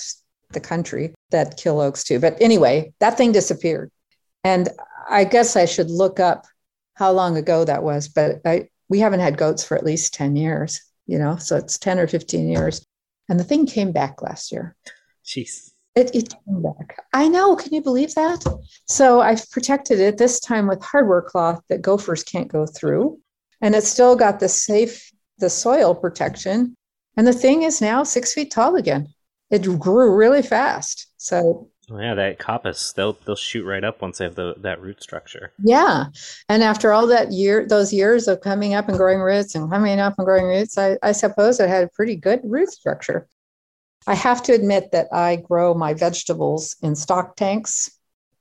the 0.51 0.61
country 0.61 1.15
that 1.31 1.57
kill 1.57 1.81
oaks 1.81 2.05
too. 2.05 2.19
But 2.19 2.41
anyway, 2.41 2.93
that 3.01 3.17
thing 3.17 3.33
disappeared. 3.33 3.91
And 4.45 4.69
I 5.09 5.25
guess 5.25 5.57
I 5.57 5.65
should 5.65 5.91
look 5.91 6.21
up 6.21 6.47
how 6.95 7.13
long 7.13 7.37
ago 7.37 7.65
that 7.65 7.83
was, 7.83 8.09
but 8.09 8.41
I, 8.45 8.69
we 8.89 8.99
haven't 9.01 9.21
had 9.21 9.37
goats 9.37 9.65
for 9.65 9.77
at 9.77 9.85
least 9.85 10.15
10 10.15 10.37
years, 10.37 10.81
you 11.07 11.19
know, 11.19 11.37
so 11.37 11.57
it's 11.57 11.79
10 11.79 11.99
or 11.99 12.07
15 12.07 12.49
years. 12.49 12.85
And 13.29 13.39
the 13.39 13.45
thing 13.45 13.67
came 13.67 13.93
back 13.93 14.23
last 14.23 14.51
year. 14.51 14.75
Jeez. 15.25 15.71
It, 15.95 16.15
it 16.15 16.31
came 16.31 16.63
back. 16.63 16.99
I 17.13 17.29
know. 17.29 17.57
Can 17.57 17.75
you 17.75 17.83
believe 17.83 18.15
that? 18.15 18.45
So 18.87 19.21
I've 19.21 19.51
protected 19.51 20.01
it 20.01 20.17
this 20.17 20.41
time 20.41 20.67
with 20.67 20.83
hardware 20.83 21.23
cloth 21.23 21.61
that 21.69 21.83
gophers 21.83 22.23
can't 22.23 22.49
go 22.49 22.67
through. 22.67 23.19
And 23.61 23.75
it's 23.75 23.89
still 23.89 24.15
got 24.15 24.39
the 24.41 24.49
safe, 24.49 25.11
the 25.39 25.51
soil 25.51 25.95
protection. 25.95 26.77
And 27.17 27.27
the 27.27 27.33
thing 27.33 27.63
is 27.63 27.81
now 27.81 28.05
six 28.05 28.33
feet 28.33 28.53
tall 28.53 28.77
again 28.77 29.09
it 29.51 29.63
grew 29.79 30.15
really 30.15 30.43
fast. 30.43 31.07
So 31.17 31.69
oh, 31.91 31.99
yeah, 31.99 32.15
that 32.15 32.39
coppice 32.39 32.95
they'll 32.95 33.19
they'll 33.25 33.37
shoot 33.37 33.65
right 33.65 33.85
up 33.85 34.03
once 34.03 34.19
they 34.19 34.25
have 34.25 34.35
the 34.35 34.55
that 34.59 34.81
root 34.81 35.03
structure. 35.03 35.53
Yeah, 35.63 36.07
and 36.49 36.63
after 36.63 36.93
all 36.93 37.07
that 37.09 37.33
year, 37.33 37.67
those 37.67 37.93
years 37.93 38.29
of 38.29 38.41
coming 38.41 38.75
up 38.75 38.89
and 38.89 38.99
growing 38.99 39.21
roots 39.21 39.55
and 39.55 39.71
coming 39.71 39.99
up 39.99 40.15
and 40.19 40.27
growing 40.27 40.47
roots, 40.47 40.77
I, 40.77 40.99
I 41.03 41.13
suppose 41.13 41.61
it 41.61 41.69
had 41.69 41.85
a 41.85 41.89
pretty 41.89 42.16
good 42.16 42.41
root 42.45 42.70
structure. 42.70 43.27
I 44.07 44.14
have 44.14 44.43
to 44.45 44.53
admit 44.53 44.93
that 44.93 45.09
I 45.12 45.37
grow 45.37 45.75
my 45.75 45.95
vegetables 45.95 46.77
in 46.83 46.95
stock 46.95 47.37
tanks, 47.37 47.91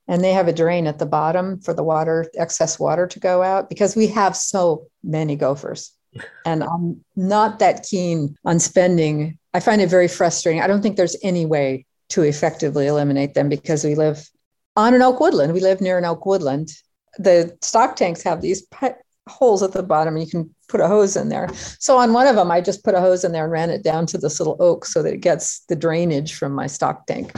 and 0.08 0.24
they 0.24 0.34
have 0.34 0.48
a 0.48 0.54
drain 0.54 0.88
at 0.88 1.00
the 1.00 1.06
bottom 1.06 1.60
for 1.62 1.74
the 1.74 1.84
water 1.84 2.30
excess 2.38 2.80
water 2.80 3.08
to 3.08 3.20
go 3.20 3.44
out 3.44 3.70
because 3.70 3.96
we 3.96 4.08
have 4.08 4.36
so 4.36 4.88
many 5.04 5.36
gophers. 5.36 5.92
And 6.46 6.64
I'm 6.64 7.04
not 7.16 7.60
that 7.60 7.84
keen 7.84 8.38
on 8.44 8.60
spending 8.60 9.38
I 9.58 9.60
find 9.60 9.82
it 9.82 9.90
very 9.90 10.08
frustrating. 10.08 10.62
I 10.62 10.68
don't 10.68 10.84
think 10.84 10.98
there's 10.98 11.18
any 11.24 11.48
way 11.48 11.88
to 12.10 12.22
effectively 12.22 12.86
eliminate 12.86 13.34
them 13.34 13.50
because 13.50 13.84
we 13.84 13.96
live 13.96 14.30
on 14.76 14.94
an 14.94 15.02
oak 15.02 15.20
woodland. 15.20 15.52
We 15.52 15.62
live 15.62 15.82
near 15.82 15.98
an 15.98 16.06
oak 16.06 16.28
woodland. 16.28 16.70
The 17.18 17.58
stock 17.64 17.96
tanks 17.96 18.22
have 18.22 18.40
these 18.40 18.68
holes 19.28 19.64
at 19.64 19.72
the 19.72 19.82
bottom, 19.82 20.16
and 20.16 20.24
you 20.24 20.30
can 20.30 20.54
put 20.70 20.80
a 20.80 20.88
hose 20.88 21.16
in 21.16 21.30
there. 21.30 21.50
So 21.80 21.98
on 21.98 22.14
one 22.14 22.28
of 22.28 22.36
them, 22.36 22.52
I 22.52 22.62
just 22.62 22.84
put 22.84 22.94
a 22.94 23.02
hose 23.02 23.24
in 23.24 23.32
there 23.32 23.46
and 23.46 23.52
ran 23.52 23.72
it 23.72 23.84
down 23.84 24.06
to 24.08 24.20
this 24.20 24.40
little 24.40 24.58
oak 24.60 24.86
so 24.86 25.02
that 25.02 25.16
it 25.16 25.22
gets 25.22 25.62
the 25.62 25.76
drainage 25.76 26.36
from 26.36 26.52
my 26.52 26.68
stock 26.68 27.08
tank. 27.08 27.32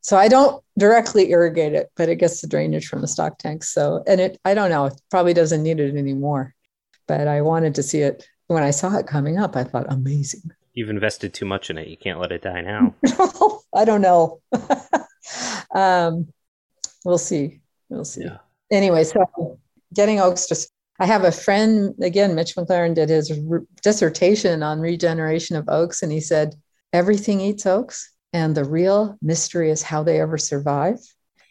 So 0.00 0.16
I 0.16 0.26
don't 0.26 0.60
directly 0.76 1.30
irrigate 1.30 1.74
it, 1.74 1.92
but 1.94 2.08
it 2.08 2.16
gets 2.16 2.40
the 2.40 2.48
drainage 2.48 2.88
from 2.88 3.02
the 3.02 3.06
stock 3.06 3.38
tank. 3.38 3.62
So, 3.62 4.02
and 4.08 4.20
it, 4.20 4.40
I 4.44 4.54
don't 4.54 4.70
know, 4.70 4.86
it 4.86 5.00
probably 5.12 5.32
doesn't 5.32 5.62
need 5.62 5.78
it 5.78 5.94
anymore. 5.94 6.56
But 7.06 7.28
I 7.28 7.42
wanted 7.42 7.76
to 7.76 7.84
see 7.84 8.00
it 8.00 8.26
when 8.48 8.64
I 8.64 8.72
saw 8.72 8.98
it 8.98 9.06
coming 9.06 9.38
up. 9.38 9.54
I 9.54 9.62
thought, 9.62 9.86
amazing. 9.88 10.50
You've 10.74 10.90
invested 10.90 11.34
too 11.34 11.44
much 11.44 11.70
in 11.70 11.78
it. 11.78 11.88
You 11.88 11.96
can't 11.96 12.18
let 12.18 12.32
it 12.32 12.42
die 12.42 12.62
now. 12.62 12.94
I 13.74 13.84
don't 13.84 14.00
know. 14.00 14.40
um, 15.74 16.28
we'll 17.04 17.18
see. 17.18 17.60
We'll 17.88 18.04
see. 18.04 18.24
Yeah. 18.24 18.38
Anyway, 18.70 19.04
so 19.04 19.58
getting 19.94 20.20
oaks 20.20 20.46
to. 20.46 20.68
I 20.98 21.06
have 21.06 21.24
a 21.24 21.32
friend 21.32 21.94
again. 22.00 22.34
Mitch 22.34 22.54
McClaran 22.54 22.94
did 22.94 23.08
his 23.08 23.38
re- 23.40 23.60
dissertation 23.82 24.62
on 24.62 24.80
regeneration 24.80 25.56
of 25.56 25.68
oaks, 25.68 26.02
and 26.02 26.12
he 26.12 26.20
said 26.20 26.54
everything 26.92 27.40
eats 27.40 27.66
oaks, 27.66 28.10
and 28.32 28.54
the 28.54 28.64
real 28.64 29.18
mystery 29.20 29.70
is 29.70 29.82
how 29.82 30.02
they 30.02 30.20
ever 30.20 30.38
survive. 30.38 30.98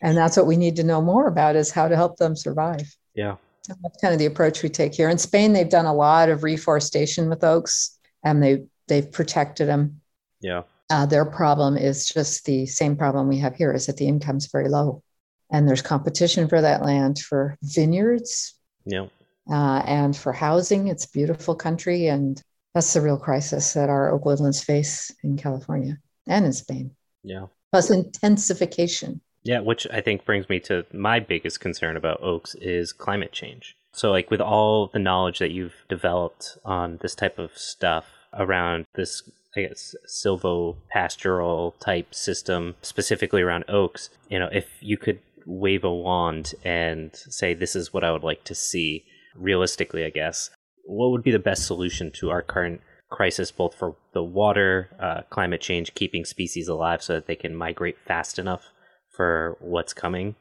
And 0.02 0.18
that's 0.18 0.36
what 0.36 0.48
we 0.48 0.58
need 0.58 0.78
to 0.78 0.84
know 0.84 1.02
more 1.02 1.28
about: 1.28 1.56
is 1.56 1.70
how 1.70 1.88
to 1.88 1.96
help 1.96 2.18
them 2.18 2.36
survive. 2.36 2.96
Yeah, 3.14 3.36
so 3.64 3.76
that's 3.84 4.02
kind 4.02 4.14
of 4.14 4.20
the 4.20 4.26
approach 4.26 4.64
we 4.64 4.70
take 4.70 4.94
here. 4.94 5.10
In 5.10 5.18
Spain, 5.18 5.54
they've 5.54 5.70
done 5.70 5.86
a 5.86 5.94
lot 5.94 6.30
of 6.30 6.44
reforestation 6.44 7.30
with 7.30 7.44
oaks, 7.44 8.00
and 8.24 8.42
they 8.42 8.64
they've 8.88 9.12
protected 9.12 9.68
them. 9.68 10.02
Yeah. 10.40 10.64
Uh, 10.90 11.06
their 11.06 11.26
problem 11.26 11.78
is 11.78 12.08
just 12.08 12.46
the 12.46 12.66
same 12.66 12.96
problem 12.96 13.28
we 13.28 13.38
have 13.40 13.56
here: 13.56 13.74
is 13.74 13.86
that 13.86 13.98
the 13.98 14.08
income's 14.08 14.48
very 14.48 14.70
low 14.70 15.04
and 15.52 15.68
there's 15.68 15.82
competition 15.82 16.48
for 16.48 16.62
that 16.62 16.82
land 16.82 17.20
for 17.20 17.58
vineyards 17.62 18.56
yeah. 18.86 19.08
uh, 19.52 19.84
and 19.86 20.16
for 20.16 20.32
housing. 20.32 20.88
It's 20.88 21.06
beautiful 21.06 21.56
country, 21.56 22.08
and 22.08 22.42
that's 22.74 22.94
the 22.94 23.02
real 23.02 23.18
crisis 23.18 23.74
that 23.74 23.90
our 23.90 24.12
oak 24.12 24.26
woodlands 24.26 24.64
face 24.64 25.12
in 25.24 25.38
California 25.38 25.98
and 26.28 26.46
in 26.46 26.54
Spain. 26.54 26.92
Yeah. 27.24 27.48
Plus 27.72 27.92
intensification. 27.92 29.22
Yeah, 29.44 29.60
which 29.60 29.88
I 29.92 30.02
think 30.02 30.26
brings 30.26 30.48
me 30.50 30.60
to 30.62 30.86
my 30.94 31.20
biggest 31.20 31.60
concern 31.60 31.98
about 31.98 32.22
oaks 32.22 32.56
is 32.56 32.94
climate 32.94 33.32
change. 33.32 33.76
So, 33.92 34.12
like 34.12 34.32
with 34.32 34.40
all 34.40 34.88
the 34.88 35.00
knowledge 35.00 35.40
that 35.40 35.52
you've 35.52 35.76
developed 35.90 36.58
on 36.64 37.00
this 37.02 37.16
type 37.16 37.40
of 37.40 37.58
stuff 37.58 38.06
around 38.34 38.86
this 38.96 39.24
I 39.56 39.64
guess 39.64 39.94
silvo 40.06 40.78
pastoral 40.90 41.76
type 41.80 42.16
system 42.16 42.76
specifically 42.82 43.42
around 43.42 43.66
oaks 43.68 44.10
you 44.30 44.40
know 44.40 44.50
if 44.52 44.68
you 44.80 44.98
could 44.98 45.20
wave 45.46 45.84
a 45.84 45.94
wand 45.94 46.54
and 46.64 47.12
say, 47.14 47.54
this 47.54 47.76
is 47.76 47.94
what 47.94 48.04
I 48.04 48.12
would 48.12 48.24
like 48.24 48.44
to 48.46 48.56
see, 48.56 49.04
realistically, 49.36 50.06
I 50.06 50.10
guess, 50.10 50.50
what 50.86 51.12
would 51.12 51.24
be 51.24 51.32
the 51.32 51.40
best 51.40 51.66
solution 51.66 52.12
to 52.14 52.30
our 52.30 52.42
current 52.42 52.82
crisis, 53.10 53.52
both 53.52 53.76
for 53.76 53.96
the 54.14 54.24
water, 54.24 54.90
uh, 55.00 55.22
climate 55.30 55.62
change, 55.62 55.94
keeping 55.94 56.26
species 56.26 56.68
alive 56.68 57.04
so 57.04 57.14
that 57.14 57.28
they 57.28 57.36
can 57.36 57.56
migrate 57.56 57.98
fast 58.06 58.40
enough 58.40 58.70
for 59.16 59.58
what's 59.60 59.94
coming? 59.94 60.36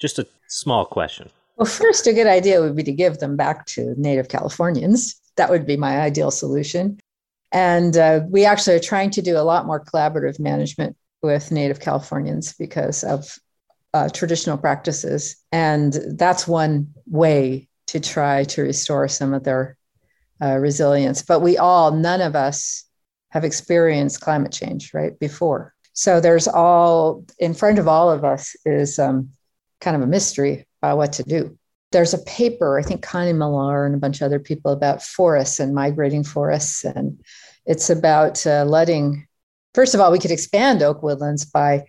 Just 0.00 0.18
a 0.18 0.26
small 0.48 0.84
question. 0.84 1.30
Well, 1.56 1.66
first, 1.66 2.06
a 2.06 2.12
good 2.12 2.26
idea 2.26 2.60
would 2.60 2.76
be 2.76 2.82
to 2.82 2.92
give 2.92 3.18
them 3.18 3.36
back 3.36 3.66
to 3.66 3.94
native 3.96 4.28
Californians. 4.28 5.20
That 5.36 5.50
would 5.50 5.66
be 5.66 5.76
my 5.76 6.00
ideal 6.00 6.30
solution. 6.30 6.98
And 7.52 7.96
uh, 7.96 8.20
we 8.28 8.46
actually 8.46 8.76
are 8.76 8.80
trying 8.80 9.10
to 9.10 9.22
do 9.22 9.36
a 9.36 9.44
lot 9.44 9.66
more 9.66 9.84
collaborative 9.84 10.40
management 10.40 10.96
with 11.22 11.52
native 11.52 11.80
Californians 11.80 12.54
because 12.54 13.04
of 13.04 13.38
uh, 13.94 14.08
traditional 14.08 14.56
practices. 14.56 15.36
And 15.52 15.92
that's 16.16 16.48
one 16.48 16.94
way 17.06 17.68
to 17.88 18.00
try 18.00 18.44
to 18.44 18.62
restore 18.62 19.06
some 19.06 19.34
of 19.34 19.44
their 19.44 19.76
uh, 20.40 20.56
resilience. 20.56 21.22
But 21.22 21.40
we 21.40 21.58
all, 21.58 21.92
none 21.92 22.22
of 22.22 22.34
us 22.34 22.84
have 23.30 23.44
experienced 23.44 24.20
climate 24.20 24.52
change, 24.52 24.92
right, 24.94 25.18
before. 25.18 25.74
So 25.92 26.20
there's 26.20 26.48
all, 26.48 27.24
in 27.38 27.52
front 27.52 27.78
of 27.78 27.86
all 27.86 28.10
of 28.10 28.24
us 28.24 28.56
is 28.64 28.98
um, 28.98 29.30
kind 29.80 29.94
of 29.94 30.02
a 30.02 30.06
mystery 30.06 30.66
about 30.80 30.96
what 30.96 31.12
to 31.14 31.22
do. 31.22 31.58
There's 31.92 32.14
a 32.14 32.18
paper, 32.24 32.78
I 32.78 32.82
think 32.82 33.02
Connie 33.02 33.32
Millar 33.32 33.86
and 33.86 33.94
a 33.94 33.98
bunch 33.98 34.20
of 34.20 34.26
other 34.26 34.40
people 34.40 34.72
about 34.72 35.02
forests 35.02 35.60
and 35.60 35.74
migrating 35.74 36.24
forests. 36.24 36.84
And 36.84 37.20
it's 37.66 37.90
about 37.90 38.46
uh, 38.46 38.64
letting, 38.64 39.26
first 39.74 39.94
of 39.94 40.00
all, 40.00 40.10
we 40.10 40.18
could 40.18 40.30
expand 40.30 40.82
oak 40.82 41.02
woodlands 41.02 41.44
by 41.44 41.84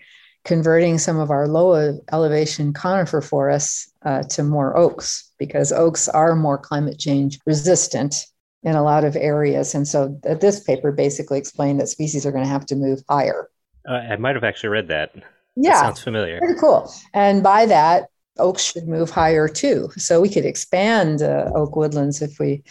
converting 0.46 0.98
some 0.98 1.18
of 1.18 1.32
our 1.32 1.48
low 1.48 2.00
elevation 2.12 2.74
conifer 2.74 3.22
forests 3.22 3.92
uh, 4.06 4.24
to 4.24 4.44
more 4.44 4.76
oaks 4.76 5.32
because 5.40 5.72
oaks 5.72 6.10
are 6.10 6.36
more 6.36 6.58
climate 6.58 7.00
change 7.00 7.40
resistant 7.46 8.26
in 8.64 8.76
a 8.76 8.84
lot 8.84 9.04
of 9.04 9.16
areas. 9.16 9.74
And 9.76 9.88
so 9.88 10.20
this 10.24 10.62
paper 10.62 10.92
basically 10.92 11.38
explained 11.38 11.80
that 11.80 11.88
species 11.88 12.26
are 12.26 12.32
going 12.32 12.44
to 12.44 12.50
have 12.50 12.66
to 12.68 12.76
move 12.76 13.02
higher. 13.10 13.50
Uh, 13.88 13.94
I 13.94 14.16
might 14.18 14.36
have 14.36 14.44
actually 14.44 14.70
read 14.70 14.88
that. 14.90 15.14
Yeah. 15.56 15.72
That 15.72 15.82
sounds 15.82 16.02
familiar. 16.02 16.40
Pretty 16.40 16.60
cool. 16.60 16.92
And 17.14 17.44
by 17.44 17.66
that, 17.68 18.10
oaks 18.38 18.64
should 18.64 18.88
move 18.88 19.10
higher 19.10 19.48
too. 19.48 19.90
So 19.98 20.22
we 20.22 20.30
could 20.30 20.46
expand 20.46 21.22
uh, 21.22 21.52
oak 21.56 21.76
woodlands 21.76 22.22
if 22.22 22.40
we 22.40 22.64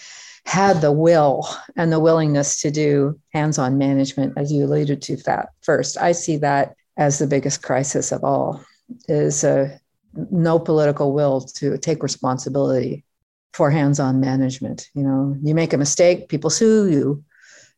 had 0.45 0.81
the 0.81 0.93
will 0.93 1.49
and 1.77 1.93
the 1.93 2.01
willingness 2.01 2.61
to 2.63 2.71
do 2.71 3.19
hands 3.33 3.59
on 3.59 3.79
management, 3.79 4.35
as 4.37 4.53
you 4.53 4.65
alluded 4.65 5.01
to 5.03 5.17
that 5.19 5.51
first. 5.61 5.97
I 5.99 6.13
see 6.13 6.37
that 6.39 6.75
as 6.97 7.19
the 7.19 7.27
biggest 7.27 7.63
crisis 7.63 8.13
of 8.13 8.25
all 8.25 8.65
is 9.09 9.45
uh, 9.45 9.77
no 10.15 10.59
political 10.59 11.13
will 11.13 11.41
to 11.41 11.79
take 11.79 12.03
responsibility 12.03 13.05
for 13.53 13.71
hands-on 13.71 14.21
management 14.21 14.89
you 14.95 15.03
know 15.03 15.37
you 15.43 15.55
make 15.55 15.73
a 15.73 15.79
mistake 15.79 16.29
people 16.29 16.51
sue 16.51 16.91
you 16.91 17.25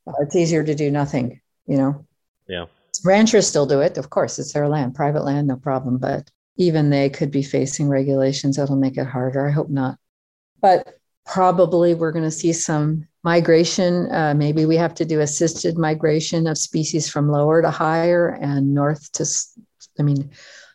uh, 0.06 0.12
it's 0.20 0.36
easier 0.36 0.62
to 0.62 0.74
do 0.74 0.90
nothing 0.90 1.40
you 1.66 1.76
know 1.76 2.04
yeah 2.48 2.66
ranchers 3.04 3.48
still 3.48 3.66
do 3.66 3.80
it 3.80 3.98
of 3.98 4.10
course 4.10 4.38
it's 4.38 4.52
their 4.52 4.68
land 4.68 4.94
private 4.94 5.24
land 5.24 5.48
no 5.48 5.56
problem 5.56 5.98
but 5.98 6.30
even 6.56 6.90
they 6.90 7.10
could 7.10 7.30
be 7.30 7.42
facing 7.42 7.88
regulations 7.88 8.56
that'll 8.56 8.76
make 8.76 8.96
it 8.96 9.06
harder 9.06 9.46
i 9.46 9.50
hope 9.50 9.70
not 9.70 9.98
but 10.60 10.98
probably 11.26 11.94
we're 11.94 12.12
going 12.12 12.24
to 12.24 12.30
see 12.30 12.52
some 12.52 13.06
migration. 13.24 14.10
Uh, 14.12 14.34
maybe 14.36 14.66
we 14.66 14.76
have 14.76 14.94
to 14.94 15.04
do 15.04 15.20
assisted 15.20 15.78
migration 15.78 16.46
of 16.46 16.58
species 16.58 17.08
from 17.08 17.30
lower 17.30 17.62
to 17.62 17.70
higher 17.70 18.38
and 18.40 18.74
north 18.74 19.10
to, 19.12 19.26
I 19.98 20.02
mean, 20.02 20.30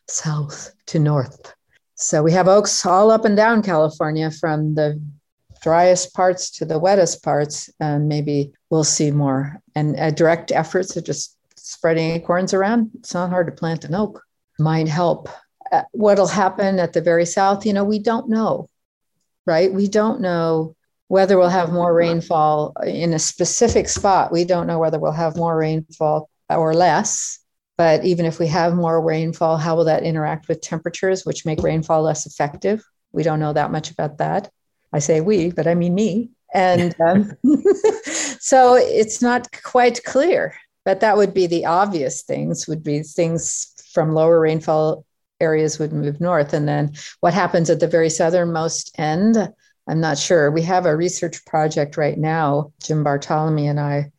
south 0.08 0.74
to 0.88 1.00
north. 1.00 1.54
So 1.96 2.24
we 2.24 2.32
have 2.32 2.48
oaks 2.48 2.86
all 2.86 3.12
up 3.12 3.26
and 3.26 3.38
down 3.38 3.62
California 3.62 4.32
from 4.32 4.74
the 4.74 5.00
driest 5.62 6.14
parts 6.14 6.50
to 6.52 6.66
the 6.66 6.80
wettest 6.80 7.22
parts. 7.24 7.70
And 7.80 8.08
maybe 8.08 8.52
we'll 8.70 8.84
see 8.84 9.12
more. 9.12 9.62
And 9.76 9.98
uh, 10.00 10.12
direct 10.12 10.52
efforts 10.52 10.96
of 10.98 11.06
just 11.06 11.38
spreading 11.56 12.12
acorns 12.12 12.54
around, 12.54 12.90
it's 12.96 13.14
not 13.14 13.30
hard 13.30 13.48
to 13.48 13.54
plant 13.54 13.86
an 13.86 13.94
oak, 13.94 14.24
might 14.58 14.88
help. 14.88 15.30
Uh, 15.72 15.84
what'll 15.92 16.28
happen 16.28 16.80
at 16.80 16.94
the 16.94 17.02
very 17.02 17.26
south, 17.26 17.66
you 17.66 17.74
know, 17.74 17.84
we 17.84 18.00
don't 18.00 18.30
know 18.30 18.70
right? 19.50 19.74
We 19.74 19.88
don't 19.88 20.22
know 20.22 20.76
whether 21.08 21.38
we'll 21.38 21.50
have 21.50 21.72
more 21.72 21.92
rainfall 21.92 22.76
in 22.86 23.14
a 23.14 23.20
specific 23.20 23.90
spot. 23.90 24.32
We 24.32 24.46
don't 24.46 24.68
know 24.68 24.78
whether 24.78 25.00
we'll 25.00 25.12
have 25.12 25.36
more 25.36 25.58
rainfall 25.58 26.30
or 26.50 26.76
less. 26.76 27.40
But 27.76 28.06
even 28.06 28.26
if 28.28 28.38
we 28.38 28.46
have 28.48 28.76
more 28.76 29.02
rainfall, 29.02 29.58
how 29.58 29.76
will 29.76 29.86
that 29.86 30.04
interact 30.04 30.48
with 30.48 30.62
temperatures, 30.62 31.26
which 31.26 31.46
make 31.46 31.64
rainfall 31.64 32.04
less 32.04 32.28
effective? 32.28 32.84
We 33.12 33.24
don't 33.24 33.40
know 33.40 33.54
that 33.54 33.72
much 33.72 33.90
about 33.90 34.20
that. 34.20 34.52
I 34.94 35.00
say 35.00 35.20
we, 35.20 35.52
but 35.52 35.66
I 35.66 35.74
mean 35.74 35.96
me. 35.96 36.30
And 36.54 36.94
um, 37.08 37.32
so 38.40 38.76
it's 38.76 39.22
not 39.22 39.50
quite 39.64 40.04
clear. 40.04 40.54
But 40.86 41.00
that 41.00 41.18
would 41.18 41.34
be 41.34 41.48
the 41.48 41.66
obvious 41.66 42.22
things, 42.22 42.68
would 42.68 42.84
be 42.84 43.02
things 43.02 43.74
from 43.94 44.14
lower 44.14 44.40
rainfall 44.40 45.06
areas 45.40 45.80
would 45.80 45.94
move 45.94 46.20
north. 46.20 46.54
And 46.54 46.68
then 46.68 46.94
what 47.20 47.34
happens 47.34 47.70
at 47.70 47.80
the 47.80 47.88
very 47.88 48.10
southernmost 48.10 48.98
end, 49.00 49.38
I'm 49.88 50.02
not 50.02 50.18
sure. 50.18 50.52
We 50.52 50.62
have 50.64 50.86
a 50.86 50.96
research 50.96 51.46
project 51.46 51.98
right 51.98 52.18
now, 52.18 52.74
Jim 52.84 53.04
Bartolome 53.04 53.68
and 53.68 53.80
I, 53.80 54.12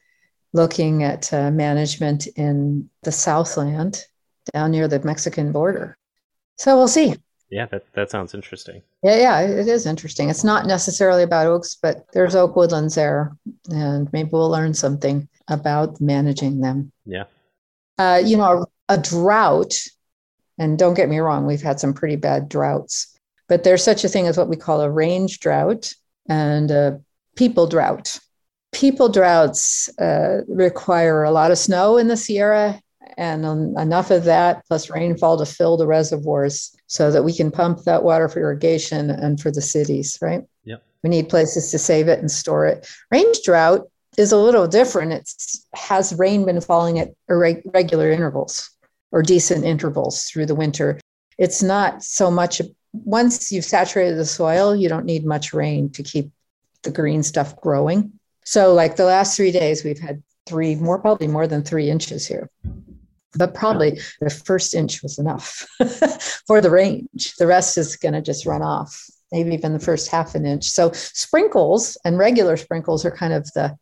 looking 0.53 1.05
at 1.05 1.33
uh, 1.33 1.51
management 1.51 2.27
in 2.29 2.91
the 3.03 3.13
Southland 3.13 4.05
down 4.53 4.73
near 4.73 4.89
the 4.89 5.01
Mexican 5.05 5.53
border. 5.53 5.97
So 6.59 6.77
we'll 6.77 6.89
see. 6.89 7.15
Yeah, 7.51 7.67
that, 7.67 7.85
that 7.95 8.11
sounds 8.11 8.33
interesting. 8.35 8.83
Yeah, 9.03 9.17
yeah, 9.17 9.41
it 9.41 9.67
is 9.67 9.85
interesting. 9.85 10.31
It's 10.31 10.45
not 10.45 10.67
necessarily 10.67 11.25
about 11.25 11.47
oaks, 11.47 11.77
but 11.81 12.07
there's 12.13 12.37
oak 12.37 12.55
woodlands 12.55 12.95
there, 12.95 13.37
and 13.71 14.09
maybe 14.13 14.31
we'll 14.33 14.51
learn 14.51 14.73
something 14.73 15.29
about 15.49 16.01
managing 16.01 16.61
them. 16.61 16.93
Yeah. 17.05 17.25
Uh, 17.99 18.23
you 18.25 18.37
know, 18.37 18.67
a, 18.89 18.95
a 18.95 18.99
drought 18.99 19.75
and 20.61 20.79
don't 20.79 20.95
get 20.95 21.09
me 21.09 21.19
wrong, 21.19 21.47
we've 21.47 21.63
had 21.63 21.81
some 21.81 21.95
pretty 21.95 22.17
bad 22.17 22.49
droughts, 22.49 23.19
but 23.49 23.65
there's 23.65 23.83
such 23.83 24.05
a 24.05 24.09
thing 24.09 24.27
as 24.27 24.37
what 24.37 24.51
we 24.51 24.57
call 24.57 24.83
a 24.83 24.91
range 24.91 25.41
drought 25.41 25.93
and 26.29 26.71
a 26.71 27.01
people 27.35 27.67
drought. 27.67 28.21
People 28.71 29.09
droughts 29.09 29.89
uh, 29.99 30.43
require 30.47 31.25
a 31.25 31.31
lot 31.31 31.51
of 31.51 31.57
snow 31.57 31.97
in 31.97 32.09
the 32.09 32.17
Sierra 32.17 32.79
and 33.17 33.47
um, 33.47 33.75
enough 33.79 34.11
of 34.11 34.25
that 34.25 34.63
plus 34.69 34.91
rainfall 34.91 35.39
to 35.39 35.47
fill 35.47 35.79
the 35.79 35.87
reservoirs 35.87 36.77
so 36.89 37.11
that 37.11 37.25
we 37.25 37.35
can 37.35 37.51
pump 37.51 37.83
that 37.85 38.03
water 38.03 38.29
for 38.29 38.41
irrigation 38.41 39.09
and 39.09 39.41
for 39.41 39.51
the 39.51 39.63
cities, 39.63 40.19
right? 40.21 40.43
Yep. 40.65 40.85
We 41.03 41.09
need 41.09 41.31
places 41.31 41.71
to 41.71 41.79
save 41.79 42.07
it 42.09 42.19
and 42.19 42.31
store 42.31 42.67
it. 42.67 42.87
Range 43.11 43.39
drought 43.45 43.89
is 44.19 44.31
a 44.31 44.37
little 44.37 44.69
different. 44.69 45.15
It 45.15 45.33
has 45.75 46.15
rain 46.19 46.45
been 46.45 46.61
falling 46.61 46.99
at 46.99 47.09
irregular 47.31 48.11
intervals 48.11 48.71
or 49.13 49.23
decent 49.23 49.65
intervals 49.65 50.25
through 50.25 50.47
the 50.47 50.55
winter. 50.55 51.01
It's 51.39 51.63
not 51.63 52.03
so 52.03 52.31
much, 52.31 52.61
once 52.93 53.51
you've 53.51 53.65
saturated 53.65 54.17
the 54.17 54.27
soil, 54.27 54.75
you 54.75 54.89
don't 54.89 55.07
need 55.07 55.25
much 55.25 55.53
rain 55.53 55.91
to 55.93 56.03
keep 56.03 56.31
the 56.83 56.91
green 56.91 57.23
stuff 57.23 57.61
growing. 57.61 58.13
So, 58.45 58.75
like 58.75 58.97
the 58.97 59.05
last 59.05 59.37
three 59.37 59.53
days, 59.53 59.85
we've 59.85 59.99
had 59.99 60.23
three, 60.47 60.75
more 60.75 60.99
probably 60.99 61.29
more 61.29 61.47
than 61.47 61.63
three 61.63 61.91
inches 61.91 62.27
here. 62.27 62.51
But 63.37 63.55
probably 63.55 64.01
the 64.21 64.31
first 64.31 64.75
inch 64.75 65.03
was 65.03 65.19
enough 65.19 65.67
for 66.47 66.61
the 66.61 66.71
range. 66.71 67.35
The 67.39 67.47
rest 67.47 67.79
is 67.79 67.97
going 67.97 68.15
to 68.15 68.23
just 68.23 68.47
run 68.47 68.63
off. 68.63 69.07
maybe 69.31 69.53
even 69.55 69.73
the 69.73 69.79
first 69.79 70.09
half 70.09 70.35
an 70.35 70.47
inch. 70.47 70.69
So 70.69 70.91
sprinkles 70.93 71.97
and 72.05 72.19
regular 72.19 72.57
sprinkles 72.57 73.05
are 73.05 73.13
kind 73.13 73.33
of 73.33 73.45
the 73.53 73.77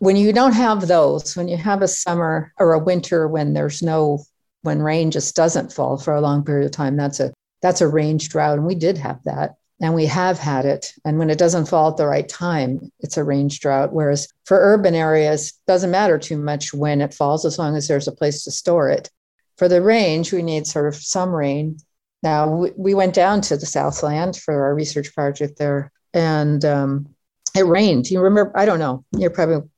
when 0.00 0.16
you 0.16 0.32
don't 0.32 0.52
have 0.52 0.86
those, 0.86 1.36
when 1.36 1.48
you 1.48 1.56
have 1.56 1.82
a 1.82 1.88
summer 1.88 2.52
or 2.58 2.72
a 2.72 2.78
winter 2.78 3.26
when 3.26 3.52
there's 3.52 3.82
no 3.82 4.24
when 4.62 4.82
rain 4.82 5.10
just 5.10 5.36
doesn't 5.36 5.72
fall 5.72 5.96
for 5.98 6.14
a 6.14 6.20
long 6.20 6.44
period 6.44 6.66
of 6.66 6.72
time, 6.72 6.96
that's 6.96 7.20
a 7.20 7.32
that's 7.62 7.80
a 7.80 7.88
range 7.88 8.28
drought. 8.28 8.58
And 8.58 8.66
we 8.66 8.74
did 8.74 8.98
have 8.98 9.22
that. 9.24 9.56
And 9.80 9.94
we 9.94 10.06
have 10.06 10.38
had 10.38 10.64
it. 10.64 10.92
And 11.04 11.18
when 11.18 11.30
it 11.30 11.38
doesn't 11.38 11.66
fall 11.66 11.90
at 11.90 11.96
the 11.96 12.06
right 12.06 12.28
time, 12.28 12.90
it's 12.98 13.16
a 13.16 13.22
range 13.24 13.60
drought. 13.60 13.92
Whereas 13.92 14.28
for 14.44 14.58
urban 14.58 14.94
areas, 14.94 15.52
doesn't 15.68 15.90
matter 15.90 16.18
too 16.18 16.36
much 16.36 16.74
when 16.74 17.00
it 17.00 17.14
falls 17.14 17.44
as 17.44 17.58
long 17.58 17.76
as 17.76 17.86
there's 17.86 18.08
a 18.08 18.12
place 18.12 18.42
to 18.44 18.50
store 18.50 18.90
it. 18.90 19.08
For 19.56 19.68
the 19.68 19.82
range, 19.82 20.32
we 20.32 20.42
need 20.42 20.66
sort 20.66 20.88
of 20.88 20.96
some 20.96 21.30
rain. 21.30 21.78
Now, 22.22 22.48
we, 22.48 22.72
we 22.76 22.94
went 22.94 23.14
down 23.14 23.40
to 23.42 23.56
the 23.56 23.66
Southland 23.66 24.36
for 24.36 24.64
our 24.64 24.74
research 24.74 25.14
project 25.14 25.58
there, 25.58 25.92
and 26.12 26.64
um, 26.64 27.14
it 27.56 27.62
rained. 27.66 28.10
You 28.10 28.20
remember? 28.20 28.52
I 28.56 28.66
don't 28.66 28.80
know. 28.80 29.04
You're 29.12 29.30
probably 29.30 29.68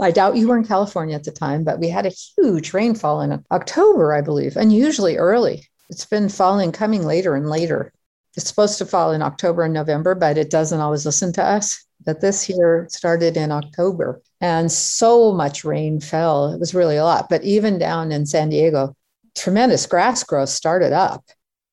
I 0.00 0.10
doubt 0.10 0.36
you 0.36 0.48
were 0.48 0.56
in 0.56 0.64
California 0.64 1.14
at 1.14 1.24
the 1.24 1.30
time, 1.30 1.64
but 1.64 1.78
we 1.78 1.88
had 1.88 2.06
a 2.06 2.10
huge 2.36 2.72
rainfall 2.72 3.20
in 3.20 3.44
October, 3.50 4.12
I 4.12 4.20
believe, 4.20 4.56
unusually 4.56 5.16
early. 5.16 5.68
It's 5.90 6.04
been 6.04 6.28
falling, 6.28 6.72
coming 6.72 7.04
later 7.04 7.34
and 7.34 7.48
later. 7.48 7.92
It's 8.36 8.48
supposed 8.48 8.78
to 8.78 8.86
fall 8.86 9.12
in 9.12 9.22
October 9.22 9.62
and 9.62 9.74
November, 9.74 10.14
but 10.14 10.38
it 10.38 10.50
doesn't 10.50 10.80
always 10.80 11.04
listen 11.04 11.32
to 11.34 11.44
us. 11.44 11.84
But 12.04 12.20
this 12.20 12.48
year 12.48 12.88
started 12.90 13.36
in 13.36 13.52
October, 13.52 14.20
and 14.40 14.72
so 14.72 15.32
much 15.32 15.64
rain 15.64 16.00
fell. 16.00 16.52
It 16.52 16.58
was 16.58 16.74
really 16.74 16.96
a 16.96 17.04
lot. 17.04 17.28
But 17.28 17.44
even 17.44 17.78
down 17.78 18.10
in 18.10 18.26
San 18.26 18.48
Diego, 18.48 18.96
tremendous 19.36 19.86
grass 19.86 20.24
growth 20.24 20.48
started 20.48 20.92
up 20.92 21.24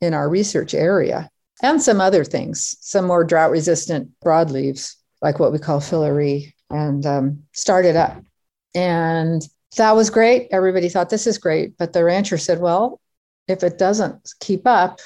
in 0.01 0.13
our 0.13 0.29
research 0.29 0.73
area 0.73 1.29
and 1.63 1.81
some 1.81 1.99
other 1.99 2.23
things, 2.23 2.77
some 2.79 3.05
more 3.05 3.23
drought 3.23 3.51
resistant 3.51 4.11
broadleaves, 4.23 4.95
like 5.21 5.39
what 5.39 5.51
we 5.51 5.59
call 5.59 5.79
filaree 5.79 6.53
and 6.69 7.05
um, 7.05 7.43
started 7.53 7.95
up. 7.95 8.23
And 8.75 9.41
that 9.77 9.95
was 9.95 10.09
great. 10.09 10.47
Everybody 10.51 10.89
thought 10.89 11.09
this 11.09 11.27
is 11.27 11.37
great. 11.37 11.77
But 11.77 11.93
the 11.93 12.03
rancher 12.03 12.37
said, 12.37 12.59
well, 12.59 12.99
if 13.47 13.63
it 13.63 13.77
doesn't 13.77 14.31
keep 14.39 14.67
up, 14.67 14.99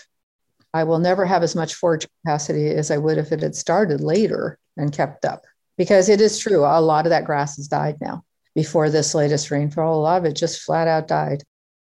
I 0.74 0.84
will 0.84 1.00
never 1.00 1.26
have 1.26 1.44
as 1.44 1.56
much 1.56 1.76
forage 1.76 2.08
capacity 2.24 2.70
as 2.70 2.92
I 2.92 2.98
would 2.98 3.18
if 3.18 3.32
it 3.32 3.42
had 3.42 3.56
started 3.56 4.02
later 4.02 4.58
and 4.76 4.92
kept 4.92 5.26
up. 5.26 5.46
Because 5.78 6.10
it 6.10 6.22
is 6.22 6.40
true, 6.40 6.66
a 6.66 6.82
lot 6.82 7.06
of 7.06 7.12
that 7.12 7.26
grass 7.26 7.58
has 7.58 7.68
died 7.68 7.98
now. 8.02 8.24
Before 8.56 8.90
this 8.90 9.16
latest 9.16 9.50
rainfall, 9.50 10.00
a 10.00 10.02
lot 10.02 10.18
of 10.20 10.26
it 10.26 10.36
just 10.36 10.62
flat 10.62 10.88
out 10.88 11.08
died. 11.08 11.44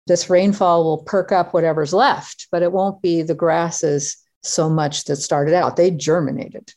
This 0.07 0.29
rainfall 0.29 0.83
will 0.83 1.03
perk 1.03 1.31
up 1.31 1.53
whatever's 1.53 1.93
left, 1.93 2.47
but 2.51 2.63
it 2.63 2.71
won't 2.71 3.01
be 3.01 3.21
the 3.21 3.35
grasses 3.35 4.17
so 4.43 4.69
much 4.69 5.05
that 5.05 5.17
started 5.17 5.53
out. 5.53 5.75
They 5.75 5.91
germinated. 5.91 6.73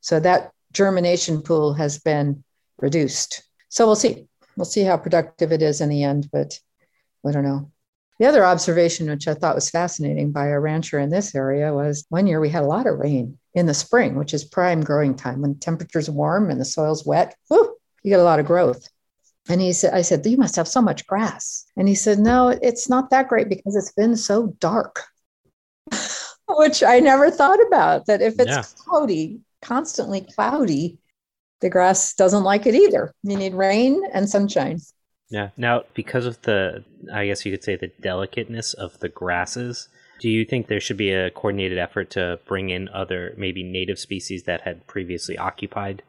So 0.00 0.20
that 0.20 0.52
germination 0.72 1.42
pool 1.42 1.74
has 1.74 1.98
been 1.98 2.42
reduced. 2.78 3.42
So 3.68 3.86
we'll 3.86 3.96
see. 3.96 4.26
We'll 4.56 4.64
see 4.64 4.82
how 4.82 4.96
productive 4.96 5.52
it 5.52 5.62
is 5.62 5.80
in 5.80 5.88
the 5.88 6.02
end, 6.02 6.28
but 6.32 6.58
I 7.26 7.30
don't 7.30 7.44
know. 7.44 7.70
The 8.18 8.26
other 8.26 8.44
observation, 8.44 9.08
which 9.08 9.26
I 9.26 9.34
thought 9.34 9.54
was 9.54 9.70
fascinating 9.70 10.30
by 10.30 10.48
a 10.48 10.60
rancher 10.60 10.98
in 10.98 11.10
this 11.10 11.34
area, 11.34 11.72
was 11.72 12.04
one 12.08 12.26
year 12.26 12.38
we 12.38 12.50
had 12.50 12.62
a 12.62 12.66
lot 12.66 12.86
of 12.86 12.98
rain 12.98 13.38
in 13.54 13.66
the 13.66 13.74
spring, 13.74 14.14
which 14.14 14.34
is 14.34 14.44
prime 14.44 14.82
growing 14.82 15.14
time 15.14 15.40
when 15.40 15.56
temperature's 15.56 16.10
warm 16.10 16.50
and 16.50 16.60
the 16.60 16.64
soil's 16.64 17.04
wet. 17.06 17.34
Whoo, 17.50 17.74
you 18.02 18.10
get 18.10 18.20
a 18.20 18.24
lot 18.24 18.38
of 18.38 18.46
growth. 18.46 18.88
And 19.48 19.60
he 19.60 19.72
said, 19.72 19.92
I 19.92 20.02
said, 20.02 20.24
you 20.24 20.36
must 20.36 20.56
have 20.56 20.68
so 20.68 20.80
much 20.80 21.06
grass. 21.06 21.64
And 21.76 21.88
he 21.88 21.94
said, 21.94 22.18
no, 22.18 22.48
it's 22.48 22.88
not 22.88 23.10
that 23.10 23.28
great 23.28 23.48
because 23.48 23.74
it's 23.74 23.92
been 23.92 24.16
so 24.16 24.54
dark, 24.60 25.02
which 26.48 26.82
I 26.82 27.00
never 27.00 27.30
thought 27.30 27.58
about 27.66 28.06
that 28.06 28.22
if 28.22 28.38
it's 28.38 28.48
yeah. 28.48 28.62
cloudy, 28.84 29.40
constantly 29.62 30.26
cloudy, 30.34 30.98
the 31.60 31.70
grass 31.70 32.14
doesn't 32.14 32.44
like 32.44 32.66
it 32.66 32.74
either. 32.74 33.14
You 33.22 33.36
need 33.36 33.54
rain 33.54 34.02
and 34.12 34.28
sunshine. 34.28 34.80
Yeah. 35.30 35.50
Now, 35.56 35.84
because 35.94 36.26
of 36.26 36.42
the, 36.42 36.84
I 37.12 37.26
guess 37.26 37.46
you 37.46 37.52
could 37.52 37.64
say, 37.64 37.76
the 37.76 37.90
delicateness 38.00 38.74
of 38.74 38.98
the 39.00 39.08
grasses, 39.08 39.88
do 40.20 40.28
you 40.28 40.44
think 40.44 40.66
there 40.66 40.80
should 40.80 40.98
be 40.98 41.12
a 41.12 41.30
coordinated 41.30 41.78
effort 41.78 42.10
to 42.10 42.38
bring 42.46 42.68
in 42.70 42.88
other, 42.90 43.34
maybe 43.38 43.62
native 43.62 43.98
species 43.98 44.42
that 44.44 44.60
had 44.60 44.86
previously 44.86 45.38
occupied 45.38 46.02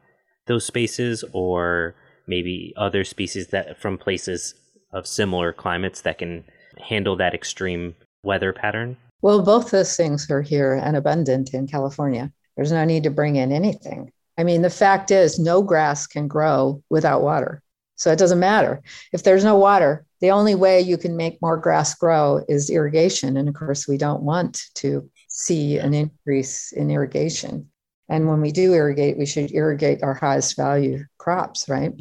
those 0.45 0.65
spaces, 0.65 1.23
or 1.31 1.95
maybe 2.27 2.73
other 2.75 3.03
species 3.03 3.47
that 3.47 3.79
from 3.79 3.97
places 3.97 4.55
of 4.91 5.07
similar 5.07 5.53
climates 5.53 6.01
that 6.01 6.17
can 6.17 6.43
handle 6.79 7.15
that 7.15 7.33
extreme 7.33 7.95
weather 8.23 8.51
pattern? 8.51 8.97
Well, 9.21 9.41
both 9.41 9.71
those 9.71 9.95
things 9.95 10.29
are 10.29 10.41
here 10.41 10.73
and 10.73 10.97
abundant 10.97 11.53
in 11.53 11.65
California. 11.65 12.31
There's 12.55 12.71
no 12.71 12.85
need 12.85 13.03
to 13.03 13.09
bring 13.09 13.35
in 13.35 13.51
anything. 13.51 14.11
I 14.37 14.43
mean, 14.43 14.61
the 14.61 14.69
fact 14.69 15.11
is, 15.11 15.39
no 15.39 15.61
grass 15.61 16.07
can 16.07 16.27
grow 16.27 16.83
without 16.89 17.21
water. 17.21 17.61
So 17.95 18.11
it 18.11 18.19
doesn't 18.19 18.39
matter. 18.39 18.81
If 19.11 19.23
there's 19.23 19.43
no 19.43 19.57
water, 19.57 20.05
the 20.19 20.31
only 20.31 20.55
way 20.55 20.81
you 20.81 20.97
can 20.97 21.15
make 21.15 21.41
more 21.41 21.57
grass 21.57 21.93
grow 21.95 22.43
is 22.47 22.69
irrigation. 22.69 23.37
And 23.37 23.47
of 23.47 23.55
course, 23.55 23.87
we 23.87 23.97
don't 23.97 24.23
want 24.23 24.63
to 24.75 25.09
see 25.27 25.77
an 25.77 25.93
increase 25.93 26.71
in 26.71 26.89
irrigation. 26.89 27.69
And 28.09 28.27
when 28.27 28.41
we 28.41 28.51
do 28.51 28.73
irrigate, 28.73 29.17
we 29.17 29.25
should 29.25 29.51
irrigate 29.51 30.03
our 30.03 30.13
highest 30.13 30.55
value 30.55 31.05
crops, 31.17 31.69
right? 31.69 31.93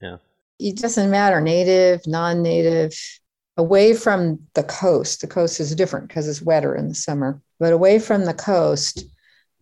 Yeah. 0.00 0.18
It 0.58 0.76
doesn't 0.76 1.10
matter 1.10 1.40
native, 1.40 2.06
non 2.06 2.42
native, 2.42 2.92
away 3.56 3.94
from 3.94 4.40
the 4.54 4.62
coast. 4.62 5.20
The 5.20 5.26
coast 5.26 5.60
is 5.60 5.74
different 5.74 6.08
because 6.08 6.28
it's 6.28 6.42
wetter 6.42 6.74
in 6.74 6.88
the 6.88 6.94
summer, 6.94 7.40
but 7.58 7.72
away 7.72 7.98
from 7.98 8.24
the 8.24 8.34
coast, 8.34 9.04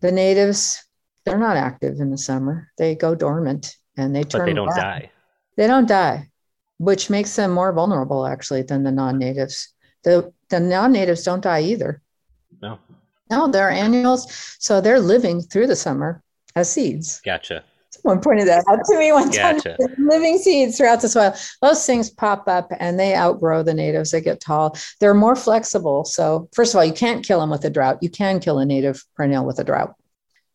the 0.01 0.11
natives, 0.11 0.83
they're 1.25 1.37
not 1.37 1.57
active 1.57 1.99
in 1.99 2.11
the 2.11 2.17
summer. 2.17 2.71
They 2.77 2.95
go 2.95 3.15
dormant 3.15 3.75
and 3.97 4.15
they 4.15 4.23
turn. 4.23 4.41
But 4.41 4.45
they 4.45 4.53
don't 4.53 4.75
die. 4.75 5.11
They 5.57 5.67
don't 5.67 5.87
die, 5.87 6.29
which 6.77 7.09
makes 7.09 7.35
them 7.35 7.51
more 7.51 7.73
vulnerable 7.73 8.25
actually 8.25 8.61
than 8.63 8.83
the 8.83 8.91
non-natives. 8.91 9.73
The 10.03 10.33
the 10.49 10.59
non-natives 10.59 11.23
don't 11.23 11.43
die 11.43 11.61
either. 11.61 12.01
No. 12.61 12.79
No, 13.29 13.47
they're 13.47 13.69
annuals, 13.69 14.55
so 14.59 14.81
they're 14.81 14.99
living 14.99 15.41
through 15.41 15.67
the 15.67 15.75
summer 15.75 16.23
as 16.55 16.71
seeds. 16.71 17.21
Gotcha. 17.23 17.63
Someone 18.01 18.21
pointed 18.21 18.47
that 18.47 18.63
out 18.67 18.79
to 18.85 18.97
me 18.97 19.11
one 19.11 19.31
time. 19.31 19.59
Living 19.97 20.37
seeds 20.37 20.77
throughout 20.77 21.01
the 21.01 21.09
soil. 21.09 21.33
Those 21.61 21.85
things 21.85 22.09
pop 22.09 22.47
up 22.47 22.71
and 22.79 22.99
they 22.99 23.15
outgrow 23.15 23.63
the 23.63 23.73
natives. 23.73 24.11
They 24.11 24.21
get 24.21 24.39
tall. 24.39 24.77
They're 24.99 25.13
more 25.13 25.35
flexible. 25.35 26.05
So, 26.05 26.49
first 26.53 26.73
of 26.73 26.77
all, 26.77 26.85
you 26.85 26.93
can't 26.93 27.25
kill 27.25 27.39
them 27.39 27.49
with 27.49 27.65
a 27.65 27.69
drought. 27.69 27.99
You 28.01 28.09
can 28.09 28.39
kill 28.39 28.59
a 28.59 28.65
native 28.65 29.03
perennial 29.15 29.45
with 29.45 29.59
a 29.59 29.63
drought. 29.63 29.95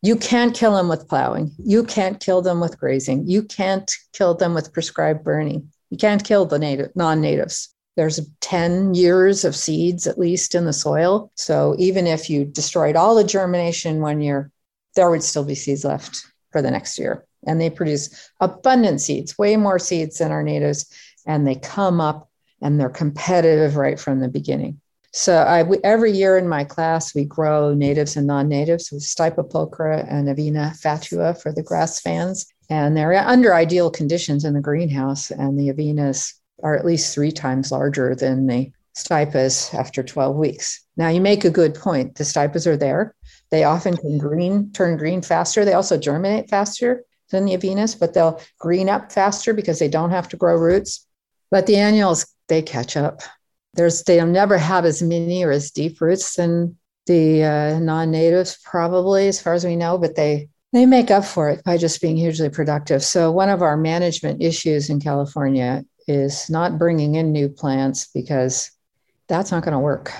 You 0.02 0.16
can't 0.16 0.54
kill 0.54 0.74
them 0.74 0.88
with 0.88 1.08
plowing. 1.08 1.52
You 1.64 1.82
can't 1.84 2.20
kill 2.20 2.42
them 2.42 2.60
with 2.60 2.78
grazing. 2.78 3.26
You 3.26 3.42
can't 3.42 3.90
kill 4.12 4.34
them 4.34 4.52
with 4.52 4.72
prescribed 4.72 5.24
burning. 5.24 5.72
You 5.90 5.96
can't 5.96 6.22
kill 6.22 6.44
the 6.44 6.58
native 6.58 6.94
non-natives. 6.94 7.74
There's 7.96 8.20
10 8.40 8.94
years 8.94 9.44
of 9.44 9.54
seeds 9.54 10.06
at 10.06 10.18
least 10.18 10.54
in 10.54 10.64
the 10.64 10.72
soil. 10.72 11.30
So 11.36 11.74
even 11.78 12.06
if 12.06 12.28
you 12.28 12.44
destroyed 12.44 12.96
all 12.96 13.14
the 13.14 13.24
germination 13.24 14.00
one 14.00 14.20
year, 14.20 14.50
there 14.96 15.08
would 15.10 15.22
still 15.22 15.44
be 15.44 15.54
seeds 15.54 15.84
left 15.84 16.26
for 16.50 16.60
the 16.60 16.70
next 16.70 16.98
year. 16.98 17.24
And 17.46 17.60
they 17.60 17.70
produce 17.70 18.30
abundant 18.40 19.00
seeds, 19.00 19.38
way 19.38 19.56
more 19.56 19.78
seeds 19.78 20.18
than 20.18 20.32
our 20.32 20.42
natives. 20.42 20.92
And 21.26 21.46
they 21.46 21.56
come 21.56 22.00
up 22.00 22.30
and 22.60 22.80
they're 22.80 22.88
competitive 22.88 23.76
right 23.76 23.98
from 23.98 24.20
the 24.20 24.28
beginning. 24.28 24.80
So 25.12 25.36
I, 25.36 25.62
we, 25.62 25.78
every 25.84 26.10
year 26.10 26.36
in 26.36 26.48
my 26.48 26.64
class, 26.64 27.14
we 27.14 27.24
grow 27.24 27.72
natives 27.72 28.16
and 28.16 28.26
non-natives 28.26 28.90
with 28.90 29.02
Stipa 29.02 29.48
pulchra 29.48 30.04
and 30.10 30.26
Avena 30.26 30.76
fatua 30.80 31.40
for 31.40 31.52
the 31.52 31.62
grass 31.62 32.00
fans. 32.00 32.46
And 32.68 32.96
they're 32.96 33.14
under 33.14 33.54
ideal 33.54 33.90
conditions 33.90 34.44
in 34.44 34.54
the 34.54 34.60
greenhouse. 34.60 35.30
And 35.30 35.56
the 35.56 35.72
Avenas 35.72 36.32
are 36.64 36.74
at 36.76 36.84
least 36.84 37.14
three 37.14 37.30
times 37.30 37.70
larger 37.70 38.16
than 38.16 38.46
the 38.48 38.72
Stipas 38.96 39.72
after 39.72 40.02
12 40.02 40.36
weeks. 40.36 40.84
Now 40.96 41.08
you 41.08 41.20
make 41.20 41.44
a 41.44 41.50
good 41.50 41.74
point. 41.76 42.16
The 42.16 42.24
Stipas 42.24 42.66
are 42.66 42.76
there. 42.76 43.14
They 43.50 43.62
often 43.62 43.96
can 43.96 44.18
green, 44.18 44.72
turn 44.72 44.96
green 44.96 45.22
faster. 45.22 45.64
They 45.64 45.74
also 45.74 45.96
germinate 45.96 46.50
faster 46.50 47.04
than 47.30 47.44
the 47.44 47.56
Avenas, 47.56 47.98
but 47.98 48.14
they'll 48.14 48.40
green 48.58 48.88
up 48.88 49.12
faster 49.12 49.52
because 49.52 49.78
they 49.78 49.88
don't 49.88 50.10
have 50.10 50.28
to 50.28 50.36
grow 50.36 50.56
roots. 50.56 51.06
But 51.50 51.66
the 51.66 51.76
annuals, 51.76 52.26
they 52.48 52.62
catch 52.62 52.96
up. 52.96 53.20
There's 53.74 54.02
they'll 54.04 54.26
never 54.26 54.58
have 54.58 54.84
as 54.84 55.02
many 55.02 55.44
or 55.44 55.50
as 55.50 55.70
deep 55.70 56.00
roots 56.00 56.36
than 56.36 56.76
the 57.06 57.44
uh, 57.44 57.78
non-natives 57.80 58.58
probably 58.64 59.28
as 59.28 59.40
far 59.40 59.52
as 59.52 59.64
we 59.64 59.76
know 59.76 59.98
but 59.98 60.16
they 60.16 60.48
they 60.72 60.86
make 60.86 61.10
up 61.10 61.24
for 61.24 61.50
it 61.50 61.62
by 61.62 61.76
just 61.76 62.00
being 62.00 62.16
hugely 62.16 62.48
productive. 62.48 63.04
So 63.04 63.30
one 63.30 63.48
of 63.48 63.62
our 63.62 63.76
management 63.76 64.42
issues 64.42 64.90
in 64.90 65.00
california 65.00 65.84
is 66.08 66.50
not 66.50 66.78
bringing 66.78 67.14
in 67.14 67.32
new 67.32 67.48
plants 67.48 68.08
because 68.12 68.70
that's 69.28 69.52
not 69.52 69.62
going 69.62 69.72
to 69.72 69.78
work. 69.78 70.12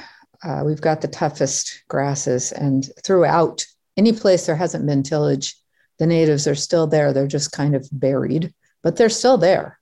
Uh, 0.43 0.63
we've 0.65 0.81
got 0.81 1.01
the 1.01 1.09
toughest 1.09 1.83
grasses 1.89 2.53
and 2.53 2.89
throughout 3.03 3.67
any 3.97 4.13
place 4.13 4.47
there 4.47 4.57
hasn't 4.57 4.87
been 4.87 5.03
tillage 5.03 5.57
the 5.99 6.07
natives 6.07 6.47
are 6.47 6.55
still 6.55 6.87
there 6.87 7.13
they're 7.13 7.27
just 7.27 7.53
kind 7.53 7.75
of 7.75 7.89
buried 7.93 8.53
but 8.83 8.97
they're 8.97 9.09
still 9.09 9.39
there 9.39 9.79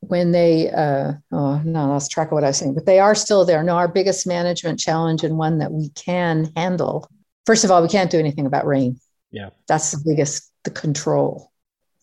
when 0.00 0.32
they 0.32 0.70
uh, 0.70 1.12
oh 1.32 1.60
no, 1.64 1.80
I 1.80 1.84
lost 1.86 2.10
track 2.10 2.28
of 2.28 2.32
what 2.32 2.44
I 2.44 2.48
was 2.48 2.56
saying, 2.56 2.74
but 2.74 2.86
they 2.86 3.00
are 3.00 3.14
still 3.14 3.44
there. 3.44 3.62
No, 3.62 3.76
our 3.76 3.88
biggest 3.88 4.26
management 4.26 4.78
challenge 4.78 5.24
and 5.24 5.36
one 5.36 5.58
that 5.58 5.72
we 5.72 5.90
can 5.90 6.52
handle. 6.56 7.10
First 7.46 7.64
of 7.64 7.70
all, 7.70 7.82
we 7.82 7.88
can't 7.88 8.10
do 8.10 8.18
anything 8.18 8.46
about 8.46 8.66
rain. 8.66 9.00
Yeah. 9.30 9.50
That's 9.66 9.90
the 9.90 10.02
biggest 10.04 10.50
the 10.64 10.70
control. 10.70 11.52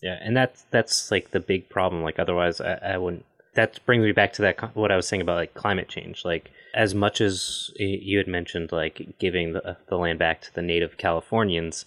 Yeah, 0.02 0.18
and 0.22 0.36
that's 0.36 0.66
that's 0.72 1.10
like 1.12 1.32
the 1.32 1.40
big 1.40 1.70
problem. 1.70 2.04
Like 2.04 2.20
otherwise, 2.20 2.60
I, 2.62 2.74
I 2.76 2.98
wouldn't. 2.98 3.26
That 3.54 3.80
brings 3.86 4.04
me 4.04 4.12
back 4.12 4.34
to 4.34 4.42
that 4.42 4.76
what 4.76 4.92
I 4.92 4.98
was 4.98 5.08
saying 5.08 5.22
about 5.22 5.38
like 5.38 5.54
climate 5.54 5.88
change. 5.88 6.26
Like 6.26 6.52
as 6.74 6.94
much 6.94 7.22
as 7.22 7.72
you 7.78 8.18
had 8.18 8.28
mentioned, 8.28 8.72
like 8.72 9.18
giving 9.20 9.54
the 9.54 9.78
the 9.88 9.98
land 9.98 10.20
back 10.20 10.42
to 10.42 10.54
the 10.54 10.62
native 10.62 10.98
Californians, 10.98 11.86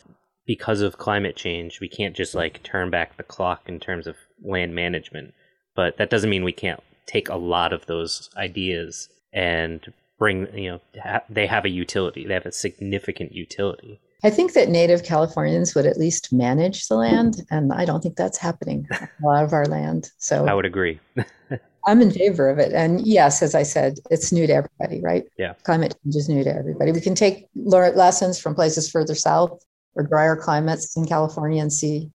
because 0.49 0.81
of 0.81 0.99
climate 0.99 1.37
change, 1.37 1.79
we 1.79 1.89
can't 1.89 2.17
just 2.17 2.35
like 2.35 2.61
turn 2.65 2.91
back 2.91 3.17
the 3.17 3.23
clock 3.23 3.69
in 3.69 3.79
terms 3.79 4.09
of 4.09 4.17
land 4.43 4.75
management. 4.75 5.33
But 5.77 5.99
that 5.99 6.11
doesn't 6.11 6.31
mean 6.31 6.43
we 6.43 6.53
can't 6.53 6.83
take 7.07 7.29
a 7.29 7.37
lot 7.37 7.73
of 7.73 7.87
those 7.87 8.31
ideas 8.37 9.09
and 9.33 9.93
bring 10.19 10.49
you 10.59 10.73
know 10.73 10.81
ha- 11.01 11.23
they 11.31 11.47
have 11.47 11.65
a 11.65 11.71
utility. 11.71 12.27
They 12.27 12.35
have 12.35 12.47
a 12.47 12.51
significant 12.53 13.33
utility 13.33 14.01
I 14.25 14.31
think 14.31 14.55
that 14.55 14.69
native 14.69 15.05
Californians 15.05 15.75
would 15.75 15.87
at 15.87 15.97
least 15.97 16.33
manage 16.33 16.89
the 16.89 16.97
land, 16.97 17.43
and 17.51 17.73
I 17.73 17.85
don't 17.85 18.03
think 18.03 18.17
that's 18.17 18.39
happening 18.39 18.89
a 18.91 19.09
lot 19.23 19.45
of 19.45 19.53
our 19.53 19.67
land. 19.67 20.11
So 20.19 20.47
I 20.47 20.55
would 20.55 20.67
agree. 20.67 20.99
I'm 21.87 22.03
in 22.03 22.11
favor 22.11 22.51
of 22.51 22.59
it. 22.59 22.73
And 22.73 23.07
yes, 23.07 23.43
as 23.43 23.55
I 23.55 23.63
said, 23.63 23.99
it's 24.11 24.33
new 24.33 24.47
to 24.47 24.53
everybody, 24.53 25.01
right? 25.01 25.25
Yeah. 25.39 25.55
Climate 25.63 25.97
change 26.03 26.17
is 26.17 26.29
new 26.29 26.43
to 26.43 26.55
everybody. 26.55 26.91
We 26.91 27.01
can 27.01 27.15
take 27.15 27.49
learn 27.55 27.97
lessons 27.97 28.41
from 28.41 28.55
places 28.55 28.91
further 28.91 29.15
south 29.15 29.65
or 29.95 30.05
drier 30.05 30.37
climates 30.37 30.97
in 30.97 31.05
California 31.05 31.61
and 31.61 31.73
see, 31.73 32.11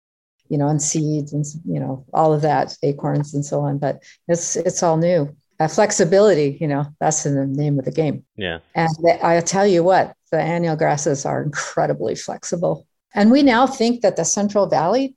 you 0.50 0.58
know, 0.58 0.68
and 0.68 0.82
seeds 0.82 1.34
and 1.34 1.46
you 1.66 1.80
know 1.80 2.06
all 2.14 2.34
of 2.34 2.42
that, 2.42 2.78
acorns 2.84 3.34
and 3.34 3.46
so 3.46 3.62
on. 3.62 3.78
But 3.78 4.04
it's 4.28 4.56
it's 4.56 4.84
all 4.84 4.98
new. 4.98 5.36
Uh, 5.60 5.68
flexibility, 5.68 6.58
you 6.60 6.68
know, 6.68 6.86
that's 7.00 7.26
in 7.26 7.36
the 7.36 7.46
name 7.46 7.78
of 7.78 7.86
the 7.86 7.92
game. 7.92 8.26
Yeah. 8.36 8.60
And 8.74 8.90
I 9.22 9.40
tell 9.42 9.68
you 9.68 9.84
what, 9.84 10.16
the 10.32 10.42
annual 10.42 10.76
grasses 10.76 11.26
are 11.26 11.44
incredibly 11.44 12.16
flexible. 12.16 12.88
And 13.14 13.32
we 13.32 13.44
now 13.44 13.68
think 13.68 14.02
that 14.02 14.16
the 14.16 14.26
Central 14.26 14.68
Valley 14.68 15.16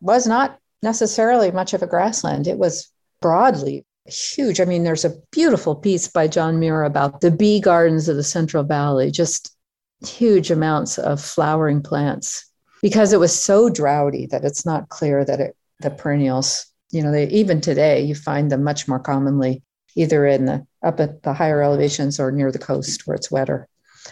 was 0.00 0.26
not 0.26 0.58
necessarily 0.82 1.52
much 1.52 1.72
of 1.72 1.82
a 1.82 1.86
grassland. 1.86 2.48
It 2.48 2.58
was 2.58 2.90
broadly 3.22 3.84
huge. 4.06 4.60
I 4.60 4.64
mean, 4.64 4.84
there's 4.84 5.04
a 5.04 5.16
beautiful 5.30 5.74
piece 5.74 6.08
by 6.08 6.28
John 6.28 6.58
Muir 6.58 6.84
about 6.84 7.20
the 7.20 7.30
bee 7.30 7.60
gardens 7.60 8.08
of 8.08 8.16
the 8.16 8.24
Central 8.24 8.64
Valley, 8.64 9.10
just 9.10 9.55
huge 10.04 10.50
amounts 10.50 10.98
of 10.98 11.20
flowering 11.20 11.82
plants 11.82 12.50
because 12.82 13.12
it 13.12 13.20
was 13.20 13.38
so 13.38 13.68
droughty 13.68 14.26
that 14.26 14.44
it's 14.44 14.66
not 14.66 14.88
clear 14.88 15.24
that 15.24 15.40
it, 15.40 15.56
the 15.80 15.90
perennials, 15.90 16.66
you 16.90 17.02
know, 17.02 17.10
they, 17.10 17.26
even 17.28 17.60
today, 17.60 18.02
you 18.02 18.14
find 18.14 18.50
them 18.50 18.62
much 18.62 18.86
more 18.86 19.00
commonly 19.00 19.62
either 19.94 20.26
in 20.26 20.44
the 20.44 20.66
up 20.82 21.00
at 21.00 21.22
the 21.22 21.32
higher 21.32 21.62
elevations 21.62 22.20
or 22.20 22.30
near 22.30 22.52
the 22.52 22.58
coast 22.58 23.06
where 23.06 23.14
it's 23.14 23.30
wetter. 23.30 23.66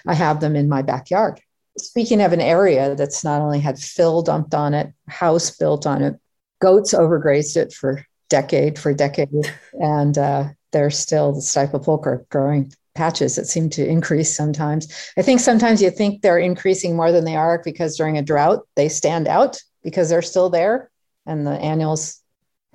I 0.06 0.14
have 0.14 0.40
them 0.40 0.56
in 0.56 0.68
my 0.68 0.82
backyard. 0.82 1.40
Speaking 1.78 2.22
of 2.22 2.32
an 2.32 2.40
area 2.40 2.94
that's 2.94 3.22
not 3.22 3.42
only 3.42 3.60
had 3.60 3.78
fill 3.78 4.22
dumped 4.22 4.54
on 4.54 4.74
it, 4.74 4.92
house 5.08 5.56
built 5.56 5.86
on 5.86 6.02
it, 6.02 6.14
goats 6.60 6.94
overgrazed 6.94 7.56
it 7.56 7.72
for 7.72 8.04
decade 8.30 8.78
for 8.78 8.94
decade, 8.94 9.54
and 9.74 10.16
uh, 10.16 10.48
there's 10.72 10.98
still 10.98 11.32
the 11.32 11.40
Stipa 11.40 11.84
pulchra 11.84 12.28
growing 12.28 12.72
patches 12.94 13.36
that 13.36 13.46
seem 13.46 13.68
to 13.70 13.86
increase 13.86 14.36
sometimes. 14.36 14.92
I 15.16 15.22
think 15.22 15.40
sometimes 15.40 15.82
you 15.82 15.90
think 15.90 16.22
they're 16.22 16.38
increasing 16.38 16.96
more 16.96 17.12
than 17.12 17.24
they 17.24 17.36
are 17.36 17.60
because 17.64 17.96
during 17.96 18.18
a 18.18 18.22
drought 18.22 18.66
they 18.76 18.88
stand 18.88 19.28
out 19.28 19.60
because 19.82 20.08
they're 20.08 20.22
still 20.22 20.50
there 20.50 20.90
and 21.26 21.46
the 21.46 21.52
annuals 21.52 22.20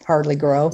hardly 0.05 0.35
grow. 0.35 0.71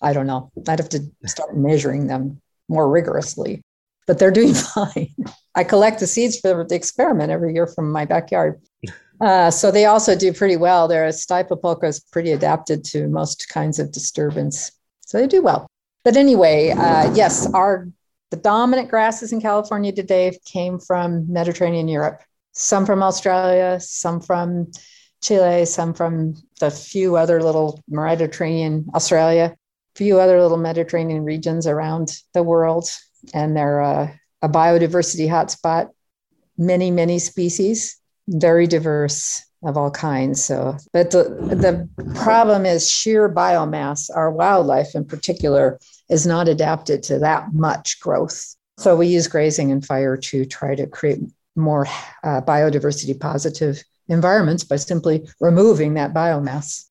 I 0.00 0.12
don't 0.12 0.26
know. 0.26 0.50
I'd 0.68 0.78
have 0.78 0.88
to 0.90 1.04
start 1.26 1.56
measuring 1.56 2.06
them 2.06 2.40
more 2.68 2.88
rigorously 2.88 3.62
but 4.06 4.18
they're 4.18 4.30
doing 4.30 4.54
fine. 4.74 5.14
I 5.54 5.64
collect 5.64 6.00
the 6.00 6.06
seeds 6.06 6.38
for 6.40 6.64
the 6.64 6.74
experiment 6.74 7.30
every 7.30 7.54
year 7.54 7.66
from 7.66 7.90
my 7.90 8.04
backyard. 8.04 8.60
Uh, 9.20 9.50
so 9.50 9.70
they 9.70 9.84
also 9.86 10.16
do 10.16 10.32
pretty 10.32 10.56
well. 10.56 10.88
Their 10.88 11.08
Stipa 11.08 11.60
pulchra 11.60 11.88
is 11.88 12.00
pretty 12.00 12.32
adapted 12.32 12.84
to 12.86 13.06
most 13.08 13.48
kinds 13.48 13.78
of 13.78 13.92
disturbance. 13.92 14.72
So 15.06 15.18
they 15.18 15.26
do 15.26 15.42
well. 15.42 15.66
But 16.02 16.16
anyway, 16.16 16.70
uh, 16.70 17.14
yes, 17.14 17.50
our 17.54 17.88
the 18.34 18.40
dominant 18.40 18.90
grasses 18.90 19.32
in 19.32 19.40
California 19.40 19.92
today 19.92 20.36
came 20.44 20.80
from 20.80 21.32
Mediterranean 21.32 21.86
Europe. 21.86 22.20
Some 22.50 22.84
from 22.84 23.00
Australia, 23.00 23.78
some 23.78 24.20
from 24.20 24.72
Chile, 25.22 25.64
some 25.66 25.94
from 25.94 26.34
the 26.58 26.68
few 26.68 27.14
other 27.14 27.40
little 27.40 27.80
Mediterranean 27.88 28.86
Australia, 28.92 29.54
few 29.94 30.18
other 30.18 30.42
little 30.42 30.56
Mediterranean 30.56 31.22
regions 31.22 31.68
around 31.68 32.18
the 32.32 32.42
world 32.42 32.90
and 33.32 33.56
they're 33.56 33.78
a, 33.78 34.20
a 34.42 34.48
biodiversity 34.48 35.28
hotspot. 35.28 35.90
Many, 36.58 36.90
many 36.90 37.20
species, 37.20 38.00
very 38.26 38.66
diverse 38.66 39.44
of 39.62 39.76
all 39.76 39.92
kinds. 39.92 40.44
So, 40.44 40.76
but 40.92 41.12
the, 41.12 41.22
the 41.22 41.88
problem 42.16 42.66
is 42.66 42.90
sheer 42.90 43.32
biomass. 43.32 44.10
Our 44.12 44.32
wildlife, 44.32 44.96
in 44.96 45.04
particular, 45.04 45.78
is 46.08 46.26
not 46.26 46.48
adapted 46.48 47.02
to 47.04 47.18
that 47.20 47.52
much 47.52 48.00
growth. 48.00 48.56
So, 48.78 48.96
we 48.96 49.06
use 49.06 49.28
grazing 49.28 49.70
and 49.70 49.84
fire 49.84 50.16
to 50.16 50.44
try 50.44 50.74
to 50.74 50.86
create 50.86 51.20
more 51.56 51.86
uh, 52.24 52.40
biodiversity 52.40 53.18
positive 53.18 53.82
environments 54.08 54.64
by 54.64 54.76
simply 54.76 55.28
removing 55.40 55.94
that 55.94 56.12
biomass 56.12 56.86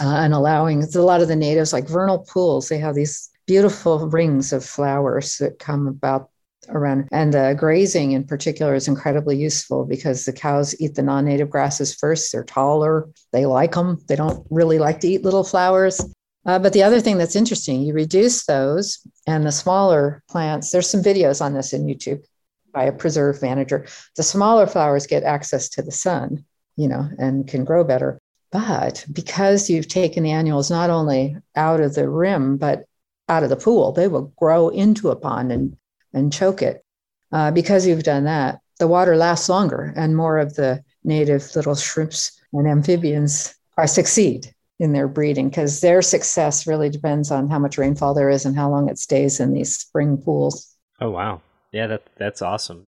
uh, 0.00 0.16
and 0.16 0.32
allowing 0.32 0.82
a 0.82 0.98
lot 1.00 1.20
of 1.20 1.28
the 1.28 1.36
natives, 1.36 1.72
like 1.72 1.88
vernal 1.88 2.18
pools, 2.18 2.68
they 2.68 2.78
have 2.78 2.94
these 2.94 3.30
beautiful 3.46 4.08
rings 4.08 4.52
of 4.52 4.64
flowers 4.64 5.38
that 5.38 5.58
come 5.58 5.86
about 5.86 6.30
around. 6.68 7.08
And 7.10 7.34
uh, 7.34 7.54
grazing 7.54 8.12
in 8.12 8.24
particular 8.24 8.74
is 8.74 8.88
incredibly 8.88 9.36
useful 9.36 9.84
because 9.84 10.24
the 10.24 10.32
cows 10.32 10.80
eat 10.80 10.94
the 10.94 11.02
non 11.02 11.24
native 11.24 11.50
grasses 11.50 11.94
first. 11.94 12.32
They're 12.32 12.44
taller, 12.44 13.08
they 13.32 13.46
like 13.46 13.72
them. 13.72 13.98
They 14.08 14.16
don't 14.16 14.46
really 14.50 14.78
like 14.78 15.00
to 15.00 15.08
eat 15.08 15.24
little 15.24 15.44
flowers. 15.44 16.00
Uh, 16.44 16.58
but 16.58 16.72
the 16.72 16.82
other 16.82 17.00
thing 17.00 17.18
that's 17.18 17.36
interesting, 17.36 17.82
you 17.82 17.94
reduce 17.94 18.46
those 18.46 19.06
and 19.26 19.46
the 19.46 19.52
smaller 19.52 20.22
plants, 20.28 20.70
there's 20.70 20.90
some 20.90 21.02
videos 21.02 21.40
on 21.40 21.54
this 21.54 21.72
in 21.72 21.86
YouTube 21.86 22.24
by 22.72 22.84
a 22.84 22.92
preserve 22.92 23.40
manager. 23.42 23.86
The 24.16 24.22
smaller 24.22 24.66
flowers 24.66 25.06
get 25.06 25.22
access 25.22 25.68
to 25.70 25.82
the 25.82 25.92
sun, 25.92 26.44
you 26.76 26.88
know, 26.88 27.08
and 27.18 27.46
can 27.46 27.64
grow 27.64 27.84
better. 27.84 28.18
But 28.50 29.04
because 29.12 29.70
you've 29.70 29.88
taken 29.88 30.24
the 30.24 30.32
annuals 30.32 30.70
not 30.70 30.90
only 30.90 31.36
out 31.54 31.80
of 31.80 31.94
the 31.94 32.08
rim, 32.08 32.56
but 32.56 32.86
out 33.28 33.42
of 33.42 33.48
the 33.48 33.56
pool. 33.56 33.92
They 33.92 34.08
will 34.08 34.32
grow 34.36 34.68
into 34.68 35.10
a 35.10 35.16
pond 35.16 35.52
and, 35.52 35.76
and 36.12 36.32
choke 36.32 36.62
it. 36.62 36.84
Uh, 37.32 37.50
because 37.50 37.86
you've 37.86 38.02
done 38.02 38.24
that, 38.24 38.60
the 38.78 38.86
water 38.86 39.16
lasts 39.16 39.48
longer 39.48 39.92
and 39.96 40.16
more 40.16 40.38
of 40.38 40.54
the 40.54 40.84
native 41.04 41.54
little 41.56 41.74
shrimps 41.74 42.40
and 42.52 42.68
amphibians 42.68 43.54
are 43.78 43.86
succeed 43.86 44.52
in 44.82 44.92
their 44.92 45.06
breeding 45.06 45.48
because 45.48 45.80
their 45.80 46.02
success 46.02 46.66
really 46.66 46.90
depends 46.90 47.30
on 47.30 47.48
how 47.48 47.58
much 47.58 47.78
rainfall 47.78 48.14
there 48.14 48.28
is 48.28 48.44
and 48.44 48.56
how 48.56 48.68
long 48.68 48.88
it 48.88 48.98
stays 48.98 49.38
in 49.38 49.54
these 49.54 49.78
spring 49.78 50.16
pools. 50.16 50.76
Oh 51.00 51.10
wow. 51.10 51.40
Yeah, 51.70 51.86
that 51.86 52.02
that's 52.18 52.42
awesome. 52.42 52.84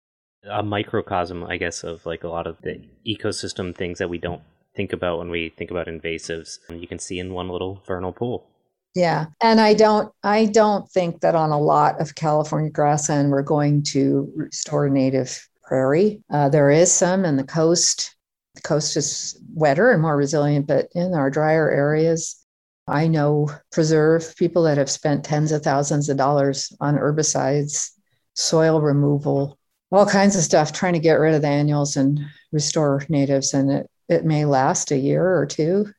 A 0.50 0.62
microcosm, 0.62 1.44
I 1.44 1.58
guess, 1.58 1.84
of 1.84 2.04
like 2.06 2.24
a 2.24 2.28
lot 2.28 2.46
of 2.46 2.56
the 2.62 2.80
ecosystem 3.06 3.76
things 3.76 3.98
that 3.98 4.08
we 4.08 4.16
don't 4.16 4.40
think 4.74 4.94
about 4.94 5.18
when 5.18 5.28
we 5.28 5.50
think 5.50 5.70
about 5.70 5.86
invasives. 5.86 6.60
And 6.70 6.80
you 6.80 6.88
can 6.88 6.98
see 6.98 7.18
in 7.18 7.34
one 7.34 7.50
little 7.50 7.82
vernal 7.86 8.14
pool. 8.14 8.46
Yeah. 8.94 9.26
And 9.42 9.60
I 9.60 9.74
don't 9.74 10.10
I 10.24 10.46
don't 10.46 10.90
think 10.90 11.20
that 11.20 11.34
on 11.34 11.50
a 11.50 11.60
lot 11.60 12.00
of 12.00 12.14
California 12.14 12.70
grassland 12.70 13.30
we're 13.30 13.42
going 13.42 13.82
to 13.92 14.32
restore 14.34 14.88
native 14.88 15.46
prairie. 15.62 16.22
Uh, 16.32 16.48
there 16.48 16.70
is 16.70 16.90
some 16.90 17.26
in 17.26 17.36
the 17.36 17.44
coast. 17.44 18.16
The 18.54 18.60
coast 18.62 18.96
is 18.96 19.40
wetter 19.54 19.90
and 19.90 20.02
more 20.02 20.16
resilient, 20.16 20.66
but 20.66 20.88
in 20.94 21.14
our 21.14 21.30
drier 21.30 21.70
areas, 21.70 22.44
I 22.86 23.08
know 23.08 23.48
preserve 23.70 24.34
people 24.36 24.64
that 24.64 24.78
have 24.78 24.90
spent 24.90 25.24
tens 25.24 25.52
of 25.52 25.62
thousands 25.62 26.08
of 26.08 26.16
dollars 26.16 26.72
on 26.80 26.96
herbicides, 26.96 27.90
soil 28.34 28.80
removal, 28.80 29.58
all 29.90 30.06
kinds 30.06 30.36
of 30.36 30.42
stuff 30.42 30.72
trying 30.72 30.94
to 30.94 30.98
get 30.98 31.14
rid 31.14 31.34
of 31.34 31.42
the 31.42 31.48
annuals 31.48 31.96
and 31.96 32.20
restore 32.50 33.04
natives. 33.08 33.54
And 33.54 33.70
it, 33.70 33.90
it 34.08 34.24
may 34.24 34.44
last 34.44 34.90
a 34.90 34.96
year 34.96 35.36
or 35.36 35.46
two 35.46 35.92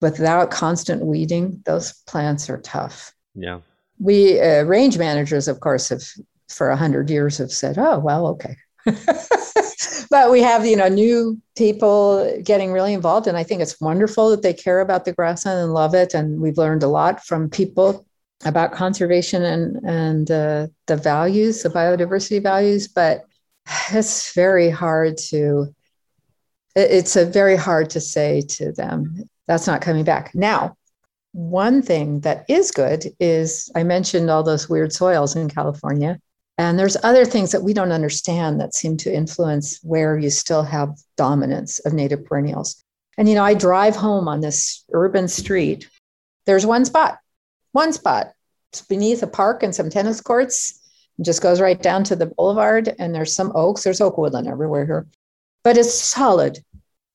without 0.00 0.50
constant 0.50 1.04
weeding, 1.04 1.62
those 1.66 1.92
plants 2.06 2.48
are 2.48 2.58
tough. 2.58 3.12
Yeah. 3.34 3.60
We 3.98 4.40
uh, 4.40 4.62
range 4.64 4.98
managers, 4.98 5.46
of 5.46 5.60
course, 5.60 5.90
have 5.90 6.02
for 6.48 6.70
a 6.70 6.76
hundred 6.76 7.10
years 7.10 7.38
have 7.38 7.52
said, 7.52 7.76
"Oh, 7.78 7.98
well, 7.98 8.26
okay." 8.28 8.56
but 10.10 10.30
we 10.30 10.42
have 10.42 10.66
you 10.66 10.76
know 10.76 10.88
new 10.88 11.40
people 11.56 12.40
getting 12.42 12.72
really 12.72 12.94
involved, 12.94 13.26
and 13.26 13.36
I 13.36 13.42
think 13.42 13.60
it's 13.60 13.80
wonderful 13.80 14.30
that 14.30 14.42
they 14.42 14.54
care 14.54 14.80
about 14.80 15.04
the 15.04 15.12
grassland 15.12 15.60
and 15.60 15.72
love 15.72 15.94
it. 15.94 16.14
And 16.14 16.40
we've 16.40 16.58
learned 16.58 16.82
a 16.82 16.88
lot 16.88 17.24
from 17.24 17.50
people 17.50 18.06
about 18.44 18.72
conservation 18.72 19.42
and 19.42 19.76
and 19.84 20.30
uh, 20.30 20.66
the 20.86 20.96
values, 20.96 21.62
the 21.62 21.70
biodiversity 21.70 22.42
values. 22.42 22.88
But 22.88 23.24
it's 23.92 24.32
very 24.34 24.70
hard 24.70 25.18
to. 25.30 25.74
It's 26.76 27.16
a 27.16 27.26
very 27.26 27.56
hard 27.56 27.90
to 27.90 28.00
say 28.00 28.42
to 28.42 28.70
them 28.72 29.24
that's 29.50 29.66
not 29.66 29.82
coming 29.82 30.04
back. 30.04 30.32
Now, 30.32 30.76
one 31.32 31.82
thing 31.82 32.20
that 32.20 32.44
is 32.48 32.70
good 32.70 33.06
is 33.18 33.68
I 33.74 33.82
mentioned 33.82 34.30
all 34.30 34.44
those 34.44 34.68
weird 34.68 34.92
soils 34.92 35.34
in 35.34 35.50
California. 35.50 36.20
And 36.60 36.78
there's 36.78 36.98
other 37.02 37.24
things 37.24 37.52
that 37.52 37.62
we 37.62 37.72
don't 37.72 37.90
understand 37.90 38.60
that 38.60 38.74
seem 38.74 38.98
to 38.98 39.10
influence 39.10 39.80
where 39.82 40.18
you 40.18 40.28
still 40.28 40.62
have 40.62 40.98
dominance 41.16 41.78
of 41.78 41.94
native 41.94 42.26
perennials. 42.26 42.84
And, 43.16 43.26
you 43.26 43.34
know, 43.34 43.42
I 43.42 43.54
drive 43.54 43.96
home 43.96 44.28
on 44.28 44.42
this 44.42 44.84
urban 44.92 45.26
street. 45.26 45.88
There's 46.44 46.66
one 46.66 46.84
spot, 46.84 47.18
one 47.72 47.94
spot. 47.94 48.34
It's 48.72 48.82
beneath 48.82 49.22
a 49.22 49.26
park 49.26 49.62
and 49.62 49.74
some 49.74 49.88
tennis 49.88 50.20
courts. 50.20 50.78
It 51.18 51.24
just 51.24 51.40
goes 51.40 51.62
right 51.62 51.80
down 51.80 52.04
to 52.04 52.14
the 52.14 52.26
boulevard. 52.26 52.94
And 52.98 53.14
there's 53.14 53.34
some 53.34 53.52
oaks. 53.54 53.82
There's 53.82 54.02
oak 54.02 54.18
woodland 54.18 54.46
everywhere 54.46 54.84
here. 54.84 55.06
But 55.64 55.78
it's 55.78 55.94
solid 55.94 56.58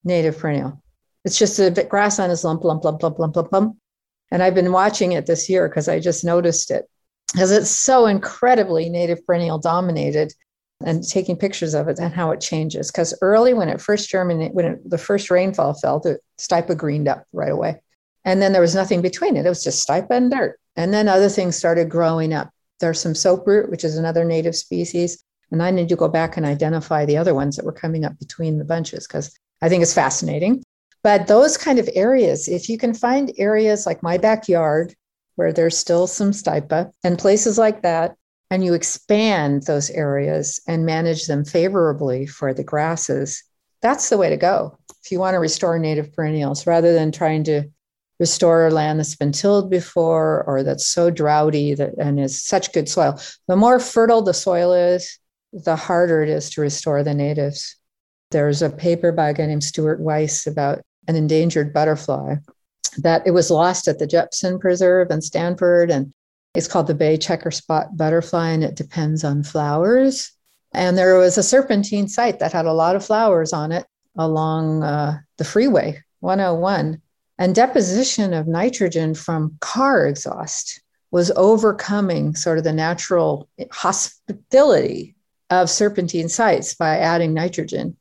native 0.03 0.39
perennial. 0.39 0.81
It's 1.23 1.37
just 1.37 1.59
a 1.59 1.69
bit 1.69 1.87
grass 1.87 2.17
on 2.17 2.31
his 2.31 2.43
lump, 2.43 2.63
lump, 2.63 2.83
lump, 2.83 3.03
lump, 3.03 3.19
lump, 3.19 3.35
lump, 3.35 3.51
lump. 3.51 3.77
And 4.31 4.41
I've 4.41 4.55
been 4.55 4.71
watching 4.71 5.11
it 5.11 5.27
this 5.27 5.47
year 5.51 5.69
because 5.69 5.87
I 5.87 5.99
just 5.99 6.25
noticed 6.25 6.71
it 6.71 6.89
because 7.36 7.51
it's 7.51 7.69
so 7.69 8.05
incredibly 8.05 8.89
native 8.89 9.25
perennial 9.27 9.59
dominated 9.59 10.33
and 10.86 11.05
taking 11.05 11.36
pictures 11.36 11.73
of 11.73 11.89
it 11.89 11.99
and 11.99 12.13
how 12.13 12.31
it 12.31 12.39
changes. 12.39 12.89
Because 12.89 13.13
early, 13.21 13.53
when 13.53 13.67
it 13.67 13.81
first 13.81 14.09
germinated, 14.09 14.55
when 14.55 14.65
it, 14.65 14.89
the 14.89 14.97
first 14.97 15.29
rainfall 15.29 15.73
fell, 15.73 15.99
the 15.99 16.17
stipa 16.39 16.77
greened 16.77 17.09
up 17.09 17.25
right 17.33 17.51
away. 17.51 17.81
And 18.23 18.41
then 18.41 18.53
there 18.53 18.61
was 18.61 18.73
nothing 18.73 19.01
between 19.01 19.36
it. 19.36 19.45
It 19.45 19.49
was 19.49 19.65
just 19.65 19.86
stipa 19.86 20.11
and 20.11 20.31
dirt. 20.31 20.57
And 20.77 20.93
then 20.93 21.09
other 21.09 21.27
things 21.27 21.57
started 21.57 21.89
growing 21.89 22.33
up. 22.33 22.51
There's 22.79 23.01
some 23.01 23.13
soaproot, 23.13 23.69
which 23.69 23.83
is 23.83 23.97
another 23.97 24.23
native 24.23 24.55
species. 24.55 25.21
And 25.51 25.61
I 25.61 25.71
need 25.71 25.89
to 25.89 25.97
go 25.97 26.07
back 26.07 26.38
and 26.38 26.45
identify 26.45 27.03
the 27.03 27.17
other 27.17 27.33
ones 27.33 27.57
that 27.57 27.65
were 27.65 27.73
coming 27.73 28.05
up 28.05 28.17
between 28.17 28.59
the 28.59 28.65
bunches 28.65 29.07
because 29.07 29.38
I 29.61 29.67
think 29.67 29.83
it's 29.83 29.93
fascinating. 29.93 30.63
But 31.03 31.27
those 31.27 31.57
kind 31.57 31.79
of 31.79 31.89
areas, 31.95 32.47
if 32.47 32.69
you 32.69 32.77
can 32.77 32.93
find 32.93 33.33
areas 33.38 33.86
like 33.86 34.01
my 34.01 34.17
backyard 34.17 34.95
where 35.36 35.53
there's 35.53 35.77
still 35.77 36.07
some 36.07 36.31
stipa 36.31 36.91
and 37.03 37.17
places 37.17 37.57
like 37.57 37.81
that, 37.81 38.15
and 38.49 38.63
you 38.63 38.73
expand 38.73 39.63
those 39.63 39.89
areas 39.89 40.59
and 40.67 40.86
manage 40.86 41.27
them 41.27 41.43
favorably 41.43 42.25
for 42.25 42.53
the 42.53 42.63
grasses, 42.63 43.43
that's 43.81 44.09
the 44.09 44.17
way 44.17 44.29
to 44.29 44.38
go. 44.38 44.77
If 45.03 45.11
you 45.11 45.19
want 45.19 45.36
to 45.36 45.39
restore 45.39 45.77
native 45.77 46.13
perennials 46.13 46.65
rather 46.65 46.93
than 46.93 47.11
trying 47.11 47.43
to 47.45 47.65
restore 48.19 48.71
land 48.71 48.99
that's 48.99 49.15
been 49.15 49.31
tilled 49.31 49.69
before 49.69 50.43
or 50.47 50.63
that's 50.63 50.88
so 50.88 51.09
droughty 51.09 51.73
that 51.75 51.93
and 51.97 52.19
is 52.19 52.41
such 52.41 52.71
good 52.71 52.88
soil. 52.88 53.19
The 53.47 53.55
more 53.55 53.79
fertile 53.79 54.21
the 54.21 54.33
soil 54.33 54.73
is, 54.73 55.19
the 55.51 55.75
harder 55.75 56.23
it 56.23 56.29
is 56.29 56.49
to 56.51 56.61
restore 56.61 57.03
the 57.03 57.13
natives. 57.13 57.75
There's 58.31 58.61
a 58.61 58.69
paper 58.69 59.11
by 59.11 59.29
a 59.29 59.33
guy 59.33 59.45
named 59.45 59.63
Stuart 59.63 59.99
Weiss 59.99 60.47
about 60.47 60.81
an 61.07 61.15
endangered 61.15 61.73
butterfly 61.73 62.36
that 63.01 63.25
it 63.25 63.31
was 63.31 63.51
lost 63.51 63.88
at 63.88 63.99
the 63.99 64.07
Jepson 64.07 64.59
Preserve 64.59 65.11
in 65.11 65.21
Stanford. 65.21 65.91
And 65.91 66.13
it's 66.53 66.67
called 66.67 66.88
the 66.88 66.95
Bay 66.95 67.17
Checkerspot 67.17 67.97
Butterfly, 67.97 68.49
and 68.49 68.63
it 68.63 68.75
depends 68.75 69.23
on 69.23 69.43
flowers. 69.43 70.31
And 70.73 70.97
there 70.97 71.17
was 71.17 71.38
a 71.38 71.43
serpentine 71.43 72.07
site 72.07 72.39
that 72.39 72.53
had 72.53 72.65
a 72.65 72.73
lot 72.73 72.95
of 72.95 73.05
flowers 73.05 73.53
on 73.53 73.71
it 73.71 73.86
along 74.17 74.83
uh, 74.83 75.19
the 75.38 75.43
freeway 75.43 76.01
101. 76.19 77.01
And 77.38 77.53
deposition 77.53 78.33
of 78.33 78.47
nitrogen 78.47 79.13
from 79.13 79.57
car 79.59 80.07
exhaust 80.07 80.81
was 81.11 81.31
overcoming 81.36 82.36
sort 82.36 82.57
of 82.57 82.63
the 82.63 82.73
natural 82.73 83.49
hostility 83.71 85.15
of 85.49 85.69
serpentine 85.69 86.29
sites 86.29 86.73
by 86.73 86.97
adding 86.97 87.33
nitrogen. 87.33 87.95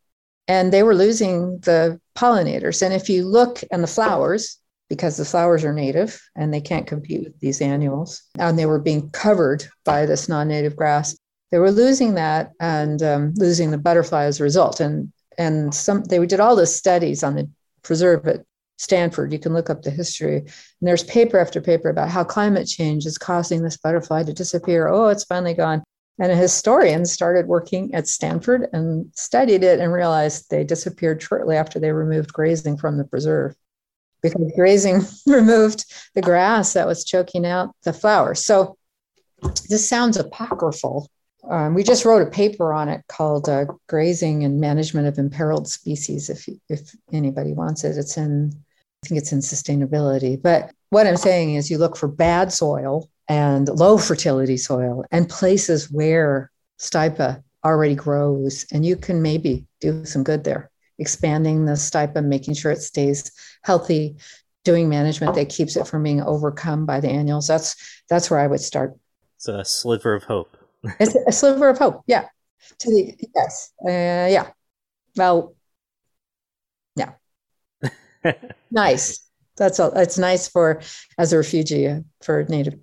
And 0.49 0.73
they 0.73 0.83
were 0.83 0.95
losing 0.95 1.59
the 1.61 2.01
pollinators. 2.17 2.83
And 2.83 2.95
if 2.95 3.09
you 3.09 3.25
look 3.25 3.63
and 3.71 3.83
the 3.83 3.89
flowers, 3.89 4.59
because 4.95 5.17
the 5.17 5.25
flowers 5.25 5.65
are 5.65 5.73
native 5.73 6.21
and 6.37 6.55
they 6.55 6.61
can't 6.61 6.87
compete 6.87 7.25
with 7.25 7.39
these 7.41 7.61
annuals, 7.61 8.23
and 8.39 8.57
they 8.57 8.67
were 8.67 8.79
being 8.79 9.11
covered 9.11 9.67
by 9.85 10.07
this 10.07 10.29
non 10.29 10.49
native 10.49 10.77
grass, 10.77 11.17
they 11.51 11.59
were 11.59 11.73
losing 11.73 12.15
that 12.15 12.53
and 12.61 13.03
um, 13.03 13.35
losing 13.37 13.71
the 13.71 13.79
butterfly 13.79 14.25
as 14.25 14.41
a 14.41 14.45
result. 14.45 14.81
And 14.81 15.13
and 15.37 15.75
some 15.75 16.05
they 16.05 16.25
did 16.27 16.41
all 16.41 16.55
the 16.55 16.67
studies 16.67 17.25
on 17.25 17.35
the 17.35 17.51
preserve 17.83 18.27
at 18.29 18.45
Stanford. 18.79 19.33
You 19.33 19.39
can 19.41 19.53
look 19.53 19.69
up 19.69 19.83
the 19.83 19.91
history. 19.91 20.39
And 20.39 20.49
there's 20.81 21.05
paper 21.05 21.39
after 21.39 21.61
paper 21.61 21.89
about 21.89 22.09
how 22.09 22.25
climate 22.25 22.69
change 22.69 23.05
is 23.05 23.19
causing 23.19 23.63
this 23.63 23.77
butterfly 23.77 24.23
to 24.25 24.33
disappear. 24.33 24.89
Oh, 24.89 25.09
it's 25.09 25.25
finally 25.25 25.55
gone. 25.55 25.83
And 26.21 26.31
a 26.31 26.37
historian 26.37 27.05
started 27.05 27.49
working 27.49 27.93
at 27.95 28.07
Stanford 28.07 28.69
and 28.73 29.11
studied 29.17 29.65
it 29.65 29.81
and 29.81 29.93
realized 29.93 30.49
they 30.49 30.63
disappeared 30.63 31.21
shortly 31.21 31.57
after 31.57 31.81
they 31.81 31.91
removed 31.91 32.33
grazing 32.33 32.77
from 32.77 32.99
the 32.99 33.05
preserve 33.05 33.57
because 34.25 34.51
grazing 34.57 35.03
removed 35.27 35.85
the 36.15 36.23
grass 36.23 36.73
that 36.73 36.87
was 36.87 37.05
choking 37.05 37.47
out 37.47 37.77
the 37.85 37.93
flowers. 37.93 38.45
So 38.45 38.77
this 39.69 39.89
sounds 39.89 40.17
apocryphal. 40.17 41.09
Um, 41.49 41.75
we 41.75 41.83
just 41.83 42.07
wrote 42.07 42.27
a 42.27 42.31
paper 42.31 42.73
on 42.73 42.89
it 42.89 43.05
called 43.07 43.51
uh, 43.51 43.67
"Grazing 43.87 44.45
and 44.45 44.59
Management 44.59 45.07
of 45.07 45.19
Imperiled 45.19 45.69
Species." 45.69 46.31
If 46.31 46.49
if 46.71 46.97
anybody 47.13 47.53
wants 47.53 47.85
it, 47.85 47.99
it's 47.99 48.17
in 48.17 48.51
I 49.05 49.07
think 49.07 49.19
it's 49.21 49.33
in 49.33 49.41
sustainability. 49.41 50.41
But 50.41 50.73
what 50.89 51.07
I'm 51.07 51.19
saying 51.19 51.55
is, 51.55 51.71
you 51.71 51.77
look 51.77 51.97
for 51.97 52.09
bad 52.09 52.51
soil 52.51 53.11
and 53.29 53.69
low 53.69 53.99
fertility 53.99 54.57
soil 54.57 55.05
and 55.11 55.29
places 55.29 55.91
where 55.91 56.51
stipa 56.79 57.43
already 57.63 57.95
grows, 57.95 58.65
and 58.73 58.87
you 58.87 58.97
can 58.97 59.21
maybe 59.21 59.67
do 59.81 60.07
some 60.07 60.25
good 60.25 60.45
there, 60.45 60.71
expanding 60.99 61.65
the 61.65 61.73
stipa, 61.73 62.25
making 62.25 62.55
sure 62.55 62.73
it 62.73 62.81
stays 62.81 63.31
healthy, 63.63 64.17
doing 64.65 64.89
management 64.89 65.35
that 65.35 65.49
keeps 65.49 65.77
it 65.77 65.87
from 65.87 66.03
being 66.03 66.23
overcome 66.23 66.87
by 66.87 67.01
the 67.01 67.09
annuals. 67.09 67.47
That's 67.47 68.03
that's 68.09 68.31
where 68.31 68.41
I 68.41 68.47
would 68.47 68.61
start. 68.61 68.95
It's 69.37 69.49
a 69.49 69.65
sliver 69.65 70.15
of 70.15 70.25
hope. 70.25 70.57
it's 71.01 71.15
a 71.15 71.33
sliver 71.33 71.69
of 71.69 71.79
hope. 71.79 72.03
Yeah. 72.07 72.27
To 72.81 72.91
the 72.91 73.15
yes. 73.35 73.73
Uh, 73.85 74.29
yeah. 74.31 74.51
Well. 75.17 75.55
Yeah. 76.97 77.13
nice. 78.71 79.21
That's 79.57 79.79
all. 79.79 79.93
It's 79.93 80.19
nice 80.19 80.49
for 80.49 80.81
as 81.19 81.33
a 81.33 81.39
refugee 81.39 81.87
uh, 81.89 82.01
for 82.23 82.45
Native 82.45 82.79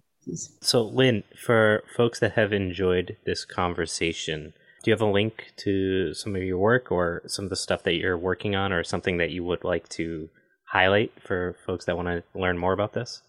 so, 0.62 0.84
Lynn, 0.84 1.24
for 1.36 1.84
folks 1.96 2.20
that 2.20 2.34
have 2.34 2.54
enjoyed 2.54 3.18
this 3.26 3.46
conversation, 3.46 4.54
do 4.82 4.90
you 4.90 4.94
have 4.94 5.02
a 5.02 5.06
link 5.06 5.54
to 5.58 6.14
some 6.14 6.36
of 6.36 6.44
your 6.44 6.58
work 6.58 6.92
or 6.92 7.22
some 7.28 7.46
of 7.46 7.50
the 7.50 7.56
stuff 7.56 7.84
that 7.84 7.96
you're 7.96 8.18
working 8.18 8.56
on 8.56 8.74
or 8.74 8.84
something 8.84 9.18
that 9.18 9.32
you 9.32 9.44
would 9.44 9.64
like 9.64 9.88
to 9.90 10.30
highlight 10.66 11.12
for 11.20 11.56
folks 11.66 11.86
that 11.86 11.98
want 11.98 12.08
to 12.08 12.24
learn 12.40 12.58
more 12.58 12.74
about 12.74 12.94
this? 12.94 13.22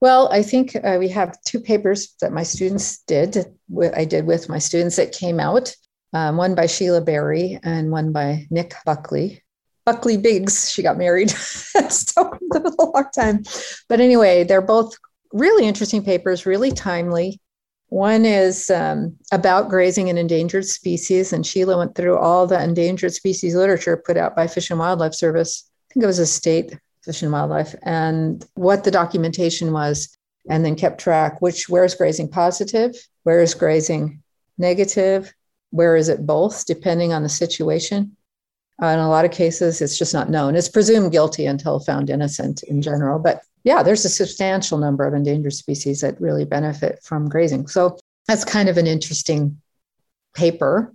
Well, 0.00 0.30
I 0.32 0.42
think 0.42 0.76
uh, 0.76 0.96
we 0.98 1.08
have 1.08 1.40
two 1.42 1.60
papers 1.60 2.14
that 2.20 2.32
my 2.32 2.42
students 2.42 3.02
did. 3.06 3.36
I 3.94 4.04
did 4.04 4.26
with 4.26 4.48
my 4.48 4.58
students 4.58 4.96
that 4.96 5.12
came 5.12 5.40
out. 5.40 5.74
Um, 6.12 6.36
one 6.36 6.54
by 6.54 6.66
Sheila 6.66 7.00
Barry 7.00 7.58
and 7.62 7.90
one 7.90 8.12
by 8.12 8.46
Nick 8.50 8.74
Buckley. 8.84 9.42
Buckley 9.84 10.16
Biggs, 10.16 10.70
she 10.70 10.82
got 10.82 10.98
married. 10.98 11.30
so 11.88 12.32
a 12.54 12.60
long 12.78 13.06
time. 13.14 13.42
But 13.88 14.00
anyway, 14.00 14.44
they're 14.44 14.62
both 14.62 14.96
really 15.32 15.66
interesting 15.66 16.04
papers, 16.04 16.46
really 16.46 16.70
timely. 16.70 17.40
One 17.90 18.24
is 18.24 18.70
um, 18.70 19.16
about 19.32 19.68
grazing 19.68 20.10
and 20.10 20.18
endangered 20.18 20.64
species, 20.64 21.32
and 21.32 21.44
Sheila 21.44 21.76
went 21.76 21.96
through 21.96 22.18
all 22.18 22.46
the 22.46 22.62
endangered 22.62 23.12
species 23.12 23.56
literature 23.56 23.96
put 23.96 24.16
out 24.16 24.36
by 24.36 24.46
Fish 24.46 24.70
and 24.70 24.78
Wildlife 24.78 25.14
Service. 25.14 25.68
I 25.90 25.94
think 25.94 26.04
it 26.04 26.06
was 26.06 26.20
a 26.20 26.26
state 26.26 26.78
Fish 27.04 27.22
and 27.22 27.32
Wildlife, 27.32 27.74
and 27.82 28.46
what 28.54 28.84
the 28.84 28.92
documentation 28.92 29.72
was, 29.72 30.16
and 30.48 30.64
then 30.64 30.76
kept 30.76 31.00
track 31.00 31.42
which 31.42 31.68
where 31.68 31.84
is 31.84 31.96
grazing 31.96 32.28
positive, 32.28 32.94
where 33.24 33.40
is 33.40 33.54
grazing 33.54 34.22
negative, 34.56 35.34
where 35.70 35.96
is 35.96 36.08
it 36.08 36.24
both, 36.24 36.66
depending 36.66 37.12
on 37.12 37.24
the 37.24 37.28
situation. 37.28 38.16
Uh, 38.80 38.86
in 38.86 39.00
a 39.00 39.10
lot 39.10 39.24
of 39.24 39.32
cases, 39.32 39.82
it's 39.82 39.98
just 39.98 40.14
not 40.14 40.30
known. 40.30 40.54
It's 40.54 40.68
presumed 40.68 41.10
guilty 41.10 41.46
until 41.46 41.80
found 41.80 42.08
innocent 42.08 42.62
in 42.62 42.82
general, 42.82 43.18
but 43.18 43.42
yeah, 43.64 43.82
there's 43.82 44.04
a 44.04 44.10
substantial 44.10 44.78
number 44.78 45.06
of 45.06 45.14
endangered 45.14 45.52
species 45.52 46.00
that 46.00 46.20
really 46.20 46.44
benefit 46.44 47.00
from 47.02 47.28
grazing. 47.28 47.66
So 47.66 47.98
that's 48.26 48.44
kind 48.44 48.68
of 48.68 48.78
an 48.78 48.86
interesting 48.86 49.60
paper. 50.34 50.92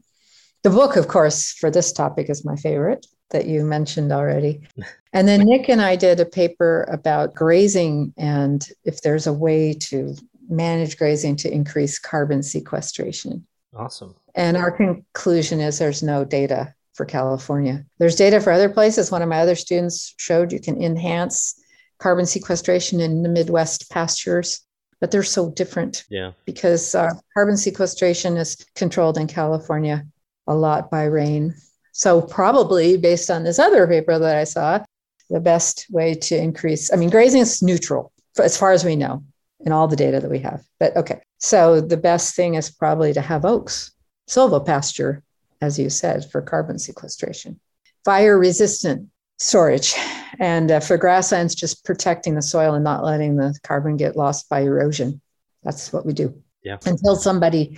The 0.64 0.70
book, 0.70 0.96
of 0.96 1.08
course, 1.08 1.52
for 1.52 1.70
this 1.70 1.92
topic 1.92 2.30
is 2.30 2.46
my 2.46 2.56
favorite 2.56 3.06
that 3.32 3.46
you 3.46 3.64
mentioned 3.64 4.12
already. 4.12 4.62
And 5.14 5.30
then 5.30 5.46
Nick 5.46 5.70
and 5.70 5.82
I 5.82 5.96
did 5.96 6.20
a 6.20 6.26
paper 6.26 6.86
about 6.92 7.34
grazing 7.34 8.14
and 8.18 8.68
if 8.84 9.02
there's 9.02 9.28
a 9.28 9.32
way 9.32 9.74
to 9.74 10.14
manage 10.50 10.98
grazing 10.98 11.38
to 11.38 11.50
increase 11.50 11.98
carbon 11.98 12.44
sequestration. 12.44 13.48
Awesome. 13.74 14.14
And 14.36 14.58
our 14.58 14.72
conclusion 14.72 15.62
is 15.62 15.80
there's 15.80 16.04
no 16.04 16.26
data 16.26 16.74
for 16.96 17.06
California. 17.06 17.86
There's 17.98 18.18
data 18.18 18.42
for 18.42 18.52
other 18.52 18.68
places. 18.68 19.10
One 19.10 19.22
of 19.22 19.30
my 19.30 19.40
other 19.40 19.56
students 19.56 20.14
showed 20.18 20.52
you 20.52 20.60
can 20.60 20.84
enhance 20.84 21.62
carbon 22.00 22.26
sequestration 22.26 23.00
in 23.00 23.24
the 23.24 23.30
Midwest 23.30 23.90
pastures, 23.90 24.62
but 25.00 25.12
they're 25.12 25.24
so 25.24 25.52
different. 25.52 26.04
Yeah. 26.10 26.32
Because 26.46 26.96
uh, 26.96 27.12
carbon 27.34 27.58
sequestration 27.58 28.38
is 28.38 28.66
controlled 28.76 29.18
in 29.18 29.28
California 29.28 30.06
a 30.48 30.56
lot 30.56 30.92
by 30.92 31.06
rain. 31.06 31.54
So, 31.92 32.22
probably 32.22 32.98
based 32.98 33.30
on 33.30 33.44
this 33.44 33.58
other 33.58 33.88
paper 33.88 34.20
that 34.20 34.36
I 34.36 34.44
saw, 34.44 34.84
the 35.30 35.40
best 35.40 35.88
way 35.90 36.14
to 36.14 36.38
increase, 36.38 36.92
I 36.92 36.98
mean, 36.98 37.10
grazing 37.10 37.42
is 37.42 37.62
neutral 37.62 38.12
as 38.38 38.58
far 38.58 38.72
as 38.72 38.84
we 38.84 38.96
know 38.96 39.24
in 39.62 39.72
all 39.72 39.88
the 39.88 39.96
data 39.96 40.20
that 40.20 40.30
we 40.30 40.40
have. 40.40 40.64
But 40.80 40.96
okay. 40.98 41.22
So 41.40 41.82
the 41.82 41.98
best 41.98 42.36
thing 42.36 42.56
is 42.56 42.70
probably 42.70 43.14
to 43.14 43.22
have 43.22 43.46
oaks, 43.46 43.92
silvopasture, 44.30 45.22
as 45.62 45.80
you 45.80 45.90
said, 45.90 46.30
for 46.32 46.42
carbon 46.42 46.78
sequestration. 46.78 47.60
Fire 48.04 48.38
resistant 48.38 49.10
storage. 49.38 49.94
And 50.40 50.72
uh, 50.72 50.80
for 50.80 50.98
grasslands, 50.98 51.56
just 51.56 51.86
protecting 51.86 52.36
the 52.36 52.42
soil 52.42 52.74
and 52.74 52.84
not 52.84 53.04
letting 53.04 53.36
the 53.38 53.58
carbon 53.64 53.98
get 53.98 54.16
lost 54.16 54.50
by 54.50 54.62
erosion. 54.62 55.22
That's 55.64 55.92
what 55.92 56.06
we 56.06 56.14
do. 56.14 56.42
Yeah. 56.64 56.78
Until 56.86 57.16
somebody 57.16 57.78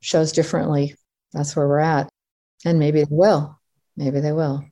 shows 0.00 0.32
differently, 0.32 0.94
that's 1.32 1.54
where 1.54 1.68
we're 1.68 1.78
at. 1.78 2.08
And 2.64 2.78
maybe 2.78 3.00
they 3.00 3.08
will. 3.10 3.58
Maybe 3.96 4.20
they 4.20 4.32
will. 4.32 4.64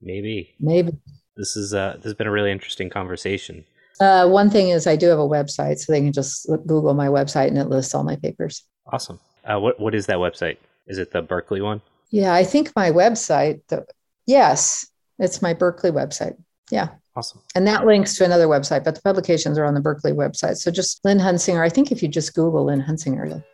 Maybe. 0.00 0.54
Maybe. 0.58 0.92
This 1.36 1.56
is 1.56 1.72
uh 1.72 1.94
this 1.96 2.04
has 2.04 2.14
been 2.14 2.26
a 2.26 2.30
really 2.30 2.52
interesting 2.52 2.90
conversation. 2.90 3.64
Uh, 4.00 4.28
one 4.28 4.50
thing 4.50 4.70
is 4.70 4.86
I 4.86 4.96
do 4.96 5.06
have 5.06 5.18
a 5.18 5.28
website, 5.28 5.78
so 5.78 5.92
they 5.92 6.00
can 6.00 6.12
just 6.12 6.48
look, 6.48 6.66
Google 6.66 6.94
my 6.94 7.06
website 7.06 7.48
and 7.48 7.58
it 7.58 7.68
lists 7.68 7.94
all 7.94 8.02
my 8.02 8.16
papers. 8.16 8.64
Awesome. 8.92 9.20
Uh, 9.44 9.58
what 9.58 9.78
what 9.78 9.94
is 9.94 10.06
that 10.06 10.16
website? 10.18 10.56
Is 10.86 10.98
it 10.98 11.12
the 11.12 11.22
Berkeley 11.22 11.60
one? 11.60 11.80
Yeah, 12.10 12.34
I 12.34 12.44
think 12.44 12.72
my 12.76 12.90
website. 12.90 13.60
The, 13.68 13.86
yes, 14.26 14.86
it's 15.22 15.40
my 15.40 15.54
Berkeley 15.54 15.90
website. 15.90 16.36
Yeah. 16.70 16.88
Awesome. 17.14 17.40
And 17.54 17.66
that 17.66 17.86
links 17.86 18.16
to 18.16 18.24
another 18.24 18.46
website, 18.46 18.84
but 18.84 18.94
the 18.94 19.02
publications 19.02 19.56
are 19.58 19.64
on 19.64 19.74
the 19.74 19.80
Berkeley 19.80 20.12
website. 20.12 20.56
So 20.56 20.70
just 20.70 21.04
Lynn 21.04 21.18
Huntsinger. 21.18 21.62
I 21.62 21.68
think 21.68 21.92
if 21.92 22.02
you 22.02 22.08
just 22.08 22.34
Google 22.34 22.64
Lynn 22.64 22.82
Huntsinger, 22.82 23.28
you'll 23.28 23.44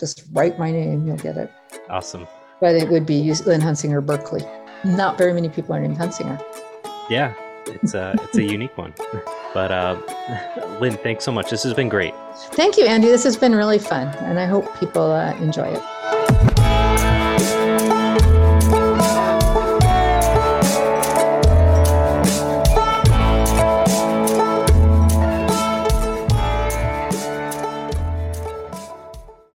just 0.00 0.24
write 0.32 0.58
my 0.58 0.72
name, 0.72 1.06
you'll 1.06 1.18
get 1.18 1.36
it. 1.36 1.50
Awesome. 1.88 2.26
But 2.60 2.74
it 2.74 2.88
would 2.88 3.06
be 3.06 3.22
Lynn 3.22 3.60
Huntsinger 3.60 4.04
Berkeley. 4.04 4.42
Not 4.84 5.18
very 5.18 5.32
many 5.32 5.48
people 5.48 5.74
are 5.74 5.80
named 5.80 5.98
Huntsinger. 5.98 6.42
Yeah, 7.10 7.34
it's 7.66 7.94
a 7.94 8.14
it's 8.22 8.36
a 8.36 8.42
unique 8.42 8.76
one. 8.76 8.94
But 9.54 9.70
uh, 9.70 10.00
Lynn, 10.80 10.96
thanks 10.96 11.24
so 11.24 11.30
much. 11.30 11.50
This 11.50 11.62
has 11.64 11.74
been 11.74 11.90
great. 11.90 12.14
Thank 12.54 12.78
you, 12.78 12.86
Andy. 12.86 13.08
This 13.08 13.22
has 13.24 13.36
been 13.36 13.54
really 13.54 13.78
fun, 13.78 14.08
and 14.20 14.40
I 14.40 14.46
hope 14.46 14.64
people 14.80 15.12
uh, 15.12 15.34
enjoy 15.34 15.68
it. 15.68 16.01